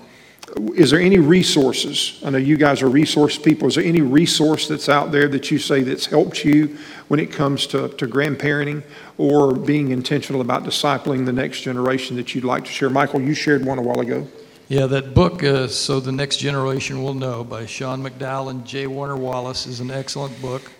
is 0.74 0.90
there 0.90 1.00
any 1.00 1.18
resources? 1.18 2.20
I 2.24 2.30
know 2.30 2.38
you 2.38 2.56
guys 2.56 2.82
are 2.82 2.88
resource 2.88 3.38
people. 3.38 3.68
Is 3.68 3.76
there 3.76 3.84
any 3.84 4.00
resource 4.00 4.68
that's 4.68 4.88
out 4.88 5.12
there 5.12 5.28
that 5.28 5.50
you 5.50 5.58
say 5.58 5.82
that's 5.82 6.06
helped 6.06 6.44
you 6.44 6.78
when 7.08 7.20
it 7.20 7.32
comes 7.32 7.66
to, 7.68 7.88
to 7.88 8.06
grandparenting 8.06 8.82
or 9.18 9.54
being 9.54 9.90
intentional 9.90 10.40
about 10.40 10.64
discipling 10.64 11.26
the 11.26 11.32
next 11.32 11.60
generation 11.60 12.16
that 12.16 12.34
you'd 12.34 12.44
like 12.44 12.64
to 12.64 12.70
share? 12.70 12.90
Michael, 12.90 13.20
you 13.20 13.34
shared 13.34 13.64
one 13.64 13.78
a 13.78 13.82
while 13.82 14.00
ago. 14.00 14.26
Yeah, 14.68 14.86
that 14.86 15.14
book, 15.14 15.42
uh, 15.42 15.66
So 15.66 15.98
the 15.98 16.12
Next 16.12 16.36
Generation 16.36 17.02
Will 17.02 17.14
Know, 17.14 17.42
by 17.42 17.66
Sean 17.66 18.02
McDowell 18.02 18.50
and 18.50 18.64
J. 18.64 18.86
Warner 18.86 19.16
Wallace, 19.16 19.66
is 19.66 19.80
an 19.80 19.90
excellent 19.90 20.40
book. 20.40 20.70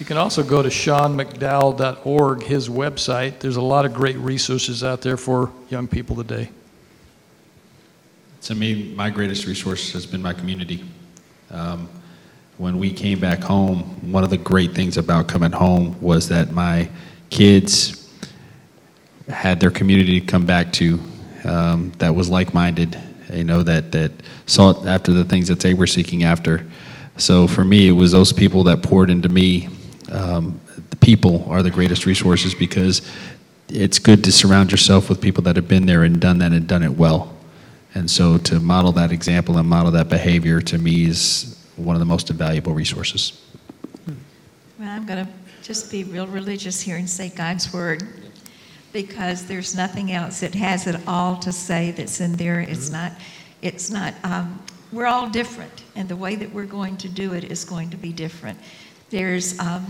You 0.00 0.06
can 0.06 0.16
also 0.16 0.42
go 0.42 0.62
to 0.62 0.68
seanmcdowell.org, 0.68 2.42
his 2.42 2.68
website. 2.68 3.38
There's 3.40 3.56
a 3.56 3.62
lot 3.62 3.84
of 3.84 3.94
great 3.94 4.16
resources 4.16 4.82
out 4.82 5.02
there 5.02 5.16
for 5.16 5.52
young 5.70 5.86
people 5.86 6.16
today. 6.16 6.50
To 8.48 8.54
me, 8.54 8.94
my 8.96 9.10
greatest 9.10 9.44
resource 9.44 9.92
has 9.92 10.06
been 10.06 10.22
my 10.22 10.32
community. 10.32 10.82
Um, 11.50 11.86
when 12.56 12.78
we 12.78 12.90
came 12.90 13.20
back 13.20 13.40
home, 13.40 13.82
one 14.10 14.24
of 14.24 14.30
the 14.30 14.38
great 14.38 14.72
things 14.72 14.96
about 14.96 15.28
coming 15.28 15.52
home 15.52 16.00
was 16.00 16.28
that 16.28 16.50
my 16.50 16.88
kids 17.28 18.10
had 19.28 19.60
their 19.60 19.70
community 19.70 20.18
to 20.18 20.26
come 20.26 20.46
back 20.46 20.72
to 20.72 20.98
um, 21.44 21.92
that 21.98 22.14
was 22.14 22.30
like-minded, 22.30 22.98
you 23.34 23.44
know, 23.44 23.62
that 23.62 23.92
that 23.92 24.12
sought 24.46 24.86
after 24.86 25.12
the 25.12 25.24
things 25.24 25.46
that 25.48 25.60
they 25.60 25.74
were 25.74 25.86
seeking 25.86 26.22
after. 26.22 26.66
So 27.18 27.48
for 27.48 27.66
me, 27.66 27.88
it 27.88 27.92
was 27.92 28.12
those 28.12 28.32
people 28.32 28.64
that 28.64 28.82
poured 28.82 29.10
into 29.10 29.28
me. 29.28 29.68
Um, 30.10 30.58
the 30.88 30.96
people 30.96 31.44
are 31.50 31.62
the 31.62 31.70
greatest 31.70 32.06
resources 32.06 32.54
because 32.54 33.02
it's 33.68 33.98
good 33.98 34.24
to 34.24 34.32
surround 34.32 34.70
yourself 34.70 35.10
with 35.10 35.20
people 35.20 35.42
that 35.42 35.56
have 35.56 35.68
been 35.68 35.84
there 35.84 36.04
and 36.04 36.18
done 36.18 36.38
that 36.38 36.52
and 36.52 36.66
done 36.66 36.82
it 36.82 36.92
well. 36.92 37.34
And 37.98 38.08
so 38.08 38.38
to 38.38 38.60
model 38.60 38.92
that 38.92 39.10
example 39.10 39.58
and 39.58 39.68
model 39.68 39.90
that 39.90 40.08
behavior 40.08 40.60
to 40.60 40.78
me 40.78 41.06
is 41.06 41.58
one 41.74 41.96
of 41.96 42.00
the 42.00 42.06
most 42.06 42.30
invaluable 42.30 42.72
resources. 42.72 43.44
Well, 44.78 44.88
I'm 44.88 45.04
going 45.04 45.26
to 45.26 45.32
just 45.64 45.90
be 45.90 46.04
real 46.04 46.28
religious 46.28 46.80
here 46.80 46.96
and 46.96 47.10
say 47.10 47.28
God's 47.28 47.72
word 47.72 48.04
because 48.92 49.46
there's 49.46 49.74
nothing 49.74 50.12
else. 50.12 50.44
It 50.44 50.54
has 50.54 50.86
it 50.86 51.00
all 51.08 51.38
to 51.38 51.50
say 51.50 51.90
that's 51.90 52.20
in 52.20 52.36
there. 52.36 52.60
It's 52.60 52.88
not, 52.88 53.14
it's 53.62 53.90
not, 53.90 54.14
um, 54.22 54.62
we're 54.92 55.06
all 55.06 55.28
different, 55.28 55.82
and 55.96 56.08
the 56.08 56.16
way 56.16 56.36
that 56.36 56.52
we're 56.52 56.66
going 56.66 56.96
to 56.98 57.08
do 57.08 57.34
it 57.34 57.50
is 57.50 57.64
going 57.64 57.90
to 57.90 57.96
be 57.96 58.12
different. 58.12 58.60
There's 59.10 59.58
um, 59.58 59.84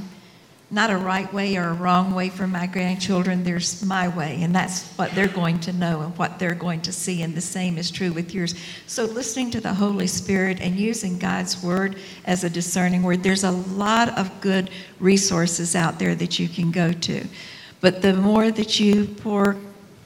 not 0.70 0.90
a 0.90 0.96
right 0.96 1.32
way 1.32 1.56
or 1.56 1.68
a 1.68 1.72
wrong 1.72 2.14
way 2.14 2.28
for 2.28 2.46
my 2.46 2.66
grandchildren. 2.66 3.42
There's 3.42 3.82
my 3.84 4.08
way, 4.08 4.42
and 4.42 4.54
that's 4.54 4.86
what 4.92 5.12
they're 5.12 5.26
going 5.26 5.60
to 5.60 5.72
know 5.72 6.02
and 6.02 6.16
what 6.18 6.38
they're 6.38 6.54
going 6.54 6.82
to 6.82 6.92
see, 6.92 7.22
and 7.22 7.34
the 7.34 7.40
same 7.40 7.78
is 7.78 7.90
true 7.90 8.12
with 8.12 8.34
yours. 8.34 8.54
So, 8.86 9.04
listening 9.06 9.50
to 9.52 9.60
the 9.60 9.72
Holy 9.72 10.06
Spirit 10.06 10.60
and 10.60 10.76
using 10.76 11.18
God's 11.18 11.62
Word 11.62 11.96
as 12.26 12.44
a 12.44 12.50
discerning 12.50 13.02
word, 13.02 13.22
there's 13.22 13.44
a 13.44 13.50
lot 13.50 14.16
of 14.18 14.40
good 14.42 14.70
resources 15.00 15.74
out 15.74 15.98
there 15.98 16.14
that 16.14 16.38
you 16.38 16.48
can 16.48 16.70
go 16.70 16.92
to. 16.92 17.26
But 17.80 18.02
the 18.02 18.12
more 18.12 18.50
that 18.50 18.78
you 18.78 19.06
pour 19.06 19.56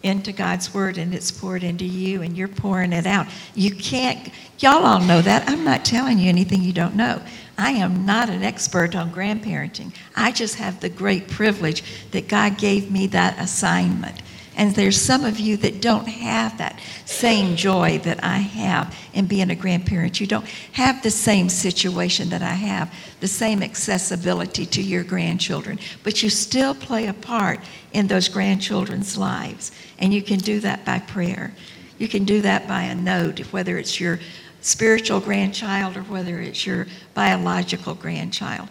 into 0.05 0.31
God's 0.31 0.73
Word 0.73 0.97
and 0.97 1.13
it's 1.13 1.31
poured 1.33 1.65
into 1.65 1.85
you 1.85 2.23
and 2.23 2.37
you're 2.37 2.49
pouring 2.49 2.93
it 2.93 3.07
out, 3.07 3.27
you 3.55 3.75
can't, 3.75 4.29
y'all 4.59 4.85
all 4.85 5.01
know 5.01 5.23
that. 5.23 5.49
I'm 5.49 5.65
not 5.65 5.85
telling 5.85 6.21
you 6.21 6.29
anything 6.29 6.63
you 6.63 6.73
don't 6.73 6.95
know. 6.95 7.21
I 7.63 7.71
am 7.71 8.05
not 8.05 8.29
an 8.29 8.43
expert 8.43 8.97
on 8.97 9.13
grandparenting. 9.13 9.95
I 10.17 10.33
just 10.33 10.57
have 10.57 10.81
the 10.81 10.89
great 10.89 11.29
privilege 11.29 11.85
that 12.11 12.27
God 12.27 12.59
gave 12.59 12.91
me 12.91 13.07
that 13.07 13.39
assignment. 13.39 14.21
And 14.57 14.75
there's 14.75 15.01
some 15.01 15.25
of 15.25 15.39
you 15.39 15.57
that 15.59 15.81
don't 15.81 16.09
have 16.09 16.59
that 16.59 16.81
same 17.05 17.55
joy 17.55 17.99
that 17.99 18.25
I 18.25 18.39
have 18.39 18.99
in 19.15 19.27
being 19.27 19.49
a 19.49 19.55
grandparent. 19.55 20.21
You 20.21 20.27
don't 20.27 20.45
have 20.73 21.05
the 21.05 21.11
same 21.13 21.49
situation 21.49 22.31
that 22.31 22.43
I 22.43 22.55
have, 22.55 22.93
the 23.21 23.29
same 23.29 23.63
accessibility 23.63 24.67
to 24.67 24.83
your 24.83 25.05
grandchildren, 25.05 25.79
but 26.03 26.21
you 26.21 26.31
still 26.31 26.75
play 26.75 27.07
a 27.07 27.15
part 27.15 27.61
in 27.93 28.09
those 28.09 28.29
grandchildren's 28.29 29.17
lives. 29.17 29.71
And 30.01 30.13
you 30.13 30.21
can 30.21 30.41
do 30.41 30.59
that 30.61 30.85
by 30.85 30.99
prayer. 30.99 31.55
You 31.99 32.09
can 32.09 32.25
do 32.25 32.41
that 32.41 32.67
by 32.67 32.83
a 32.83 32.97
note, 32.97 33.39
whether 33.53 33.79
it's 33.79 34.01
your 34.01 34.19
spiritual 34.63 35.21
grandchild 35.21 35.97
or 35.97 36.03
whether 36.05 36.41
it's 36.41 36.65
your 36.65 36.87
biological 37.15 37.95
grandchild. 37.95 38.69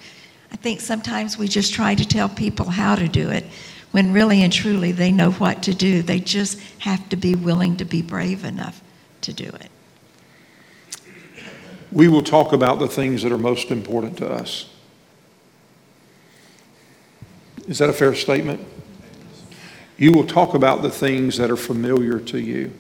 I 0.51 0.55
think 0.55 0.81
sometimes 0.81 1.37
we 1.37 1.47
just 1.47 1.73
try 1.73 1.95
to 1.95 2.07
tell 2.07 2.27
people 2.27 2.69
how 2.69 2.95
to 2.95 3.07
do 3.07 3.29
it 3.29 3.45
when 3.91 4.11
really 4.13 4.41
and 4.41 4.51
truly 4.51 4.91
they 4.91 5.11
know 5.11 5.31
what 5.31 5.63
to 5.63 5.73
do. 5.73 6.01
They 6.01 6.19
just 6.19 6.59
have 6.79 7.07
to 7.09 7.15
be 7.15 7.35
willing 7.35 7.77
to 7.77 7.85
be 7.85 8.01
brave 8.01 8.43
enough 8.43 8.81
to 9.21 9.33
do 9.33 9.45
it. 9.45 9.69
We 11.91 12.07
will 12.07 12.23
talk 12.23 12.53
about 12.53 12.79
the 12.79 12.87
things 12.87 13.21
that 13.23 13.31
are 13.31 13.37
most 13.37 13.69
important 13.69 14.17
to 14.17 14.29
us. 14.31 14.69
Is 17.67 17.79
that 17.79 17.89
a 17.89 17.93
fair 17.93 18.15
statement? 18.15 18.65
You 19.97 20.13
will 20.13 20.25
talk 20.25 20.53
about 20.53 20.81
the 20.81 20.89
things 20.89 21.37
that 21.37 21.51
are 21.51 21.57
familiar 21.57 22.19
to 22.19 22.39
you. 22.39 22.73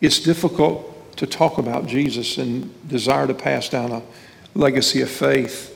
It's 0.00 0.20
difficult 0.20 0.91
to 1.16 1.26
talk 1.26 1.58
about 1.58 1.86
Jesus 1.86 2.38
and 2.38 2.88
desire 2.88 3.26
to 3.26 3.34
pass 3.34 3.68
down 3.68 3.92
a 3.92 4.02
legacy 4.54 5.00
of 5.02 5.10
faith 5.10 5.68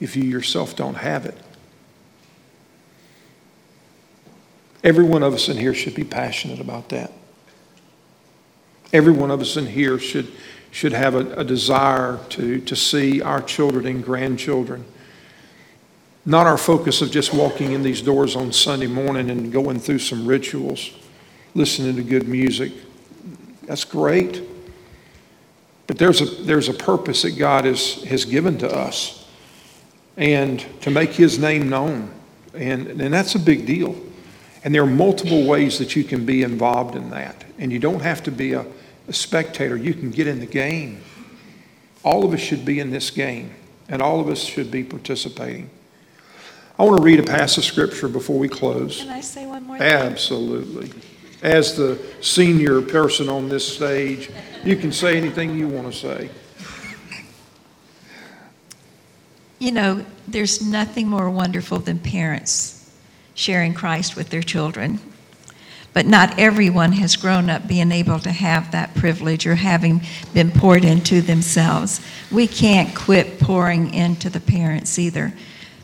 if 0.00 0.16
you 0.16 0.24
yourself 0.24 0.76
don't 0.76 0.96
have 0.96 1.26
it. 1.26 1.36
Every 4.82 5.04
one 5.04 5.22
of 5.22 5.32
us 5.32 5.48
in 5.48 5.56
here 5.56 5.72
should 5.72 5.94
be 5.94 6.04
passionate 6.04 6.60
about 6.60 6.90
that. 6.90 7.10
Every 8.92 9.12
one 9.12 9.30
of 9.30 9.40
us 9.40 9.56
in 9.56 9.66
here 9.66 9.98
should, 9.98 10.30
should 10.70 10.92
have 10.92 11.14
a, 11.14 11.40
a 11.40 11.44
desire 11.44 12.20
to, 12.30 12.60
to 12.60 12.76
see 12.76 13.22
our 13.22 13.40
children 13.40 13.86
and 13.86 14.04
grandchildren. 14.04 14.84
Not 16.26 16.46
our 16.46 16.58
focus 16.58 17.00
of 17.02 17.10
just 17.10 17.32
walking 17.32 17.72
in 17.72 17.82
these 17.82 18.02
doors 18.02 18.36
on 18.36 18.52
Sunday 18.52 18.86
morning 18.86 19.30
and 19.30 19.50
going 19.50 19.78
through 19.78 19.98
some 19.98 20.26
rituals, 20.26 20.90
listening 21.54 21.96
to 21.96 22.02
good 22.02 22.28
music. 22.28 22.72
That's 23.62 23.84
great. 23.84 24.42
But 25.94 26.00
there's 26.00 26.20
a, 26.20 26.24
there's 26.42 26.68
a 26.68 26.74
purpose 26.74 27.22
that 27.22 27.38
God 27.38 27.66
has, 27.66 28.02
has 28.02 28.24
given 28.24 28.58
to 28.58 28.68
us 28.68 29.28
and 30.16 30.58
to 30.80 30.90
make 30.90 31.10
his 31.10 31.38
name 31.38 31.68
known. 31.68 32.12
And, 32.52 33.00
and 33.00 33.14
that's 33.14 33.36
a 33.36 33.38
big 33.38 33.64
deal. 33.64 33.94
And 34.64 34.74
there 34.74 34.82
are 34.82 34.86
multiple 34.86 35.46
ways 35.46 35.78
that 35.78 35.94
you 35.94 36.02
can 36.02 36.26
be 36.26 36.42
involved 36.42 36.96
in 36.96 37.10
that. 37.10 37.44
And 37.60 37.70
you 37.70 37.78
don't 37.78 38.00
have 38.00 38.24
to 38.24 38.32
be 38.32 38.54
a, 38.54 38.66
a 39.06 39.12
spectator, 39.12 39.76
you 39.76 39.94
can 39.94 40.10
get 40.10 40.26
in 40.26 40.40
the 40.40 40.46
game. 40.46 41.00
All 42.02 42.24
of 42.24 42.34
us 42.34 42.40
should 42.40 42.64
be 42.64 42.80
in 42.80 42.90
this 42.90 43.10
game, 43.10 43.54
and 43.88 44.02
all 44.02 44.18
of 44.18 44.28
us 44.28 44.42
should 44.42 44.72
be 44.72 44.82
participating. 44.82 45.70
I 46.76 46.82
want 46.82 46.96
to 46.96 47.04
read 47.04 47.20
a 47.20 47.22
passage 47.22 47.58
of 47.58 47.64
scripture 47.66 48.08
before 48.08 48.36
we 48.36 48.48
close. 48.48 48.98
Can 48.98 49.10
I 49.10 49.20
say 49.20 49.46
one 49.46 49.62
more 49.62 49.78
thing? 49.78 49.86
Absolutely. 49.86 50.90
As 51.44 51.76
the 51.76 52.00
senior 52.22 52.80
person 52.80 53.28
on 53.28 53.50
this 53.50 53.76
stage, 53.76 54.30
you 54.64 54.76
can 54.76 54.90
say 54.90 55.18
anything 55.18 55.54
you 55.54 55.68
want 55.68 55.92
to 55.92 55.98
say. 55.98 56.30
You 59.58 59.70
know, 59.70 60.06
there's 60.26 60.66
nothing 60.66 61.06
more 61.06 61.28
wonderful 61.28 61.80
than 61.80 61.98
parents 61.98 62.90
sharing 63.34 63.74
Christ 63.74 64.16
with 64.16 64.30
their 64.30 64.42
children. 64.42 65.00
But 65.92 66.06
not 66.06 66.38
everyone 66.38 66.92
has 66.92 67.14
grown 67.14 67.50
up 67.50 67.68
being 67.68 67.92
able 67.92 68.20
to 68.20 68.32
have 68.32 68.72
that 68.72 68.94
privilege 68.94 69.46
or 69.46 69.56
having 69.56 70.00
been 70.32 70.50
poured 70.50 70.82
into 70.82 71.20
themselves. 71.20 72.00
We 72.32 72.46
can't 72.46 72.96
quit 72.96 73.38
pouring 73.38 73.92
into 73.92 74.30
the 74.30 74.40
parents 74.40 74.98
either. 74.98 75.34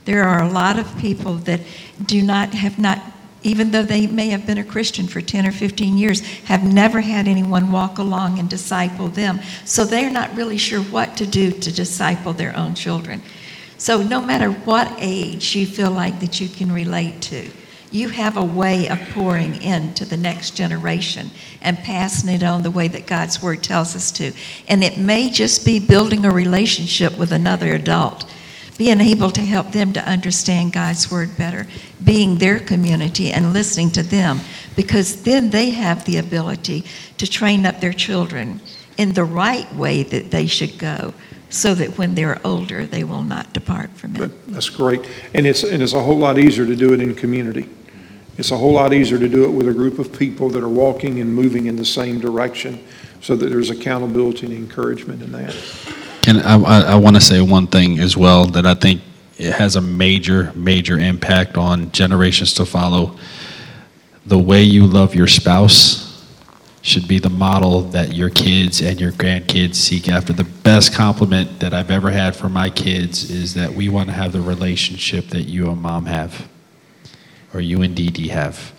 There 0.07 0.25
are 0.25 0.43
a 0.43 0.49
lot 0.49 0.79
of 0.79 0.99
people 0.99 1.35
that 1.35 1.61
do 2.05 2.23
not 2.23 2.55
have 2.55 2.79
not 2.79 2.99
even 3.43 3.71
though 3.71 3.83
they 3.83 4.07
may 4.07 4.29
have 4.31 4.47
been 4.47 4.59
a 4.59 4.65
Christian 4.65 5.07
for 5.07 5.21
10 5.21 5.47
or 5.47 5.53
15 5.53 5.97
years, 5.97 6.21
have 6.45 6.63
never 6.63 7.01
had 7.01 7.27
anyone 7.27 7.73
walk 7.73 7.99
along 7.99 8.39
and 8.39 8.49
disciple 8.49 9.09
them. 9.09 9.41
So 9.65 9.85
they're 9.85 10.11
not 10.11 10.35
really 10.35 10.59
sure 10.59 10.83
what 10.83 11.17
to 11.17 11.27
do 11.27 11.51
to 11.51 11.73
disciple 11.73 12.33
their 12.33 12.57
own 12.57 12.75
children. 12.75 13.23
So 13.79 14.03
no 14.03 14.21
matter 14.21 14.51
what 14.51 14.93
age 14.99 15.57
you 15.57 15.67
feel 15.67 15.91
like 15.91 16.21
that 16.21 16.41
you 16.41 16.49
can 16.49 16.71
relate 16.71 17.23
to, 17.23 17.51
you 17.91 18.11
have 18.11 18.37
a 18.37 18.45
way 18.45 18.89
of 18.89 19.01
pouring 19.11 19.61
into 19.63 20.05
the 20.05 20.17
next 20.17 20.51
generation 20.51 21.31
and 21.61 21.77
passing 21.79 22.33
it 22.33 22.43
on 22.43 22.63
the 22.63 22.71
way 22.71 22.89
that 22.89 23.07
God's 23.07 23.43
Word 23.43 23.63
tells 23.63 23.97
us 23.97 24.13
to. 24.13 24.33
And 24.69 24.85
it 24.85 24.99
may 24.99 25.31
just 25.31 25.65
be 25.65 25.81
building 25.81 26.25
a 26.25 26.31
relationship 26.31 27.19
with 27.19 27.33
another 27.33 27.75
adult, 27.75 28.31
being 28.81 29.03
able 29.03 29.31
to 29.31 29.43
help 29.43 29.73
them 29.73 29.93
to 29.93 30.03
understand 30.09 30.73
God's 30.73 31.11
Word 31.11 31.37
better, 31.37 31.67
being 32.03 32.39
their 32.39 32.59
community 32.59 33.31
and 33.31 33.53
listening 33.53 33.91
to 33.91 34.03
them, 34.03 34.41
because 34.75 35.23
then 35.23 35.51
they 35.51 35.69
have 35.69 36.07
the 36.07 36.17
ability 36.17 36.87
to 37.19 37.27
train 37.27 37.67
up 37.67 37.79
their 37.81 37.93
children 37.93 38.59
in 38.97 39.13
the 39.13 39.23
right 39.23 39.71
way 39.75 40.03
that 40.03 40.31
they 40.31 40.47
should 40.47 40.79
go 40.79 41.13
so 41.51 41.75
that 41.75 41.99
when 41.99 42.15
they're 42.15 42.41
older, 42.43 42.87
they 42.87 43.05
will 43.05 43.23
not 43.23 43.53
depart 43.53 43.91
from 43.91 44.17
it. 44.17 44.31
That's 44.47 44.71
great. 44.71 45.07
And 45.35 45.47
it's, 45.47 45.63
and 45.63 45.83
it's 45.83 45.93
a 45.93 46.01
whole 46.01 46.17
lot 46.17 46.39
easier 46.39 46.65
to 46.65 46.75
do 46.75 46.95
it 46.95 47.03
in 47.03 47.15
community. 47.15 47.69
It's 48.39 48.51
a 48.51 48.57
whole 48.57 48.73
lot 48.73 48.95
easier 48.95 49.19
to 49.19 49.29
do 49.29 49.45
it 49.45 49.51
with 49.51 49.69
a 49.69 49.75
group 49.75 49.99
of 49.99 50.19
people 50.19 50.49
that 50.49 50.63
are 50.63 50.71
walking 50.71 51.21
and 51.21 51.35
moving 51.35 51.67
in 51.67 51.77
the 51.77 51.85
same 51.85 52.19
direction 52.19 52.83
so 53.21 53.37
that 53.37 53.51
there's 53.51 53.69
accountability 53.69 54.47
and 54.47 54.55
encouragement 54.55 55.21
in 55.21 55.33
that. 55.33 55.55
And 56.27 56.41
I, 56.43 56.61
I, 56.61 56.81
I 56.93 56.95
want 56.97 57.17
to 57.17 57.23
say 57.23 57.41
one 57.41 57.67
thing 57.67 57.99
as 57.99 58.17
well 58.17 58.47
that 58.47 58.67
I 58.67 58.75
think 58.75 59.03
it 59.39 59.55
has 59.55 59.77
a 59.77 59.81
major, 59.81 60.53
major 60.55 60.99
impact 60.99 61.57
on 61.57 61.91
generations 61.93 62.55
to 62.55 62.67
follow. 62.67 63.17
The 64.27 64.39
way 64.39 64.63
you 64.63 64.87
love 64.87 65.15
your 65.15 65.27
spouse 65.27 66.11
should 66.83 67.07
be 67.07 67.19
the 67.19 67.31
model 67.31 67.83
that 67.83 68.15
your 68.15 68.31
kids 68.31 68.81
and 68.81 69.01
your 69.01 69.13
grandkids 69.13 69.75
seek 69.75 70.09
after. 70.09 70.33
The 70.33 70.45
best 70.45 70.95
compliment 70.95 71.61
that 71.61 71.75
I've 71.75 71.91
ever 71.91 72.11
had 72.11 72.35
for 72.35 72.49
my 72.49 72.71
kids 72.71 73.31
is 73.31 73.55
that 73.55 73.73
we 73.73 73.89
want 73.89 74.09
to 74.09 74.15
have 74.15 74.33
the 74.33 74.41
relationship 74.41 75.29
that 75.29 75.43
you 75.43 75.71
and 75.71 75.81
mom 75.81 76.07
have, 76.07 76.49
or 77.53 77.61
you 77.61 77.83
and 77.83 77.95
Dee 77.95 78.11
Dee 78.11 78.29
have. 78.29 78.73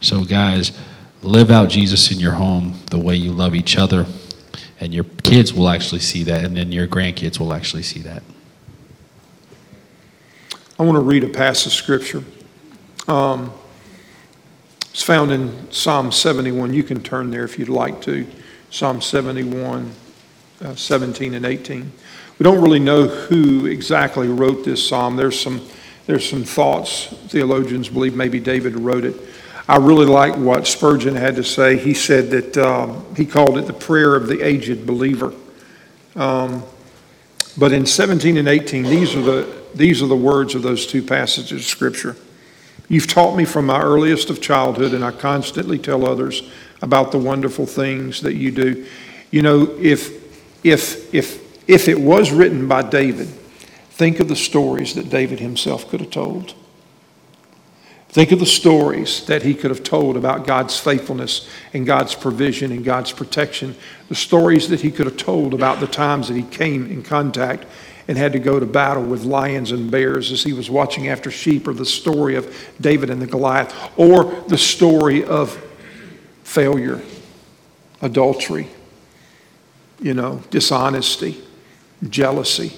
So, 0.00 0.24
guys, 0.24 0.78
live 1.22 1.50
out 1.50 1.68
Jesus 1.68 2.10
in 2.10 2.18
your 2.18 2.32
home 2.32 2.78
the 2.90 2.98
way 2.98 3.16
you 3.16 3.32
love 3.32 3.54
each 3.54 3.76
other, 3.76 4.06
and 4.80 4.94
your 4.94 5.04
kids 5.22 5.52
will 5.52 5.68
actually 5.68 6.00
see 6.00 6.24
that, 6.24 6.44
and 6.44 6.56
then 6.56 6.72
your 6.72 6.86
grandkids 6.86 7.38
will 7.38 7.52
actually 7.52 7.82
see 7.82 8.00
that. 8.00 8.22
I 10.78 10.82
want 10.82 10.96
to 10.96 11.02
read 11.02 11.22
a 11.22 11.28
passage 11.28 11.66
of 11.66 11.72
scripture. 11.74 12.24
Um, 13.06 13.52
it's 14.90 15.02
found 15.02 15.30
in 15.30 15.70
Psalm 15.70 16.10
71. 16.10 16.72
You 16.72 16.82
can 16.82 17.02
turn 17.02 17.30
there 17.30 17.44
if 17.44 17.58
you'd 17.58 17.68
like 17.68 18.00
to. 18.02 18.26
Psalm 18.70 19.02
71, 19.02 19.92
uh, 20.62 20.74
17 20.74 21.34
and 21.34 21.44
18. 21.44 21.92
We 22.38 22.44
don't 22.44 22.62
really 22.62 22.80
know 22.80 23.06
who 23.06 23.66
exactly 23.66 24.28
wrote 24.28 24.64
this 24.64 24.88
psalm. 24.88 25.16
There's 25.16 25.38
some, 25.38 25.60
there's 26.06 26.28
some 26.28 26.42
thoughts. 26.42 27.08
Theologians 27.28 27.90
believe 27.90 28.14
maybe 28.14 28.40
David 28.40 28.76
wrote 28.76 29.04
it. 29.04 29.14
I 29.70 29.76
really 29.76 30.06
like 30.06 30.34
what 30.34 30.66
Spurgeon 30.66 31.14
had 31.14 31.36
to 31.36 31.44
say. 31.44 31.76
He 31.76 31.94
said 31.94 32.30
that 32.30 32.58
um, 32.58 33.06
he 33.14 33.24
called 33.24 33.56
it 33.56 33.66
the 33.68 33.72
prayer 33.72 34.16
of 34.16 34.26
the 34.26 34.44
aged 34.44 34.84
believer. 34.84 35.32
Um, 36.16 36.64
but 37.56 37.72
in 37.72 37.86
17 37.86 38.36
and 38.36 38.48
18, 38.48 38.82
these 38.82 39.14
are 39.14 39.22
the 39.22 39.60
these 39.72 40.02
are 40.02 40.08
the 40.08 40.16
words 40.16 40.56
of 40.56 40.62
those 40.62 40.88
two 40.88 41.04
passages 41.04 41.52
of 41.52 41.62
Scripture. 41.62 42.16
You've 42.88 43.06
taught 43.06 43.36
me 43.36 43.44
from 43.44 43.66
my 43.66 43.80
earliest 43.80 44.28
of 44.28 44.40
childhood, 44.40 44.92
and 44.92 45.04
I 45.04 45.12
constantly 45.12 45.78
tell 45.78 46.04
others 46.04 46.50
about 46.82 47.12
the 47.12 47.18
wonderful 47.18 47.64
things 47.64 48.22
that 48.22 48.34
you 48.34 48.50
do. 48.50 48.84
You 49.30 49.42
know, 49.42 49.76
if, 49.78 50.64
if, 50.64 51.14
if, 51.14 51.68
if 51.68 51.86
it 51.86 52.00
was 52.00 52.32
written 52.32 52.66
by 52.66 52.82
David, 52.82 53.28
think 53.28 54.18
of 54.18 54.26
the 54.26 54.34
stories 54.34 54.94
that 54.94 55.08
David 55.08 55.38
himself 55.38 55.88
could 55.88 56.00
have 56.00 56.10
told. 56.10 56.54
Think 58.12 58.32
of 58.32 58.40
the 58.40 58.46
stories 58.46 59.24
that 59.26 59.44
he 59.44 59.54
could 59.54 59.70
have 59.70 59.84
told 59.84 60.16
about 60.16 60.44
God's 60.44 60.76
faithfulness 60.76 61.48
and 61.72 61.86
God's 61.86 62.12
provision 62.12 62.72
and 62.72 62.84
God's 62.84 63.12
protection. 63.12 63.76
The 64.08 64.16
stories 64.16 64.68
that 64.70 64.80
he 64.80 64.90
could 64.90 65.06
have 65.06 65.16
told 65.16 65.54
about 65.54 65.78
the 65.78 65.86
times 65.86 66.26
that 66.26 66.34
he 66.34 66.42
came 66.42 66.90
in 66.90 67.04
contact 67.04 67.66
and 68.08 68.18
had 68.18 68.32
to 68.32 68.40
go 68.40 68.58
to 68.58 68.66
battle 68.66 69.04
with 69.04 69.22
lions 69.22 69.70
and 69.70 69.92
bears 69.92 70.32
as 70.32 70.42
he 70.42 70.52
was 70.52 70.68
watching 70.68 71.06
after 71.06 71.30
sheep, 71.30 71.68
or 71.68 71.72
the 71.72 71.86
story 71.86 72.34
of 72.34 72.52
David 72.80 73.10
and 73.10 73.22
the 73.22 73.28
Goliath, 73.28 73.72
or 73.96 74.24
the 74.48 74.58
story 74.58 75.22
of 75.22 75.52
failure, 76.42 77.00
adultery, 78.02 78.66
you 80.00 80.14
know, 80.14 80.42
dishonesty, 80.50 81.40
jealousy, 82.08 82.72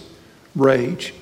rage. 0.55 1.15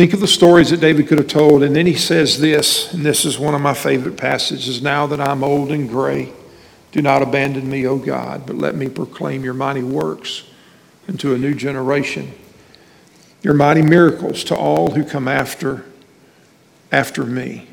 Think 0.00 0.14
of 0.14 0.20
the 0.20 0.26
stories 0.26 0.70
that 0.70 0.80
David 0.80 1.08
could 1.08 1.18
have 1.18 1.26
told. 1.26 1.62
And 1.62 1.76
then 1.76 1.84
he 1.84 1.94
says 1.94 2.40
this, 2.40 2.94
and 2.94 3.04
this 3.04 3.26
is 3.26 3.38
one 3.38 3.54
of 3.54 3.60
my 3.60 3.74
favorite 3.74 4.16
passages 4.16 4.80
Now 4.80 5.06
that 5.06 5.20
I'm 5.20 5.44
old 5.44 5.70
and 5.70 5.90
gray, 5.90 6.32
do 6.90 7.02
not 7.02 7.20
abandon 7.20 7.68
me, 7.68 7.86
O 7.86 7.98
God, 7.98 8.46
but 8.46 8.56
let 8.56 8.74
me 8.74 8.88
proclaim 8.88 9.44
your 9.44 9.52
mighty 9.52 9.82
works 9.82 10.44
into 11.06 11.34
a 11.34 11.38
new 11.38 11.54
generation 11.54 12.32
your 13.42 13.52
mighty 13.52 13.82
miracles 13.82 14.42
to 14.44 14.56
all 14.56 14.92
who 14.92 15.04
come 15.04 15.28
after 15.28 15.84
after 16.90 17.26
me. 17.26 17.68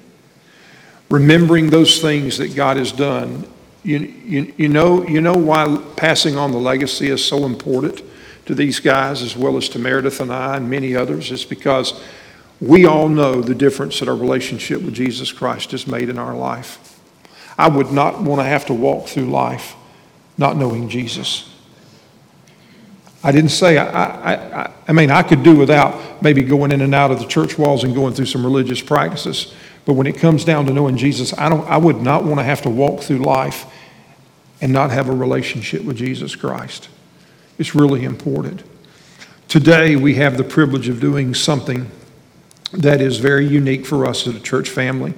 Remembering 1.09 1.69
those 1.69 2.01
things 2.01 2.39
that 2.39 2.53
God 2.57 2.75
has 2.75 2.91
done. 2.91 3.47
You, 3.84 3.99
you, 3.99 4.53
you, 4.57 4.67
know, 4.67 5.07
you 5.07 5.21
know 5.21 5.38
why 5.38 5.82
passing 5.95 6.36
on 6.36 6.51
the 6.51 6.57
legacy 6.57 7.07
is 7.07 7.23
so 7.23 7.45
important 7.45 8.01
to 8.47 8.53
these 8.53 8.82
guys 8.82 9.21
as 9.21 9.38
well 9.38 9.55
as 9.55 9.69
to 9.69 9.80
Meredith 9.80 10.19
and 10.19 10.30
I 10.30 10.57
and 10.57 10.69
many 10.69 10.93
others? 10.93 11.32
It's 11.32 11.45
because 11.45 12.01
we 12.60 12.86
all 12.86 13.10
know 13.10 13.41
the 13.41 13.55
difference 13.55 13.99
that 13.99 14.10
our 14.10 14.16
relationship 14.16 14.82
with 14.82 14.93
Jesus 14.93 15.32
Christ 15.32 15.72
has 15.72 15.86
made 15.88 16.10
in 16.10 16.18
our 16.18 16.36
life. 16.36 16.99
I 17.58 17.68
would 17.68 17.91
not 17.91 18.22
want 18.22 18.41
to 18.41 18.45
have 18.45 18.66
to 18.68 18.74
walk 18.74 19.08
through 19.08 19.26
life 19.26 19.76
not 20.38 20.58
knowing 20.58 20.89
Jesus. 20.89 21.51
I 23.24 23.32
didn't 23.32 23.49
say, 23.49 23.78
I, 23.78 24.34
I, 24.34 24.74
I, 24.88 24.91
mean, 24.91 25.10
I 25.10 25.24
could 25.24 25.43
do 25.43 25.55
without 25.55 26.22
maybe 26.22 26.43
going 26.43 26.72
in 26.72 26.82
and 26.82 26.93
out 26.93 27.12
of 27.12 27.20
the 27.20 27.26
church 27.26 27.58
walls 27.58 27.84
and 27.84 27.93
going 27.95 28.14
through 28.14 28.28
some 28.28 28.45
religious 28.45 28.82
practices. 28.82 29.53
But 29.86 29.93
when 29.93 30.05
it 30.05 30.18
comes 30.18 30.45
down 30.45 30.66
to 30.68 30.74
knowing 30.74 30.97
Jesus, 30.97 31.34
I, 31.38 31.49
don't, 31.49 31.68
I 31.68 31.78
would 31.78 31.97
not 31.97 32.24
want 32.24 32.39
to 32.39 32.43
have 32.43 32.62
to 32.64 32.70
walk 32.70 33.01
through 33.01 33.20
life 33.20 33.66
and 34.62 34.72
not 34.72 34.91
have 34.91 35.10
a 35.10 35.14
relationship 35.14 35.84
with 35.84 35.97
Jesus 35.97 36.36
Christ. 36.36 36.89
It's 37.58 37.74
really 37.74 38.03
important. 38.03 38.64
Today, 39.47 39.95
we 39.95 40.16
have 40.16 40.38
the 40.38 40.43
privilege 40.43 40.88
of 40.88 40.99
doing 40.99 41.34
something 41.34 41.89
that 42.74 43.01
is 43.01 43.18
very 43.18 43.47
unique 43.47 43.86
for 43.86 44.05
us 44.05 44.28
as 44.28 44.36
a 44.36 44.39
church 44.39 44.70
family. 44.70 45.13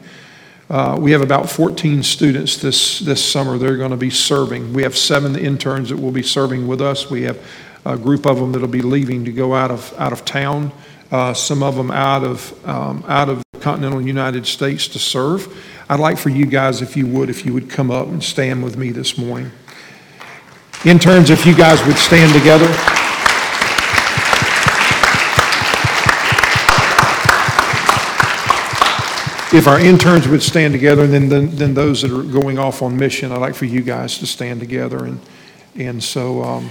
Uh, 0.70 0.95
we 1.00 1.12
have 1.12 1.22
about 1.22 1.50
14 1.50 2.04
students 2.04 2.58
this, 2.58 3.00
this 3.00 3.24
summer. 3.24 3.58
They're 3.58 3.78
going 3.78 3.89
to 3.91 3.97
be 3.97 4.12
serving. 4.12 4.72
We 4.72 4.84
have 4.84 4.95
seven 4.95 5.36
interns 5.36 5.89
that 5.89 5.97
will 5.97 6.12
be 6.12 6.22
serving 6.22 6.68
with 6.68 6.80
us. 6.80 7.10
We 7.10 7.24
have 7.24 7.43
a 7.86 7.97
group 7.97 8.28
of 8.28 8.38
them 8.38 8.52
that'll 8.52 8.68
be 8.68 8.84
leaving 8.84 9.26
to 9.26 9.32
go 9.32 9.56
out 9.56 9.72
of 9.72 9.93
out 9.97 10.14
of 10.14 10.26
town. 10.26 10.72
Uh, 11.12 11.34
some 11.34 11.64
of 11.64 11.76
them 11.76 11.89
out 11.89 12.24
of 12.24 12.68
um, 12.68 13.04
out 13.08 13.30
of 13.30 13.41
the 13.52 13.60
continental 13.60 14.02
United 14.02 14.45
States 14.45 14.88
to 14.89 15.00
serve. 15.00 15.52
I'd 15.89 16.00
like 16.00 16.20
for 16.20 16.30
you 16.30 16.45
guys, 16.45 16.84
if 16.84 16.95
you 16.95 17.08
would, 17.08 17.32
if 17.32 17.45
you 17.45 17.54
would 17.54 17.70
come 17.70 17.89
up 17.89 18.08
and 18.08 18.24
stand 18.24 18.64
with 18.64 18.78
me 18.78 18.91
this 18.91 19.18
morning. 19.18 19.52
Interns, 20.86 21.32
if 21.32 21.47
you 21.47 21.56
guys 21.56 21.84
would 21.88 21.97
stand 21.97 22.32
together. 22.34 22.99
If 29.52 29.68
our 29.68 29.80
interns 29.80 30.28
would 30.28 30.43
stand 30.43 30.74
together, 30.74 31.04
and 31.04 31.14
then, 31.14 31.30
then, 31.30 31.56
then 31.56 31.74
those 31.74 32.04
that 32.04 32.12
are 32.12 32.24
going 32.24 32.60
off 32.60 32.82
on 32.82 32.95
mission, 32.95 33.32
I'd 33.32 33.39
like 33.39 33.56
for 33.56 33.66
you 33.66 33.82
guys 33.82 34.18
to 34.20 34.28
stand 34.28 34.60
together. 34.60 35.06
And, 35.06 35.20
and 35.76 36.04
so. 36.04 36.43
Um, 36.43 36.70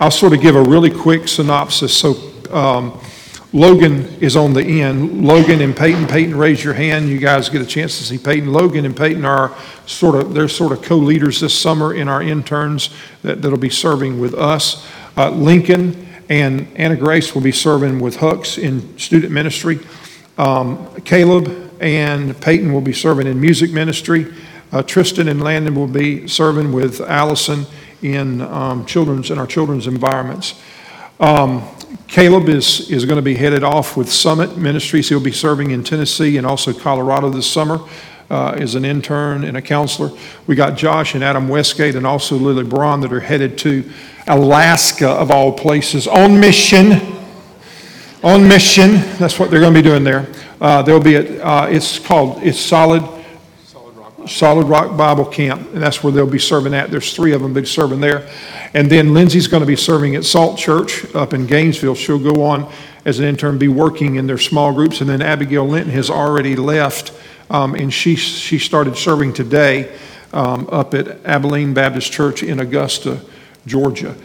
I'll 0.00 0.12
sort 0.12 0.32
of 0.32 0.40
give 0.40 0.54
a 0.54 0.62
really 0.62 0.90
quick 0.90 1.26
synopsis. 1.26 1.96
So, 1.96 2.14
um, 2.52 3.00
Logan 3.52 4.04
is 4.20 4.36
on 4.36 4.52
the 4.52 4.62
end. 4.62 5.24
Logan 5.24 5.60
and 5.60 5.76
Peyton. 5.76 6.06
Peyton, 6.06 6.36
raise 6.36 6.62
your 6.62 6.74
hand. 6.74 7.08
You 7.08 7.18
guys 7.18 7.48
get 7.48 7.62
a 7.62 7.66
chance 7.66 7.98
to 7.98 8.04
see 8.04 8.16
Peyton. 8.16 8.52
Logan 8.52 8.84
and 8.84 8.96
Peyton 8.96 9.24
are 9.24 9.56
sort 9.86 10.14
of 10.14 10.34
they're 10.34 10.48
sort 10.48 10.70
of 10.70 10.82
co-leaders 10.82 11.40
this 11.40 11.58
summer 11.58 11.94
in 11.94 12.08
our 12.08 12.22
interns 12.22 12.90
that, 13.22 13.42
that'll 13.42 13.58
be 13.58 13.70
serving 13.70 14.20
with 14.20 14.34
us. 14.34 14.86
Uh, 15.16 15.30
Lincoln 15.30 16.06
and 16.28 16.68
Anna 16.76 16.94
Grace 16.94 17.34
will 17.34 17.42
be 17.42 17.50
serving 17.50 17.98
with 17.98 18.18
Hooks 18.18 18.56
in 18.56 18.96
student 18.98 19.32
ministry. 19.32 19.80
Um, 20.38 21.00
Caleb 21.02 21.72
and 21.80 22.40
Peyton 22.40 22.72
will 22.72 22.80
be 22.80 22.92
serving 22.92 23.26
in 23.26 23.40
music 23.40 23.72
ministry. 23.72 24.32
Uh, 24.70 24.82
Tristan 24.82 25.28
and 25.28 25.42
Landon 25.42 25.74
will 25.74 25.88
be 25.88 26.28
serving 26.28 26.72
with 26.72 27.00
Allison 27.00 27.66
in 28.02 28.40
um, 28.42 28.86
children's 28.86 29.30
in 29.30 29.38
our 29.38 29.46
children's 29.46 29.88
environments. 29.88 30.60
Um, 31.18 31.68
Caleb 32.06 32.48
is, 32.48 32.88
is 32.88 33.04
going 33.04 33.16
to 33.16 33.22
be 33.22 33.34
headed 33.34 33.64
off 33.64 33.96
with 33.96 34.10
Summit 34.10 34.56
Ministries. 34.56 35.08
He'll 35.08 35.20
be 35.20 35.32
serving 35.32 35.72
in 35.72 35.82
Tennessee 35.82 36.36
and 36.36 36.46
also 36.46 36.72
Colorado 36.72 37.30
this 37.30 37.50
summer 37.50 37.80
uh, 38.30 38.54
as 38.58 38.76
an 38.76 38.84
intern 38.84 39.42
and 39.42 39.56
a 39.56 39.62
counselor. 39.62 40.16
We 40.46 40.54
got 40.54 40.76
Josh 40.76 41.14
and 41.14 41.24
Adam 41.24 41.48
Westgate 41.48 41.96
and 41.96 42.06
also 42.06 42.36
Lily 42.36 42.62
Braun 42.62 43.00
that 43.00 43.12
are 43.12 43.20
headed 43.20 43.58
to 43.58 43.90
Alaska, 44.28 45.08
of 45.08 45.32
all 45.32 45.52
places, 45.52 46.06
on 46.06 46.38
mission. 46.38 47.17
On 48.24 48.48
mission, 48.48 48.94
that's 49.18 49.38
what 49.38 49.48
they're 49.48 49.60
going 49.60 49.72
to 49.72 49.80
be 49.80 49.88
doing 49.88 50.02
there. 50.02 50.26
Uh, 50.60 50.82
There'll 50.82 51.00
be, 51.00 51.14
a- 51.14 51.40
uh, 51.40 51.66
it's 51.70 52.00
called, 52.00 52.42
it's 52.42 52.58
Solid, 52.58 53.04
Solid 54.26 54.66
Rock 54.66 54.96
Bible 54.96 55.24
Camp, 55.24 55.72
and 55.72 55.80
that's 55.80 56.02
where 56.02 56.12
they'll 56.12 56.26
be 56.26 56.40
serving 56.40 56.74
at. 56.74 56.90
There's 56.90 57.14
three 57.14 57.32
of 57.32 57.40
them 57.42 57.54
be 57.54 57.64
serving 57.64 58.00
there. 58.00 58.28
And 58.74 58.90
then 58.90 59.14
Lindsay's 59.14 59.46
going 59.46 59.60
to 59.60 59.68
be 59.68 59.76
serving 59.76 60.16
at 60.16 60.24
Salt 60.24 60.58
Church 60.58 61.14
up 61.14 61.32
in 61.32 61.46
Gainesville. 61.46 61.94
She'll 61.94 62.18
go 62.18 62.42
on 62.42 62.68
as 63.04 63.20
an 63.20 63.24
intern, 63.24 63.56
be 63.56 63.68
working 63.68 64.16
in 64.16 64.26
their 64.26 64.36
small 64.36 64.72
groups. 64.72 65.00
And 65.00 65.08
then 65.08 65.22
Abigail 65.22 65.66
Linton 65.68 65.92
has 65.92 66.10
already 66.10 66.56
left, 66.56 67.12
um, 67.50 67.76
and 67.76 67.94
she, 67.94 68.16
she 68.16 68.58
started 68.58 68.96
serving 68.96 69.32
today 69.32 69.96
um, 70.32 70.68
up 70.72 70.92
at 70.92 71.24
Abilene 71.24 71.72
Baptist 71.72 72.10
Church 72.10 72.42
in 72.42 72.58
Augusta, 72.58 73.20
Georgia. 73.64 74.16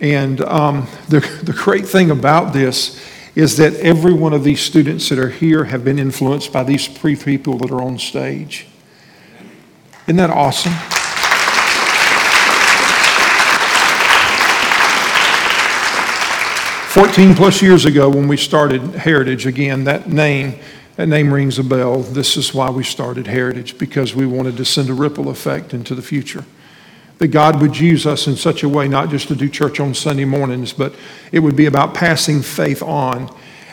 And 0.00 0.40
um, 0.40 0.86
the, 1.08 1.18
the 1.42 1.52
great 1.52 1.88
thing 1.88 2.12
about 2.12 2.52
this 2.52 3.04
is 3.34 3.56
that 3.56 3.74
every 3.74 4.12
one 4.12 4.32
of 4.32 4.42
these 4.42 4.60
students 4.60 5.08
that 5.08 5.18
are 5.18 5.30
here 5.30 5.64
have 5.64 5.84
been 5.84 5.98
influenced 5.98 6.52
by 6.52 6.64
these 6.64 6.88
three 6.88 7.16
people 7.16 7.58
that 7.58 7.70
are 7.70 7.80
on 7.80 7.98
stage. 7.98 8.66
Isn't 10.06 10.16
that 10.16 10.30
awesome? 10.30 10.72
Fourteen 16.90 17.36
plus 17.36 17.62
years 17.62 17.84
ago, 17.84 18.08
when 18.10 18.26
we 18.26 18.36
started 18.36 18.82
Heritage, 18.96 19.46
again, 19.46 19.84
that 19.84 20.08
name, 20.08 20.58
that 20.96 21.06
name 21.06 21.32
rings 21.32 21.56
a 21.60 21.62
bell. 21.62 22.02
This 22.02 22.36
is 22.36 22.52
why 22.52 22.68
we 22.68 22.82
started 22.82 23.28
Heritage, 23.28 23.78
because 23.78 24.12
we 24.16 24.26
wanted 24.26 24.56
to 24.56 24.64
send 24.64 24.90
a 24.90 24.94
ripple 24.94 25.28
effect 25.28 25.72
into 25.72 25.94
the 25.94 26.02
future. 26.02 26.44
That 27.20 27.28
God 27.28 27.60
would 27.60 27.78
use 27.78 28.06
us 28.06 28.26
in 28.26 28.34
such 28.34 28.62
a 28.62 28.68
way, 28.68 28.88
not 28.88 29.10
just 29.10 29.28
to 29.28 29.36
do 29.36 29.46
church 29.46 29.78
on 29.78 29.92
Sunday 29.92 30.24
mornings, 30.24 30.72
but 30.72 30.94
it 31.32 31.40
would 31.40 31.54
be 31.54 31.66
about 31.66 31.92
passing 31.92 32.40
faith 32.40 32.82
on. 32.82 33.30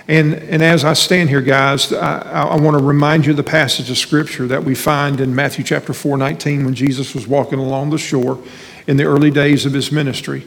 And, 0.09 0.33
and 0.35 0.61
as 0.61 0.83
I 0.83 0.91
stand 0.91 1.29
here, 1.29 1.39
guys, 1.39 1.93
I, 1.93 2.19
I 2.19 2.59
want 2.59 2.77
to 2.77 2.83
remind 2.83 3.25
you 3.25 3.31
of 3.31 3.37
the 3.37 3.43
passage 3.43 3.89
of 3.89 3.97
Scripture 3.97 4.47
that 4.47 4.65
we 4.65 4.75
find 4.75 5.21
in 5.21 5.33
Matthew 5.33 5.63
chapter 5.63 5.93
4, 5.93 6.17
19, 6.17 6.65
when 6.65 6.73
Jesus 6.73 7.15
was 7.15 7.25
walking 7.25 7.57
along 7.57 7.91
the 7.91 7.97
shore 7.97 8.37
in 8.85 8.97
the 8.97 9.05
early 9.05 9.31
days 9.31 9.65
of 9.65 9.71
his 9.71 9.93
ministry. 9.93 10.43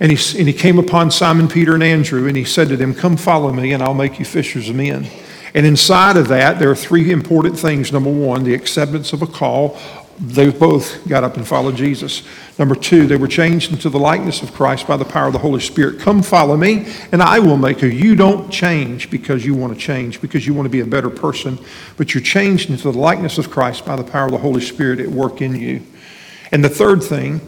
And 0.00 0.10
he, 0.10 0.38
and 0.38 0.48
he 0.48 0.52
came 0.52 0.80
upon 0.80 1.12
Simon 1.12 1.46
Peter 1.46 1.74
and 1.74 1.82
Andrew, 1.84 2.26
and 2.26 2.36
he 2.36 2.44
said 2.44 2.68
to 2.70 2.76
them, 2.76 2.92
Come 2.92 3.16
follow 3.16 3.52
me, 3.52 3.72
and 3.72 3.80
I'll 3.84 3.94
make 3.94 4.18
you 4.18 4.24
fishers 4.24 4.68
of 4.68 4.74
men. 4.74 5.06
And 5.54 5.66
inside 5.66 6.16
of 6.16 6.28
that, 6.28 6.58
there 6.58 6.70
are 6.70 6.76
three 6.76 7.12
important 7.12 7.58
things. 7.58 7.92
Number 7.92 8.10
one, 8.10 8.42
the 8.42 8.54
acceptance 8.54 9.12
of 9.12 9.22
a 9.22 9.26
call. 9.26 9.78
They 10.24 10.50
both 10.50 11.06
got 11.08 11.24
up 11.24 11.36
and 11.36 11.44
followed 11.44 11.74
Jesus. 11.74 12.22
Number 12.56 12.76
two, 12.76 13.08
they 13.08 13.16
were 13.16 13.26
changed 13.26 13.72
into 13.72 13.90
the 13.90 13.98
likeness 13.98 14.40
of 14.40 14.54
Christ 14.54 14.86
by 14.86 14.96
the 14.96 15.04
power 15.04 15.26
of 15.26 15.32
the 15.32 15.40
Holy 15.40 15.58
Spirit. 15.58 15.98
Come 15.98 16.22
follow 16.22 16.56
me, 16.56 16.86
and 17.10 17.20
I 17.20 17.40
will 17.40 17.56
make 17.56 17.82
you. 17.82 17.88
You 17.88 18.14
don't 18.14 18.48
change 18.48 19.10
because 19.10 19.44
you 19.44 19.52
want 19.52 19.74
to 19.74 19.78
change, 19.78 20.20
because 20.20 20.46
you 20.46 20.54
want 20.54 20.66
to 20.66 20.70
be 20.70 20.78
a 20.78 20.86
better 20.86 21.10
person, 21.10 21.58
but 21.96 22.14
you're 22.14 22.22
changed 22.22 22.70
into 22.70 22.92
the 22.92 22.96
likeness 22.96 23.36
of 23.36 23.50
Christ 23.50 23.84
by 23.84 23.96
the 23.96 24.04
power 24.04 24.26
of 24.26 24.30
the 24.30 24.38
Holy 24.38 24.60
Spirit 24.60 25.00
at 25.00 25.08
work 25.08 25.42
in 25.42 25.56
you. 25.56 25.82
And 26.52 26.62
the 26.62 26.68
third 26.68 27.02
thing 27.02 27.40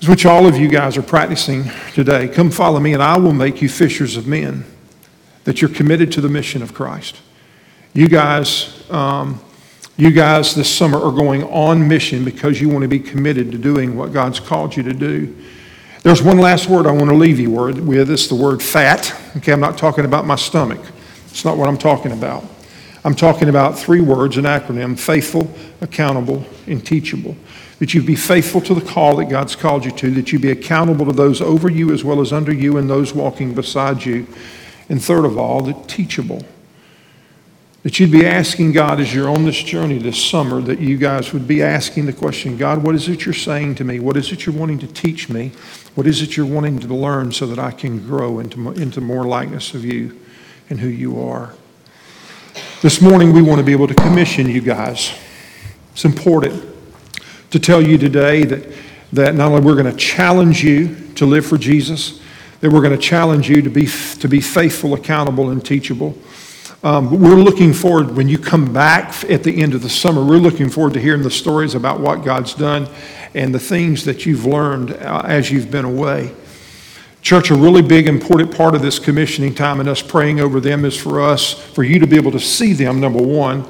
is 0.00 0.08
which 0.08 0.24
all 0.24 0.46
of 0.46 0.56
you 0.56 0.68
guys 0.68 0.96
are 0.96 1.02
practicing 1.02 1.64
today. 1.92 2.26
Come 2.26 2.50
follow 2.50 2.80
me, 2.80 2.94
and 2.94 3.02
I 3.02 3.18
will 3.18 3.34
make 3.34 3.60
you 3.60 3.68
fishers 3.68 4.16
of 4.16 4.26
men. 4.26 4.64
That 5.44 5.60
you're 5.60 5.70
committed 5.70 6.10
to 6.12 6.22
the 6.22 6.28
mission 6.28 6.62
of 6.62 6.72
Christ. 6.72 7.20
You 7.92 8.08
guys, 8.08 8.82
um, 8.90 9.40
you 9.98 10.12
guys 10.12 10.54
this 10.54 10.74
summer 10.74 10.96
are 10.96 11.10
going 11.10 11.42
on 11.42 11.86
mission 11.86 12.24
because 12.24 12.60
you 12.60 12.68
want 12.68 12.82
to 12.82 12.88
be 12.88 13.00
committed 13.00 13.50
to 13.50 13.58
doing 13.58 13.96
what 13.96 14.12
God's 14.12 14.38
called 14.38 14.76
you 14.76 14.84
to 14.84 14.94
do. 14.94 15.36
There's 16.04 16.22
one 16.22 16.38
last 16.38 16.68
word 16.68 16.86
I 16.86 16.92
want 16.92 17.10
to 17.10 17.16
leave 17.16 17.40
you 17.40 17.50
with. 17.50 18.08
It's 18.08 18.28
the 18.28 18.36
word 18.36 18.62
fat. 18.62 19.12
Okay, 19.38 19.52
I'm 19.52 19.58
not 19.58 19.76
talking 19.76 20.04
about 20.04 20.24
my 20.24 20.36
stomach. 20.36 20.80
It's 21.26 21.44
not 21.44 21.58
what 21.58 21.68
I'm 21.68 21.76
talking 21.76 22.12
about. 22.12 22.44
I'm 23.04 23.16
talking 23.16 23.48
about 23.48 23.76
three 23.76 24.00
words, 24.00 24.36
an 24.36 24.44
acronym 24.44 24.96
faithful, 24.96 25.52
accountable, 25.80 26.44
and 26.68 26.84
teachable 26.86 27.36
that 27.80 27.92
you 27.92 28.02
be 28.02 28.16
faithful 28.16 28.60
to 28.60 28.74
the 28.74 28.80
call 28.80 29.16
that 29.16 29.28
God's 29.28 29.56
called 29.56 29.84
you 29.84 29.90
to, 29.92 30.10
that 30.12 30.32
you 30.32 30.38
be 30.38 30.50
accountable 30.50 31.06
to 31.06 31.12
those 31.12 31.40
over 31.40 31.68
you 31.68 31.92
as 31.92 32.04
well 32.04 32.20
as 32.20 32.32
under 32.32 32.52
you 32.52 32.76
and 32.76 32.88
those 32.88 33.14
walking 33.14 33.54
beside 33.54 34.04
you. 34.04 34.26
And 34.88 35.02
third 35.02 35.24
of 35.24 35.38
all, 35.38 35.62
that 35.62 35.88
teachable. 35.88 36.44
That 37.84 38.00
you'd 38.00 38.10
be 38.10 38.26
asking 38.26 38.72
God 38.72 39.00
as 39.00 39.14
you're 39.14 39.28
on 39.28 39.44
this 39.44 39.62
journey 39.62 39.98
this 39.98 40.22
summer, 40.22 40.60
that 40.62 40.80
you 40.80 40.96
guys 40.96 41.32
would 41.32 41.46
be 41.46 41.62
asking 41.62 42.06
the 42.06 42.12
question 42.12 42.56
God, 42.56 42.82
what 42.82 42.96
is 42.96 43.08
it 43.08 43.24
you're 43.24 43.32
saying 43.32 43.76
to 43.76 43.84
me? 43.84 44.00
What 44.00 44.16
is 44.16 44.32
it 44.32 44.46
you're 44.46 44.54
wanting 44.54 44.80
to 44.80 44.88
teach 44.88 45.28
me? 45.28 45.52
What 45.94 46.06
is 46.06 46.20
it 46.20 46.36
you're 46.36 46.44
wanting 46.44 46.80
to 46.80 46.92
learn 46.92 47.30
so 47.30 47.46
that 47.46 47.58
I 47.58 47.70
can 47.70 48.04
grow 48.04 48.40
into, 48.40 48.72
into 48.72 49.00
more 49.00 49.24
likeness 49.24 49.74
of 49.74 49.84
you 49.84 50.18
and 50.68 50.80
who 50.80 50.88
you 50.88 51.22
are? 51.22 51.54
This 52.82 53.00
morning, 53.00 53.32
we 53.32 53.42
want 53.42 53.58
to 53.58 53.64
be 53.64 53.72
able 53.72 53.88
to 53.88 53.94
commission 53.94 54.48
you 54.48 54.60
guys. 54.60 55.12
It's 55.92 56.04
important 56.04 56.64
to 57.50 57.58
tell 57.60 57.80
you 57.80 57.96
today 57.96 58.44
that, 58.44 58.72
that 59.12 59.34
not 59.34 59.52
only 59.52 59.60
we're 59.60 59.80
going 59.80 59.90
to 59.90 59.96
challenge 59.96 60.62
you 60.62 60.94
to 61.14 61.26
live 61.26 61.46
for 61.46 61.58
Jesus, 61.58 62.20
that 62.60 62.70
we're 62.70 62.82
going 62.82 62.96
to 62.96 63.02
challenge 63.02 63.48
you 63.48 63.62
to 63.62 63.70
be, 63.70 63.86
to 63.86 64.28
be 64.28 64.40
faithful, 64.40 64.94
accountable, 64.94 65.50
and 65.50 65.64
teachable. 65.64 66.16
Um, 66.84 67.20
we're 67.20 67.34
looking 67.34 67.72
forward, 67.72 68.16
when 68.16 68.28
you 68.28 68.38
come 68.38 68.72
back 68.72 69.24
at 69.24 69.42
the 69.42 69.62
end 69.62 69.74
of 69.74 69.82
the 69.82 69.88
summer, 69.88 70.24
we're 70.24 70.36
looking 70.36 70.70
forward 70.70 70.94
to 70.94 71.00
hearing 71.00 71.22
the 71.22 71.30
stories 71.30 71.74
about 71.74 71.98
what 71.98 72.22
God's 72.24 72.54
done 72.54 72.88
and 73.34 73.52
the 73.52 73.58
things 73.58 74.04
that 74.04 74.24
you've 74.24 74.46
learned 74.46 74.92
uh, 74.92 75.22
as 75.24 75.50
you've 75.50 75.72
been 75.72 75.84
away. 75.84 76.32
Church, 77.20 77.50
a 77.50 77.56
really 77.56 77.82
big, 77.82 78.06
important 78.06 78.56
part 78.56 78.76
of 78.76 78.82
this 78.82 79.00
commissioning 79.00 79.56
time 79.56 79.80
and 79.80 79.88
us 79.88 80.00
praying 80.00 80.38
over 80.38 80.60
them 80.60 80.84
is 80.84 80.96
for 80.96 81.20
us, 81.20 81.52
for 81.52 81.82
you 81.82 81.98
to 81.98 82.06
be 82.06 82.14
able 82.14 82.30
to 82.30 82.38
see 82.38 82.74
them, 82.74 83.00
number 83.00 83.20
one. 83.20 83.66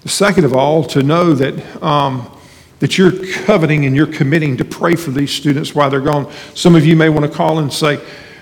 The 0.00 0.08
second 0.08 0.46
of 0.46 0.54
all, 0.54 0.82
to 0.84 1.02
know 1.02 1.34
that 1.34 1.82
um, 1.82 2.32
that 2.78 2.98
you're 2.98 3.12
coveting 3.44 3.86
and 3.86 3.96
you're 3.96 4.06
committing 4.06 4.56
to 4.58 4.64
pray 4.64 4.96
for 4.96 5.10
these 5.10 5.30
students 5.30 5.74
while 5.74 5.90
they're 5.90 6.00
gone. 6.00 6.30
Some 6.54 6.74
of 6.74 6.84
you 6.84 6.96
may 6.96 7.08
want 7.08 7.24
to 7.24 7.34
call 7.34 7.58
and 7.58 7.72
say, 7.72 7.98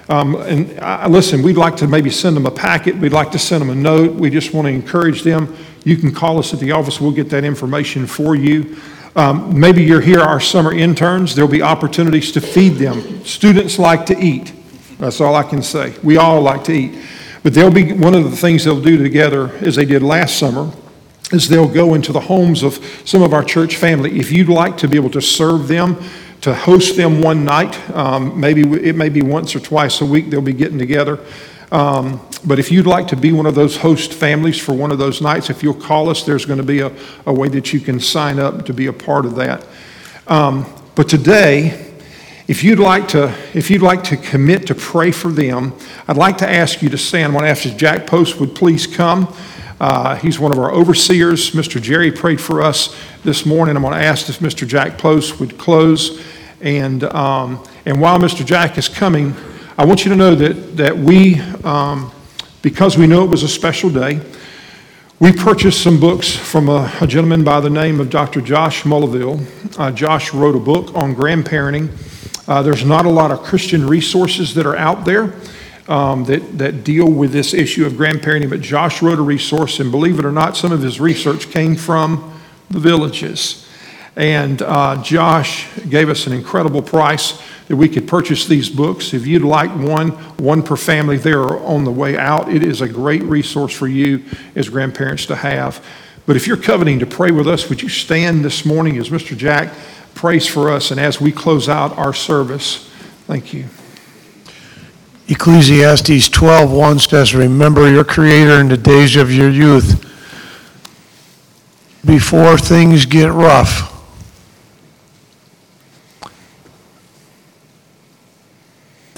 um, 0.09 0.37
and 0.37 0.79
I, 0.81 1.07
listen, 1.09 1.43
we'd 1.43 1.57
like 1.57 1.77
to 1.77 1.87
maybe 1.87 2.11
send 2.11 2.37
them 2.37 2.47
a 2.47 2.51
packet. 2.51 2.97
We'd 2.97 3.13
like 3.13 3.31
to 3.33 3.39
send 3.39 3.63
them 3.63 3.71
a 3.71 3.75
note. 3.75 4.15
We 4.15 4.31
just 4.31 4.53
want 4.53 4.67
to 4.67 4.73
encourage 4.73 5.23
them. 5.23 5.57
You 5.85 5.97
can 5.97 6.13
call 6.13 6.39
us 6.39 6.53
at 6.53 6.61
the 6.61 6.73
office. 6.73 7.01
We'll 7.01 7.13
get 7.13 7.31
that 7.31 7.45
information 7.45 8.07
for 8.07 8.35
you. 8.35 8.77
Um, 9.17 9.59
maybe 9.59 9.83
you're 9.83 10.01
here, 10.01 10.21
our 10.21 10.41
summer 10.41 10.73
interns. 10.73 11.35
There'll 11.35 11.51
be 11.51 11.63
opportunities 11.63 12.33
to 12.33 12.41
feed 12.41 12.71
them. 12.71 13.25
Students 13.25 13.79
like 13.79 14.07
to 14.07 14.19
eat. 14.19 14.53
That's 14.99 15.21
all 15.21 15.37
I 15.37 15.43
can 15.43 15.63
say. 15.63 15.95
We 16.03 16.17
all 16.17 16.41
like 16.41 16.65
to 16.65 16.73
eat. 16.73 16.99
But 17.43 17.55
they'll 17.55 17.71
be 17.71 17.93
one 17.93 18.15
of 18.15 18.25
the 18.25 18.37
things 18.37 18.65
they'll 18.65 18.81
do 18.81 18.97
together, 18.97 19.51
as 19.59 19.77
they 19.77 19.85
did 19.85 20.03
last 20.03 20.39
summer, 20.39 20.73
is 21.31 21.49
they'll 21.49 21.69
go 21.69 21.95
into 21.95 22.13
the 22.13 22.21
homes 22.21 22.63
of 22.63 22.75
some 23.05 23.23
of 23.23 23.33
our 23.33 23.45
church 23.45 23.77
family. 23.77 24.19
If 24.19 24.33
you'd 24.33 24.49
like 24.49 24.77
to 24.79 24.89
be 24.89 24.97
able 24.97 25.11
to 25.11 25.23
serve 25.23 25.69
them, 25.69 26.03
to 26.45 26.53
host 26.53 26.99
them 26.99 27.23
one 27.23 27.43
night, 27.43 27.75
um, 27.93 28.39
maybe 28.39 28.61
it 28.87 28.95
may 28.95 29.09
be 29.09 29.23
once 29.23 29.57
or 29.57 29.61
twice 29.61 30.03
a 30.03 30.05
week 30.05 30.29
they'll 30.29 30.43
be 30.43 30.53
getting 30.53 30.79
together. 30.79 31.19
Um, 31.73 32.21
but 32.47 32.59
if 32.59 32.71
you'd 32.71 32.87
like 32.87 33.09
to 33.09 33.17
be 33.17 33.33
one 33.33 33.47
of 33.47 33.55
those 33.55 33.79
host 33.79 34.13
families 34.13 34.59
for 34.59 34.75
one 34.75 34.93
of 34.93 34.99
those 34.99 35.23
nights, 35.23 35.49
if 35.49 35.63
you'll 35.63 35.73
call 35.73 36.11
us, 36.11 36.23
there's 36.23 36.45
going 36.45 36.59
to 36.59 36.63
be 36.63 36.81
a, 36.81 36.93
a 37.25 37.33
way 37.33 37.49
that 37.49 37.73
you 37.73 37.81
can 37.81 37.99
sign 37.99 38.39
up 38.39 38.67
to 38.67 38.75
be 38.75 38.89
a 38.89 38.93
part 38.93 39.25
of 39.25 39.37
that. 39.37 39.67
Um, 40.27 40.67
but 40.95 41.09
today, 41.09 41.95
if 42.47 42.63
you'd 42.63 42.79
like 42.79 43.09
to, 43.09 43.35
if 43.55 43.71
you'd 43.71 43.81
like 43.81 44.05
to 44.05 44.19
commit 44.19 44.67
to 44.67 44.75
pray 44.75 45.13
for 45.13 45.29
them, 45.29 45.73
I'd 46.07 46.19
like 46.19 46.37
to 46.39 46.49
ask 46.49 46.83
you 46.83 46.91
to 46.91 46.99
stand. 46.99 47.33
I 47.33 47.35
want 47.37 47.47
to 47.47 47.51
ask 47.51 47.75
Jack 47.79 48.07
Post 48.07 48.39
would 48.39 48.55
please 48.55 48.87
come. 48.87 49.35
Uh, 49.81 50.17
he's 50.17 50.39
one 50.39 50.53
of 50.53 50.59
our 50.59 50.73
overseers. 50.73 51.53
Mr. 51.53 51.81
Jerry 51.81 52.13
prayed 52.13 52.41
for 52.41 52.61
us 52.61 52.95
this 53.25 53.47
morning. 53.47 53.77
I'm 53.77 53.83
going 53.83 53.95
to 53.95 54.05
ask 54.05 54.29
if 54.29 54.41
Mr. 54.41 54.69
Jack 54.69 54.99
Post 54.99 55.41
would 55.41 55.57
close. 55.57 56.23
And, 56.65 57.05
um, 57.05 57.63
and 57.85 58.01
while 58.01 58.19
Mr. 58.19 58.45
Jack 58.45 58.79
is 58.79 58.89
coming, 58.89 59.35
I 59.77 59.85
want 59.85 60.07
you 60.07 60.11
to 60.11 60.17
know 60.17 60.35
that, 60.35 60.79
that 60.79 60.97
we, 60.97 61.39
um, 61.63 62.11
because 62.63 62.97
we 62.97 63.07
know 63.07 63.23
it 63.23 63.29
was 63.29 63.43
a 63.43 63.49
special 63.49 63.91
day, 63.91 64.19
we 65.21 65.31
purchased 65.31 65.83
some 65.83 66.01
books 66.01 66.35
from 66.35 66.71
a, 66.71 66.91
a 67.03 67.07
gentleman 67.07 67.45
by 67.45 67.61
the 67.61 67.69
name 67.69 68.01
of 68.01 68.09
Dr. 68.09 68.41
Josh 68.41 68.85
Mulvihill. 68.85 69.79
Uh, 69.79 69.93
Josh 69.93 70.33
wrote 70.33 70.57
a 70.57 70.59
book 70.59 70.95
on 70.95 71.15
grandparenting. 71.15 71.91
Uh, 72.49 72.63
there's 72.63 72.85
not 72.85 73.05
a 73.05 73.11
lot 73.11 73.31
of 73.31 73.43
Christian 73.43 73.87
resources 73.87 74.55
that 74.55 74.65
are 74.65 74.77
out 74.77 75.05
there 75.05 75.35
um, 75.87 76.25
that, 76.25 76.57
that 76.57 76.83
deal 76.83 77.11
with 77.11 77.31
this 77.31 77.53
issue 77.53 77.85
of 77.85 77.93
grandparenting. 77.93 78.49
But 78.49 78.63
Josh 78.63 79.03
wrote 79.03 79.19
a 79.19 79.23
resource, 79.23 79.81
and 79.81 79.91
believe 79.91 80.19
it 80.19 80.25
or 80.25 80.33
not, 80.33 80.57
some 80.57 80.73
of 80.73 80.81
his 80.81 80.99
research 80.99 81.51
came 81.51 81.77
from 81.77 82.33
the 82.71 82.79
villages. 82.81 83.64
And 84.17 84.63
uh, 84.63 85.03
Josh 85.03 85.69
gave 85.89 86.09
us 86.09 86.27
an 86.27 86.33
incredible 86.33 86.83
price 86.83 87.43
that 87.67 87.77
we 87.77 87.89
could 87.89 88.07
purchase 88.07 88.47
these 88.47 88.69
books. 88.69 89.13
If 89.15 89.27
you'd 89.27 89.43
like 89.43 89.75
one, 89.75 90.11
one 90.39 90.63
per 90.63 90.77
family, 90.77 91.17
they're 91.17 91.59
on 91.59 91.85
the 91.85 91.91
way 91.91 92.17
out. 92.17 92.53
It 92.53 92.63
is 92.63 92.81
a 92.81 92.89
great 92.89 93.23
resource 93.23 93.73
for 93.73 93.89
you 93.89 94.23
as 94.55 94.69
grandparents 94.69 95.27
to 95.27 95.37
have. 95.37 95.85
But 96.27 96.37
if 96.37 96.47
you're 96.47 96.57
coveting 96.57 97.01
to 97.01 97.07
pray 97.07 97.33
with 97.33 97.49
us, 97.49 97.69
would 97.69 97.83
you 97.83 97.89
stand 97.89 98.45
this 98.45 98.65
morning 98.65 98.99
as 98.99 99.09
Mr. 99.09 99.37
Jack 99.37 99.73
prays 100.15 100.47
for 100.47 100.71
us 100.71 100.91
and 100.91 101.01
as 101.01 101.21
we 101.21 101.33
close 101.33 101.69
out 101.69 101.97
our 101.99 102.15
service? 102.15 102.89
Thank 103.27 103.53
you. 103.53 103.67
Ecclesiastes 105.27 106.29
12:1 106.29 106.99
says, 106.99 107.35
"Remember 107.35 107.91
your 107.91 108.05
Creator 108.05 108.61
in 108.61 108.69
the 108.69 108.77
days 108.77 109.17
of 109.17 109.33
your 109.33 109.49
youth, 109.49 110.05
before 112.05 112.59
things 112.59 113.07
get 113.07 113.33
rough." 113.33 113.94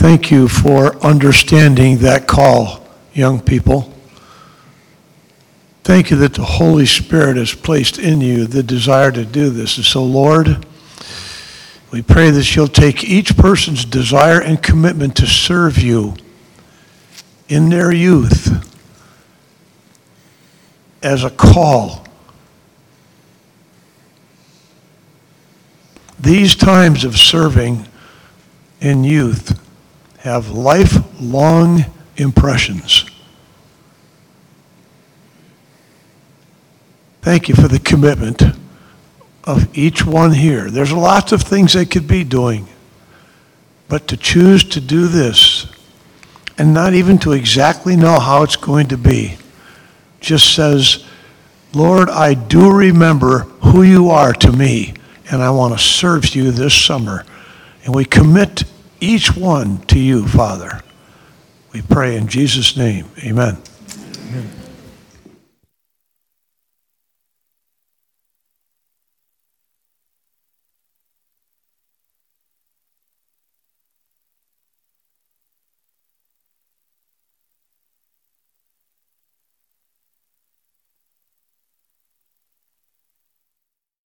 Thank 0.07 0.31
you 0.31 0.47
for 0.47 0.97
understanding 1.05 1.99
that 1.99 2.29
call, 2.29 2.87
young 3.13 3.41
people. 3.41 3.93
Thank 5.83 6.13
you 6.13 6.17
that 6.19 6.35
the 6.35 6.45
Holy 6.45 6.87
Spirit 6.87 7.37
has 7.37 7.53
placed 7.53 7.99
in 7.99 8.21
you 8.21 8.47
the 8.47 8.63
desire 8.63 9.11
to 9.11 9.25
do 9.25 9.51
this. 9.51 9.79
And 9.79 9.85
so, 9.85 10.05
Lord, 10.05 10.65
we 11.91 12.03
pray 12.03 12.31
that 12.31 12.55
you'll 12.55 12.69
take 12.69 13.03
each 13.03 13.37
person's 13.37 13.85
desire 13.85 14.41
and 14.41 14.63
commitment 14.63 15.17
to 15.17 15.27
serve 15.27 15.77
you 15.77 16.15
in 17.49 17.69
their 17.69 17.93
youth 17.93 18.65
as 21.03 21.25
a 21.25 21.31
call. 21.31 22.07
These 26.21 26.55
times 26.55 27.03
of 27.05 27.19
serving 27.19 27.89
in 28.81 29.03
youth 29.03 29.66
have 30.27 30.51
lifelong 30.51 31.85
impressions. 32.17 33.09
Thank 37.23 37.49
you 37.49 37.55
for 37.55 37.69
the 37.69 37.79
commitment 37.79 38.43
of 39.45 39.79
each 39.79 40.05
one 40.05 40.33
here. 40.33 40.69
There's 40.69 40.93
lots 40.93 41.31
of 41.31 41.43
things 41.43 41.75
they 41.75 41.87
could 41.87 42.09
be 42.09 42.25
doing, 42.25 42.67
but 43.87 44.09
to 44.09 44.17
choose 44.17 44.65
to 44.65 44.81
do 44.81 45.07
this 45.07 45.69
and 46.59 46.75
not 46.75 46.93
even 46.93 47.19
to 47.19 47.31
exactly 47.31 47.95
know 47.95 48.19
how 48.19 48.43
it's 48.43 48.57
going 48.57 48.89
to 48.89 48.99
be 48.99 49.37
just 50.21 50.57
says, 50.57 51.05
Lord, 51.73 52.09
I 52.09 52.35
do 52.35 52.73
remember 52.73 53.41
who 53.63 53.85
you 53.85 54.11
are 54.11 54.33
to 54.33 54.51
me, 54.51 54.95
and 55.31 55.41
I 55.41 55.51
want 55.51 55.79
to 55.79 55.79
serve 55.79 56.35
you 56.35 56.51
this 56.51 56.75
summer. 56.75 57.25
And 57.85 57.95
we 57.95 58.05
commit 58.05 58.65
each 59.01 59.37
one 59.37 59.79
to 59.87 59.99
you, 59.99 60.27
Father. 60.27 60.83
We 61.73 61.83
pray 61.83 62.17
in 62.17 62.29
Jesus' 62.29 62.77
name. 62.77 63.07
Amen. 63.23 63.59
Amen. 64.29 64.66